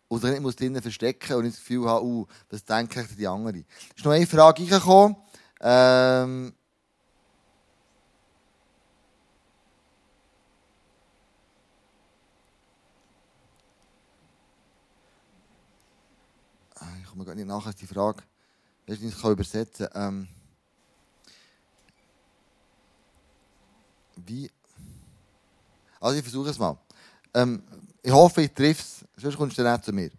Und 0.07 0.19
sich 0.19 0.31
nicht 0.31 0.41
muss 0.41 0.55
drinnen 0.55 0.81
verstecken 0.81 1.35
und 1.35 1.43
nicht 1.43 1.57
das 1.57 1.63
Gefühl 1.63 1.87
haben, 1.87 2.03
uh, 2.03 2.25
was 2.49 2.65
denken 2.65 3.07
die 3.15 3.27
anderen. 3.27 3.65
Es 3.91 3.97
ist 3.97 4.05
noch 4.05 4.11
eine 4.11 4.25
Frage 4.25 4.63
reingekommen. 4.63 5.15
Ähm, 5.61 6.53
ah, 16.79 16.85
ich 16.99 17.09
komme 17.09 17.25
gar 17.25 17.35
nicht 17.35 17.47
nachher 17.47 17.73
die 17.73 17.85
Frage, 17.85 18.23
wenn 18.87 18.95
ich 18.95 19.01
nicht 19.01 19.23
übersetzen 19.23 19.87
kann. 19.91 20.13
Ähm, 20.13 20.42
wie. 24.25 24.49
Also, 25.99 26.17
ich 26.17 26.23
versuche 26.23 26.49
es 26.49 26.59
mal. 26.59 26.77
Ähm, 27.33 27.63
ich 28.01 28.11
hoffe, 28.11 28.41
ich 28.41 28.51
treffe 28.51 28.81
es, 28.81 29.05
sonst 29.21 29.37
kommst 29.37 29.57
du 29.57 29.73
auch 29.73 29.81
zu 29.81 29.93
mir. 29.93 30.09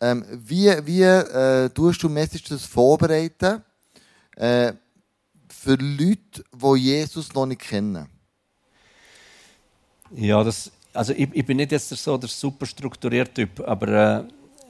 Ähm, 0.00 0.24
wie 0.30 0.70
wie 0.86 1.02
äh, 1.02 1.68
tust 1.70 2.02
du 2.02 2.08
Messages 2.08 2.64
vorbereiten 2.64 3.62
äh, 4.36 4.72
für 5.48 5.74
Leute, 5.74 6.44
die 6.52 6.78
Jesus 6.78 7.32
noch 7.32 7.46
nicht 7.46 7.62
kennen? 7.62 8.06
Ja, 10.12 10.42
das, 10.42 10.70
also 10.92 11.12
ich, 11.12 11.28
ich 11.32 11.44
bin 11.44 11.56
nicht 11.56 11.72
jetzt 11.72 11.88
so 11.88 12.16
der 12.16 12.28
super 12.28 12.64
strukturierte 12.64 13.34
Typ, 13.34 13.60
aber 13.66 14.26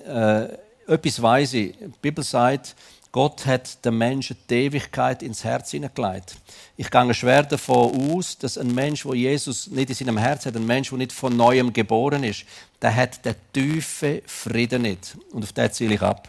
äh, 0.06 0.44
äh, 0.44 0.58
etwas 0.86 1.20
weiß 1.20 1.54
ich. 1.54 1.76
Die 1.76 1.92
Bibel 2.00 2.24
sagt, 2.24 2.74
Gott 3.10 3.46
hat 3.46 3.84
den 3.84 3.96
Menschen 3.96 4.36
die 4.50 4.66
Ewigkeit 4.66 5.22
ins 5.22 5.42
Herz 5.42 5.70
hineingelegt. 5.70 6.36
Ich 6.76 6.90
gehe 6.90 7.14
schwer 7.14 7.42
davon 7.42 8.12
aus, 8.12 8.36
dass 8.36 8.58
ein 8.58 8.74
Mensch, 8.74 9.04
der 9.04 9.14
Jesus 9.14 9.68
nicht 9.68 9.88
in 9.88 9.96
seinem 9.96 10.18
Herz 10.18 10.44
hat, 10.44 10.56
ein 10.56 10.66
Mensch, 10.66 10.90
der 10.90 10.98
nicht 10.98 11.12
von 11.12 11.36
Neuem 11.36 11.72
geboren 11.72 12.22
ist, 12.22 12.44
der 12.82 12.94
hat 12.94 13.24
den 13.24 13.34
tiefen 13.52 14.20
Frieden 14.26 14.82
nicht. 14.82 15.16
Und 15.32 15.42
auf 15.42 15.52
den 15.52 15.72
ziele 15.72 15.94
ich 15.94 16.02
ab. 16.02 16.28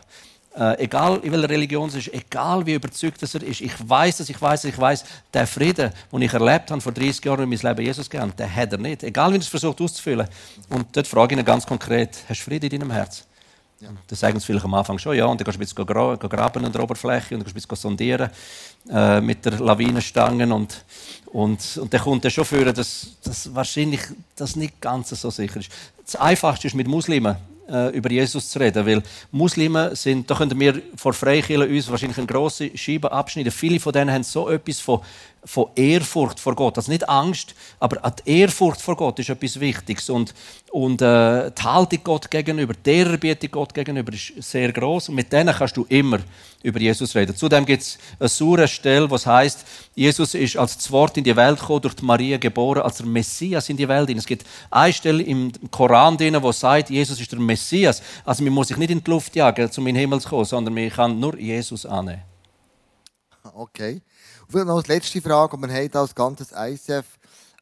Äh, 0.56 0.84
egal 0.84 1.20
in 1.22 1.32
welcher 1.32 1.50
Religion 1.50 1.90
es 1.90 1.96
ist, 1.96 2.14
egal 2.14 2.66
wie 2.66 2.74
überzeugt 2.74 3.22
er 3.22 3.44
ist, 3.44 3.62
ich 3.62 3.74
weiß 3.88 4.18
dass 4.18 4.30
ich 4.30 4.42
weiß 4.42 4.64
ich 4.64 4.78
weiß, 4.78 5.06
der 5.34 5.46
Frieden, 5.46 5.92
den 6.12 6.22
ich 6.22 6.34
erlebt 6.34 6.72
habe 6.72 6.82
vor 6.82 6.92
30 6.92 7.24
Jahren 7.24 7.44
in 7.44 7.50
meinem 7.50 7.62
Leben 7.62 7.86
Jesus 7.86 8.10
gegeben, 8.10 8.34
den 8.36 8.56
hat 8.56 8.72
er 8.72 8.80
nicht. 8.80 9.04
Egal 9.04 9.32
wie 9.32 9.38
er 9.38 9.42
es 9.42 9.48
versucht 9.48 9.80
auszufüllen. 9.80 10.28
Und 10.70 10.88
dort 10.96 11.08
frage 11.08 11.36
ich 11.36 11.40
ihn 11.40 11.46
ganz 11.46 11.68
konkret: 11.68 12.18
Hast 12.28 12.40
du 12.40 12.46
Frieden 12.46 12.72
in 12.72 12.80
deinem 12.80 12.92
Herz? 12.92 13.26
Ja. 13.82 13.90
Das 14.08 14.20
sagen 14.20 14.38
sie 14.40 14.46
vielleicht 14.46 14.66
am 14.66 14.74
Anfang 14.74 14.98
schon, 14.98 15.16
ja. 15.16 15.26
Und 15.26 15.40
dann 15.40 15.46
kannst 15.46 15.78
du 15.78 15.82
ein 15.82 15.86
gra 15.86 16.16
graben 16.16 16.66
an 16.66 16.72
der 16.72 16.84
Oberfläche 16.84 17.36
und 17.36 17.40
dann 17.40 17.54
kannst 17.54 17.66
du 17.66 17.70
bisschen 17.70 17.90
sondieren 17.90 18.30
äh, 18.92 19.22
mit 19.22 19.46
der 19.46 19.58
Lawinenstange. 19.60 20.54
Und, 20.54 20.84
und, 21.28 21.78
und 21.78 21.94
dann 21.94 22.02
kommt 22.02 22.26
dann 22.26 22.32
schon 22.32 22.44
führen, 22.44 22.74
dass 22.74 23.08
das 23.24 23.54
wahrscheinlich 23.56 24.02
das 24.36 24.58
nicht 24.58 24.82
ganz 24.82 25.10
so 25.10 25.30
sicher 25.30 25.62
ist. 25.62 25.72
Das 26.04 26.18
Einfachste 26.18 26.68
ist 26.68 26.74
mit 26.74 26.88
Muslimen 26.88 27.38
äh, 27.70 27.96
über 27.96 28.12
Jesus 28.12 28.50
zu 28.50 28.60
reden, 28.60 28.86
weil 28.86 29.04
Muslime 29.32 29.96
sind, 29.96 30.30
da 30.30 30.36
könnten 30.36 30.60
wir 30.60 30.82
vor 30.96 31.14
Freikirchen 31.14 31.70
uns 31.70 31.90
wahrscheinlich 31.90 32.18
eine 32.18 32.28
grosse 32.28 32.76
Scheibe 32.76 33.12
abschneiden. 33.12 33.52
Viele 33.52 33.80
von 33.80 33.94
denen 33.94 34.12
haben 34.12 34.24
so 34.24 34.50
etwas 34.50 34.80
von 34.80 35.02
von 35.44 35.68
Ehrfurcht 35.76 36.40
vor 36.40 36.56
Gott. 36.56 36.78
Also 36.78 36.92
nicht 36.92 37.08
Angst, 37.08 37.56
aber 37.80 38.12
die 38.26 38.40
Ehrfurcht 38.40 38.82
vor 38.82 38.96
Gott 38.96 39.20
ist 39.20 39.30
etwas 39.30 39.60
Wichtiges. 39.60 40.10
Und, 40.10 40.34
und 40.72 41.02
äh, 41.02 41.52
die 41.52 41.62
Haltung 41.64 42.00
Gott 42.04 42.30
gegenüber, 42.30 42.74
die 42.74 42.90
Ehrerbietung 42.92 43.52
Gott 43.52 43.74
gegenüber 43.74 44.14
ist 44.14 44.34
sehr 44.40 44.72
groß. 44.72 45.10
Und 45.10 45.16
mit 45.16 45.32
denen 45.32 45.54
kannst 45.54 45.78
du 45.78 45.86
immer 45.90 46.20
über 46.62 46.80
Jesus 46.80 47.16
reden. 47.16 47.36
Zudem 47.36 47.66
gibt 47.66 47.84
es 47.84 47.98
eine 48.20 48.28
saure 48.28 48.68
Stelle, 48.68 49.10
was 49.10 49.26
heißt, 49.26 49.66
Jesus 49.96 50.34
ist 50.34 50.58
als 50.58 50.76
das 50.76 50.92
Wort 50.92 51.18
in 51.18 51.24
die 51.24 51.36
Welt 51.36 51.60
gekommen, 51.60 51.82
durch 51.82 51.96
die 51.96 52.06
Maria 52.06 52.38
geboren, 52.38 52.82
als 52.82 52.98
der 52.98 53.06
Messias 53.06 53.70
in 53.70 53.78
die 53.78 53.88
Welt. 53.88 54.10
Es 54.10 54.26
gibt 54.26 54.46
eine 54.70 54.92
Stelle 54.92 55.24
im 55.24 55.52
Koran, 55.72 56.18
drin, 56.18 56.38
wo 56.42 56.52
sagt, 56.52 56.90
Jesus 56.90 57.20
ist 57.20 57.32
der 57.32 57.40
Messias. 57.40 58.02
Also 58.26 58.44
man 58.44 58.54
muss 58.54 58.68
sich 58.68 58.78
nicht 58.78 58.92
in 58.92 59.04
die 59.04 59.10
Luft 59.10 59.36
jagen, 59.36 59.70
um 59.78 59.88
in 59.88 59.96
den 59.96 60.02
Himmel 60.02 60.20
zu 60.20 60.30
kommen, 60.30 60.46
sondern 60.46 60.74
man 60.74 60.90
kann 60.90 61.20
nur 61.20 61.38
Jesus 61.38 61.86
annehmen. 61.86 62.24
Okay. 63.54 64.02
Und 64.52 64.66
noch 64.66 64.78
als 64.78 64.88
letzte 64.88 65.22
Frage, 65.22 65.56
und 65.56 65.62
wir 65.62 65.74
haben 65.74 65.93
als 65.93 66.16
ganzes 66.16 66.52
ICF, 66.56 67.06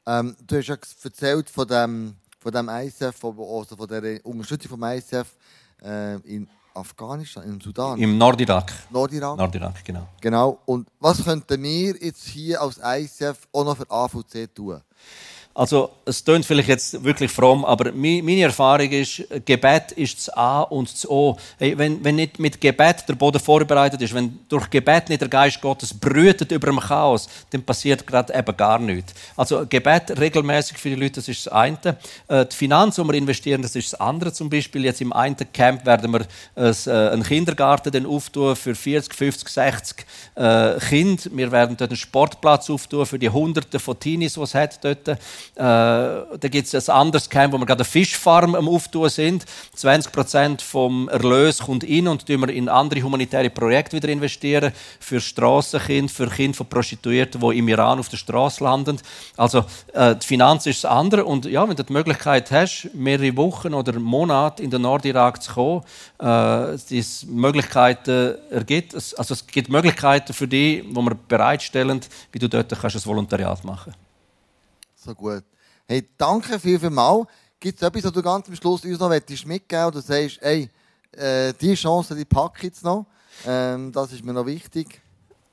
ähm, 0.06 0.36
du 0.46 0.58
hast 0.58 0.68
ja 0.68 0.78
erzählt 1.04 1.50
von 1.50 1.68
dem, 1.68 2.16
von 2.40 2.52
dem 2.52 2.70
ICF, 2.70 3.24
also 3.24 3.76
von 3.76 3.88
der 3.88 4.26
Unterstützung 4.26 4.70
vom 4.70 4.84
ICF 4.84 5.28
äh, 5.84 6.16
in 6.22 6.48
Afghanistan, 6.74 7.44
im 7.44 7.60
Sudan. 7.60 8.00
Im 8.00 8.18
Nordirak. 8.18 8.72
Nordirak. 8.90 9.38
Nordirak, 9.38 9.84
genau. 9.84 10.08
Genau. 10.22 10.60
Und 10.66 10.88
was 11.00 11.24
könnten 11.24 11.62
wir 11.62 11.96
jetzt 11.98 12.26
hier 12.26 12.62
als 12.62 12.80
ICF 12.82 13.48
auch 13.52 13.66
noch 13.66 13.76
für 13.76 13.90
AVC 13.90 14.56
tun? 14.56 14.82
Also, 15.58 15.90
es 16.06 16.24
klingt 16.24 16.46
vielleicht 16.46 16.70
jetzt 16.70 17.04
wirklich 17.04 17.32
fromm, 17.32 17.66
aber 17.66 17.92
meine 17.92 18.42
Erfahrung 18.44 18.92
ist, 18.92 19.24
Gebet 19.44 19.92
ist 19.94 20.16
das 20.20 20.30
A 20.38 20.62
und 20.62 20.94
das 20.94 21.10
O. 21.10 21.36
Hey, 21.58 21.76
wenn, 21.76 22.04
wenn 22.04 22.16
nicht 22.16 22.38
mit 22.38 22.62
Gebet 22.62 23.06
der 23.10 23.16
Boden 23.16 23.40
vorbereitet 23.40 24.00
ist, 24.04 24.14
wenn 24.14 24.38
durch 24.50 24.70
Gebet 24.70 25.10
nicht 25.10 25.20
der 25.20 25.30
Geist 25.30 25.60
Gottes 25.60 25.96
brütet 25.96 26.52
über 26.52 26.68
dem 26.68 26.80
Chaos, 26.80 27.28
dann 27.50 27.64
passiert 27.64 28.06
gerade 28.06 28.38
eben 28.38 28.56
gar 28.56 28.78
nichts. 28.78 29.16
Also, 29.36 29.66
Gebet 29.68 30.20
regelmäßig 30.20 30.78
für 30.78 30.90
die 30.90 30.96
Leute, 30.96 31.14
das 31.14 31.28
ist 31.28 31.48
das 31.48 31.54
eine. 31.54 31.98
Äh, 32.28 32.46
die 32.46 32.56
Finanzen, 32.56 33.04
die 33.04 33.14
wir 33.14 33.18
investieren, 33.18 33.64
das 33.64 33.76
ist 33.76 33.94
das 33.94 34.00
andere. 34.00 34.32
Zum 34.32 34.52
Beispiel 34.52 34.86
jetzt 34.86 35.02
im 35.02 35.12
einen 35.12 35.38
Camp 35.54 35.88
werden 35.88 36.14
wir 36.14 36.28
äh, 36.56 37.12
einen 37.12 37.24
Kindergarten 37.24 37.92
dann 37.92 38.06
auftun 38.06 38.56
für 38.56 38.76
40, 38.76 39.12
50, 39.12 39.50
60 39.50 40.06
Kinder. 40.36 41.24
Wir 41.32 41.52
werden 41.52 41.76
dort 41.76 41.90
einen 41.90 41.98
Sportplatz 41.98 42.70
auftun 42.70 43.08
für 43.08 43.18
die 43.18 43.32
Hunderte 43.32 43.80
von 43.80 44.00
Teenies, 44.00 44.36
die 44.36 44.42
es 44.42 44.54
hat 44.54 44.84
dort. 44.86 45.18
Äh, 45.56 45.60
da 45.60 46.48
gibt 46.50 46.72
es 46.72 46.90
ein 46.90 46.96
anderes 46.96 47.30
Camp, 47.30 47.54
wo 47.54 47.58
wir 47.58 47.66
gerade 47.66 47.82
eine 47.82 47.90
Fischfarm 47.90 48.56
am 48.56 48.68
Auftun 48.68 49.10
sind. 49.10 49.46
20 49.76 50.12
Prozent 50.12 50.62
vom 50.62 51.10
Erlös 51.10 51.60
kommt 51.60 51.84
in 51.84 52.08
und 52.08 52.28
wir 52.28 52.50
in 52.50 52.70
andere 52.70 53.02
humanitäre 53.02 53.50
Projekte 53.50 53.96
wieder 53.96 54.10
investieren. 54.10 54.72
Für 55.00 55.20
Strassenkinder, 55.20 56.14
für 56.14 56.28
Kinder 56.28 56.58
von 56.58 56.68
Prostituierten, 56.68 57.42
die 57.42 57.58
im 57.58 57.68
Iran 57.68 58.00
auf 58.00 58.10
der 58.10 58.18
Straße 58.18 58.64
landen. 58.64 59.00
Also, 59.36 59.66
äh, 59.94 60.16
die 60.16 60.26
Finanz 60.26 60.66
ist 60.66 60.84
das 60.84 60.92
andere. 60.92 61.26
Und 61.26 61.46
ja, 61.46 61.68
wenn 61.68 61.76
du 61.76 61.84
die 61.84 61.94
Möglichkeit 61.94 62.52
hast, 62.52 62.90
mehrere 62.94 63.36
Wochen 63.38 63.74
oder 63.74 64.00
Monate 64.00 64.64
in 64.64 64.70
den 64.70 64.82
Nordirak 64.82 65.42
zu 65.42 65.54
kommen, 65.54 65.82
äh, 66.22 66.74
es 66.74 67.26
Möglichkeiten 67.26 68.36
ergibt. 68.50 68.94
Also, 68.96 69.34
es 69.34 69.46
gibt 69.48 69.70
Möglichkeiten 69.70 70.34
für 70.34 70.48
dich, 70.48 70.84
die 70.84 70.96
wir 70.96 71.16
bereitstellen, 71.28 72.02
wie 72.32 72.40
du 72.40 72.48
dort 72.48 72.70
kannst 72.80 72.96
ein 72.96 73.06
Volontariat 73.06 73.64
machen 73.64 73.94
kannst. 73.94 74.07
So 75.08 75.16
gut. 75.16 75.44
Hey, 75.88 76.06
danke 76.18 76.60
viel, 76.60 76.78
viel 76.78 76.90
mal. 76.90 77.26
Gibt 77.62 77.82
es 77.82 77.88
etwas, 77.88 78.04
was 78.04 78.12
du 78.12 78.22
ganz 78.22 78.46
am 78.50 78.56
Schluss 78.58 78.84
uns 78.84 79.00
noch 79.00 79.10
mitgeben 79.10 79.86
oder 79.86 80.02
sagst, 80.02 80.40
hey, 80.42 80.70
äh, 81.14 81.54
die 81.54 81.76
Chance, 81.76 82.14
die 82.14 82.26
packe 82.26 82.58
ich 82.58 82.64
jetzt 82.64 82.84
noch. 82.84 83.06
Ähm, 83.46 83.90
das 83.94 84.12
ist 84.12 84.26
mir 84.26 84.34
noch 84.34 84.46
wichtig. 84.46 85.02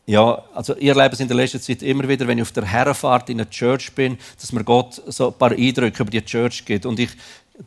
Ja, 0.06 0.42
also 0.52 0.74
ihr 0.74 0.96
erlebe 0.96 1.14
es 1.14 1.20
in 1.20 1.28
der 1.28 1.36
letzten 1.36 1.60
Zeit 1.60 1.84
immer 1.84 2.08
wieder, 2.08 2.26
wenn 2.26 2.38
ich 2.38 2.42
auf 2.42 2.50
der 2.50 2.64
Herrenfahrt 2.64 3.30
in 3.30 3.40
einer 3.40 3.48
Church 3.48 3.94
bin, 3.94 4.18
dass 4.40 4.50
mir 4.50 4.64
Gott 4.64 5.00
so 5.06 5.28
ein 5.28 5.38
paar 5.38 5.52
Eindrücke 5.52 6.02
über 6.02 6.10
die 6.10 6.24
Church 6.24 6.64
gibt. 6.64 6.84
Und 6.84 6.98
ich 6.98 7.10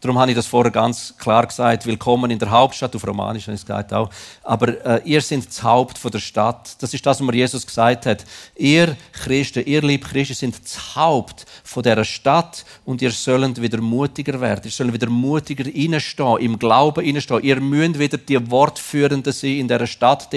Darum 0.02 0.20
habe 0.20 0.32
ich 0.32 0.36
das 0.36 0.48
vorher 0.48 0.70
ganz 0.70 1.16
klar 1.18 1.48
gesagt. 1.48 1.86
Willkommen 1.86 2.30
in 2.30 2.38
der 2.38 2.52
Hauptstadt, 2.52 2.94
auf 2.94 3.08
Romanisch 3.08 3.44
habe 3.44 3.56
ich 3.56 3.62
es 3.62 3.66
gesagt 3.66 3.94
auch. 3.94 4.10
Aber 4.44 4.86
äh, 4.86 5.02
ihr 5.06 5.22
seid 5.22 5.48
das 5.48 5.64
Haupt 5.64 5.98
von 5.98 6.12
der 6.12 6.20
Stadt. 6.20 6.76
Das 6.82 6.94
ist 6.94 7.06
das, 7.06 7.26
was 7.26 7.34
Jesus 7.34 7.66
gesagt 7.66 8.06
hat. 8.06 8.26
Ihr 8.58 8.98
Christen, 9.14 9.64
ihr 9.66 9.82
liebe 9.82 10.06
Christen, 10.06 10.34
sind 10.34 10.62
das 10.62 10.98
Haupt 10.98 11.46
von 11.64 11.84
dieser 11.84 12.04
Stadt 12.04 12.66
und 12.84 13.02
ihr 13.02 13.12
sollt 13.12 13.62
wieder 13.62 13.80
mutiger 13.80 14.42
werden. 14.42 14.64
Ihr 14.66 14.72
sollt 14.72 14.92
wieder 14.92 15.10
mutiger 15.10 15.64
reinstehen, 15.66 16.38
im 16.40 16.60
Glauben 16.60 17.06
reinstehen. 17.06 17.44
Ihr 17.44 17.62
müsst 17.62 17.98
wieder 17.98 18.18
die 18.18 18.52
Wortführenden 18.52 19.32
sein 19.32 19.52
in 19.52 19.70
dieser 19.70 19.88
Stadt. 19.88 20.28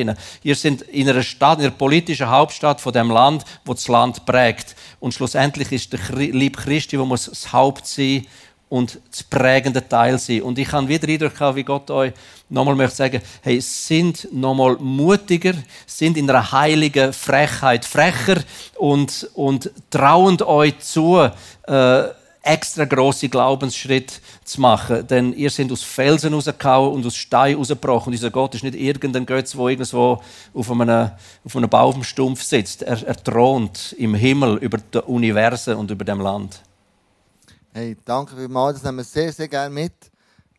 Ihr 0.45 0.55
seid 0.55 0.83
in 0.83 1.09
einer 1.09 1.25
Stadt, 1.25 1.59
in 1.59 1.65
der 1.65 1.71
politischen 1.71 2.31
Hauptstadt 2.31 2.81
von 2.81 2.93
dem 2.93 3.11
Land, 3.11 3.45
wo 3.65 3.75
das 3.75 3.89
Land 3.89 4.25
prägt. 4.27 4.77
Und 5.01 5.13
schlussendlich 5.13 5.73
ist 5.73 5.93
der 5.93 6.01
liebe 6.15 6.57
Christi, 6.57 7.01
wo 7.01 7.05
muss 7.05 7.25
das 7.25 7.53
Haupt 7.53 7.89
sein 7.89 8.27
und 8.71 9.01
das 9.11 9.25
prägende 9.25 9.87
Teil 9.87 10.19
sein. 10.19 10.43
Und 10.43 10.59
ich 10.59 10.73
habe 10.73 10.89
wieder 10.89 11.09
Eindruck 11.09 11.57
wie 11.57 11.65
Gott 11.65 11.91
euch 11.91 12.13
nochmal 12.49 12.77
möchte 12.77 12.97
sagen, 12.97 13.21
hey, 13.43 13.61
sind 13.61 14.33
nochmal 14.33 14.77
mutiger, 14.81 15.55
sind 15.87 16.17
in 16.17 16.31
einer 16.31 16.51
heiligen 16.51 17.13
Frechheit 17.13 17.85
frecher 17.85 18.41
und, 18.79 19.29
und 19.35 19.71
trauend 19.91 20.43
euch 20.43 20.79
zu, 20.79 21.29
äh, 21.67 22.03
extra 22.43 22.85
große 22.85 23.29
Glaubensschritte 23.29 24.15
zu 24.45 24.61
machen. 24.61 25.07
Denn 25.07 25.33
ihr 25.35 25.51
seid 25.51 25.71
aus 25.73 25.83
Felsen 25.83 26.33
rausgehauen 26.33 26.95
und 26.95 27.05
aus 27.05 27.17
Stein 27.17 27.57
rausgebrochen. 27.57 28.13
Und 28.13 28.15
unser 28.15 28.31
Gott 28.31 28.55
ist 28.55 28.65
nicht 28.65 28.77
irgendein 28.77 29.27
Götz, 29.27 29.53
der 29.53 29.67
irgendwo 29.67 30.23
auf 30.55 30.71
einem, 30.71 31.11
auf 31.45 31.57
einem 31.57 31.69
Baumstumpf 31.69 32.43
sitzt. 32.43 32.83
Er, 32.83 33.03
er 33.07 33.17
thront 33.17 33.95
im 33.99 34.15
Himmel 34.15 34.57
über 34.59 34.79
das 34.91 35.05
Universum 35.05 35.79
und 35.79 35.91
über 35.91 36.05
dem 36.05 36.21
Land. 36.21 36.63
Hey, 37.73 37.97
danke 38.05 38.35
vielmals, 38.35 38.79
das 38.79 38.83
nehmen 38.83 38.99
wir 38.99 39.05
sehr, 39.05 39.33
sehr 39.33 39.47
gerne 39.47 39.73
mit. 39.73 39.93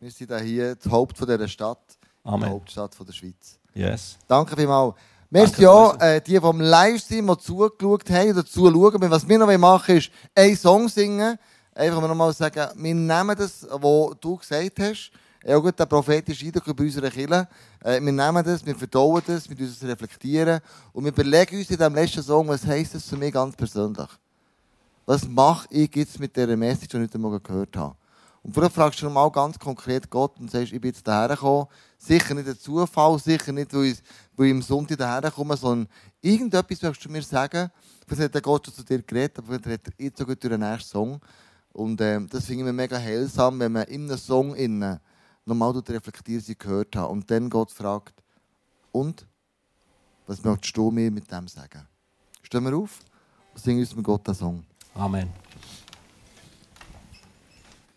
Wir 0.00 0.10
sind 0.10 0.34
hier 0.40 0.74
das 0.74 0.90
Haupt 0.90 1.18
von 1.18 1.28
dieser 1.28 1.46
Stadt, 1.46 1.78
Amen. 2.24 2.48
die 2.48 2.54
Hauptstadt 2.54 2.94
von 2.94 3.04
der 3.04 3.12
Schweiz. 3.12 3.58
Yes. 3.74 4.16
Danke 4.26 4.56
vielmals. 4.56 4.94
Merci 5.28 5.66
auch 5.66 6.00
äh, 6.00 6.22
die, 6.22 6.40
vom 6.40 6.58
Livestream 6.58 7.26
die 7.26 7.38
zugeschaut 7.38 8.08
haben 8.08 8.30
oder 8.30 8.46
zuschauen. 8.46 9.10
Was 9.10 9.28
wir 9.28 9.38
noch 9.38 9.58
machen 9.58 9.98
ist, 9.98 10.10
einen 10.34 10.56
Song 10.56 10.88
singen. 10.88 11.38
Einfach 11.74 12.00
noch 12.00 12.14
mal 12.14 12.32
sagen, 12.32 12.70
wir 12.76 12.94
nehmen 12.94 13.36
das, 13.36 13.66
was 13.68 14.16
du 14.18 14.36
gesagt 14.38 14.78
hast. 14.80 15.12
Ja 15.44 15.58
gut, 15.58 15.78
der 15.78 15.86
prophetische 15.86 16.46
Eindruck 16.46 16.74
bei 16.74 16.84
unserer 16.84 17.10
Kirche. 17.10 17.46
Äh, 17.84 18.00
wir 18.00 18.12
nehmen 18.12 18.42
das, 18.42 18.64
wir 18.64 18.74
verdauen 18.74 19.22
das, 19.26 19.50
wir 19.50 19.88
reflektieren 19.90 20.60
und 20.94 21.04
wir 21.04 21.12
überlegen 21.12 21.58
uns 21.58 21.68
in 21.68 21.76
diesem 21.76 21.94
letzten 21.94 22.22
Song, 22.22 22.48
was 22.48 22.64
heisst 22.64 22.94
das 22.94 23.06
für 23.06 23.18
mich 23.18 23.34
ganz 23.34 23.54
persönlich 23.54 24.08
was 25.04 25.26
mache 25.28 25.66
ich 25.70 25.94
jetzt 25.96 26.18
mit 26.18 26.36
dieser 26.36 26.56
Message, 26.56 26.88
die 26.88 26.96
ich 26.96 27.02
heute 27.02 27.18
Morgen 27.18 27.42
gehört 27.42 27.76
habe? 27.76 27.96
Und 28.42 28.52
vorher 28.52 28.70
fragst 28.70 29.00
du 29.00 29.08
mal 29.08 29.30
ganz 29.30 29.58
konkret 29.58 30.10
Gott 30.10 30.38
und 30.40 30.50
sagst, 30.50 30.72
ich 30.72 30.80
bin 30.80 30.90
jetzt 30.90 31.06
daher 31.06 31.28
gekommen. 31.28 31.66
Sicher 31.96 32.34
nicht 32.34 32.48
ein 32.48 32.58
Zufall, 32.58 33.18
sicher 33.18 33.52
nicht, 33.52 33.72
weil 33.72 33.84
ich, 33.84 33.98
weil 34.36 34.46
ich 34.46 34.52
am 34.52 34.62
Sonntag 34.62 34.98
daher 34.98 35.30
komme, 35.30 35.56
sondern 35.56 35.88
irgendetwas 36.20 36.82
möchtest 36.82 37.04
du 37.04 37.12
mir 37.12 37.22
sagen. 37.22 37.70
Vielleicht 38.06 38.34
hat 38.34 38.42
Gott 38.42 38.66
schon 38.66 38.74
zu 38.74 38.82
dir 38.82 39.00
geredet, 39.02 39.38
aber 39.38 39.46
vielleicht 39.46 39.66
redet 39.66 39.94
er 39.96 40.04
jetzt 40.04 40.18
sogar 40.18 40.34
durch 40.34 40.50
den 40.50 40.60
nächsten 40.60 40.90
Song. 40.90 41.20
Und 41.72 42.00
äh, 42.00 42.20
das 42.26 42.46
finde 42.46 42.68
ich 42.68 42.72
mega 42.72 42.98
heilsam, 42.98 43.60
wenn 43.60 43.72
man 43.72 43.84
in 43.84 44.08
einem 44.08 44.18
Song 44.18 44.56
innen 44.56 44.98
nochmal 45.44 45.70
reflektiert, 45.70 46.44
sie 46.44 46.58
gehört 46.58 46.96
hat. 46.96 47.10
Und 47.10 47.30
dann 47.30 47.48
Gott 47.48 47.70
fragt, 47.70 48.14
und? 48.90 49.26
Was 50.26 50.42
möchtest 50.42 50.76
du 50.76 50.90
mir 50.90 51.10
mit 51.10 51.30
dem 51.30 51.48
sagen? 51.48 51.86
Stehen 52.42 52.64
wir 52.64 52.76
auf 52.76 53.00
und 53.54 53.60
singen 53.60 53.80
uns 53.80 53.94
mit 53.94 54.04
Gott 54.04 54.26
einen 54.28 54.36
Song. 54.36 54.64
Amen. 54.96 55.32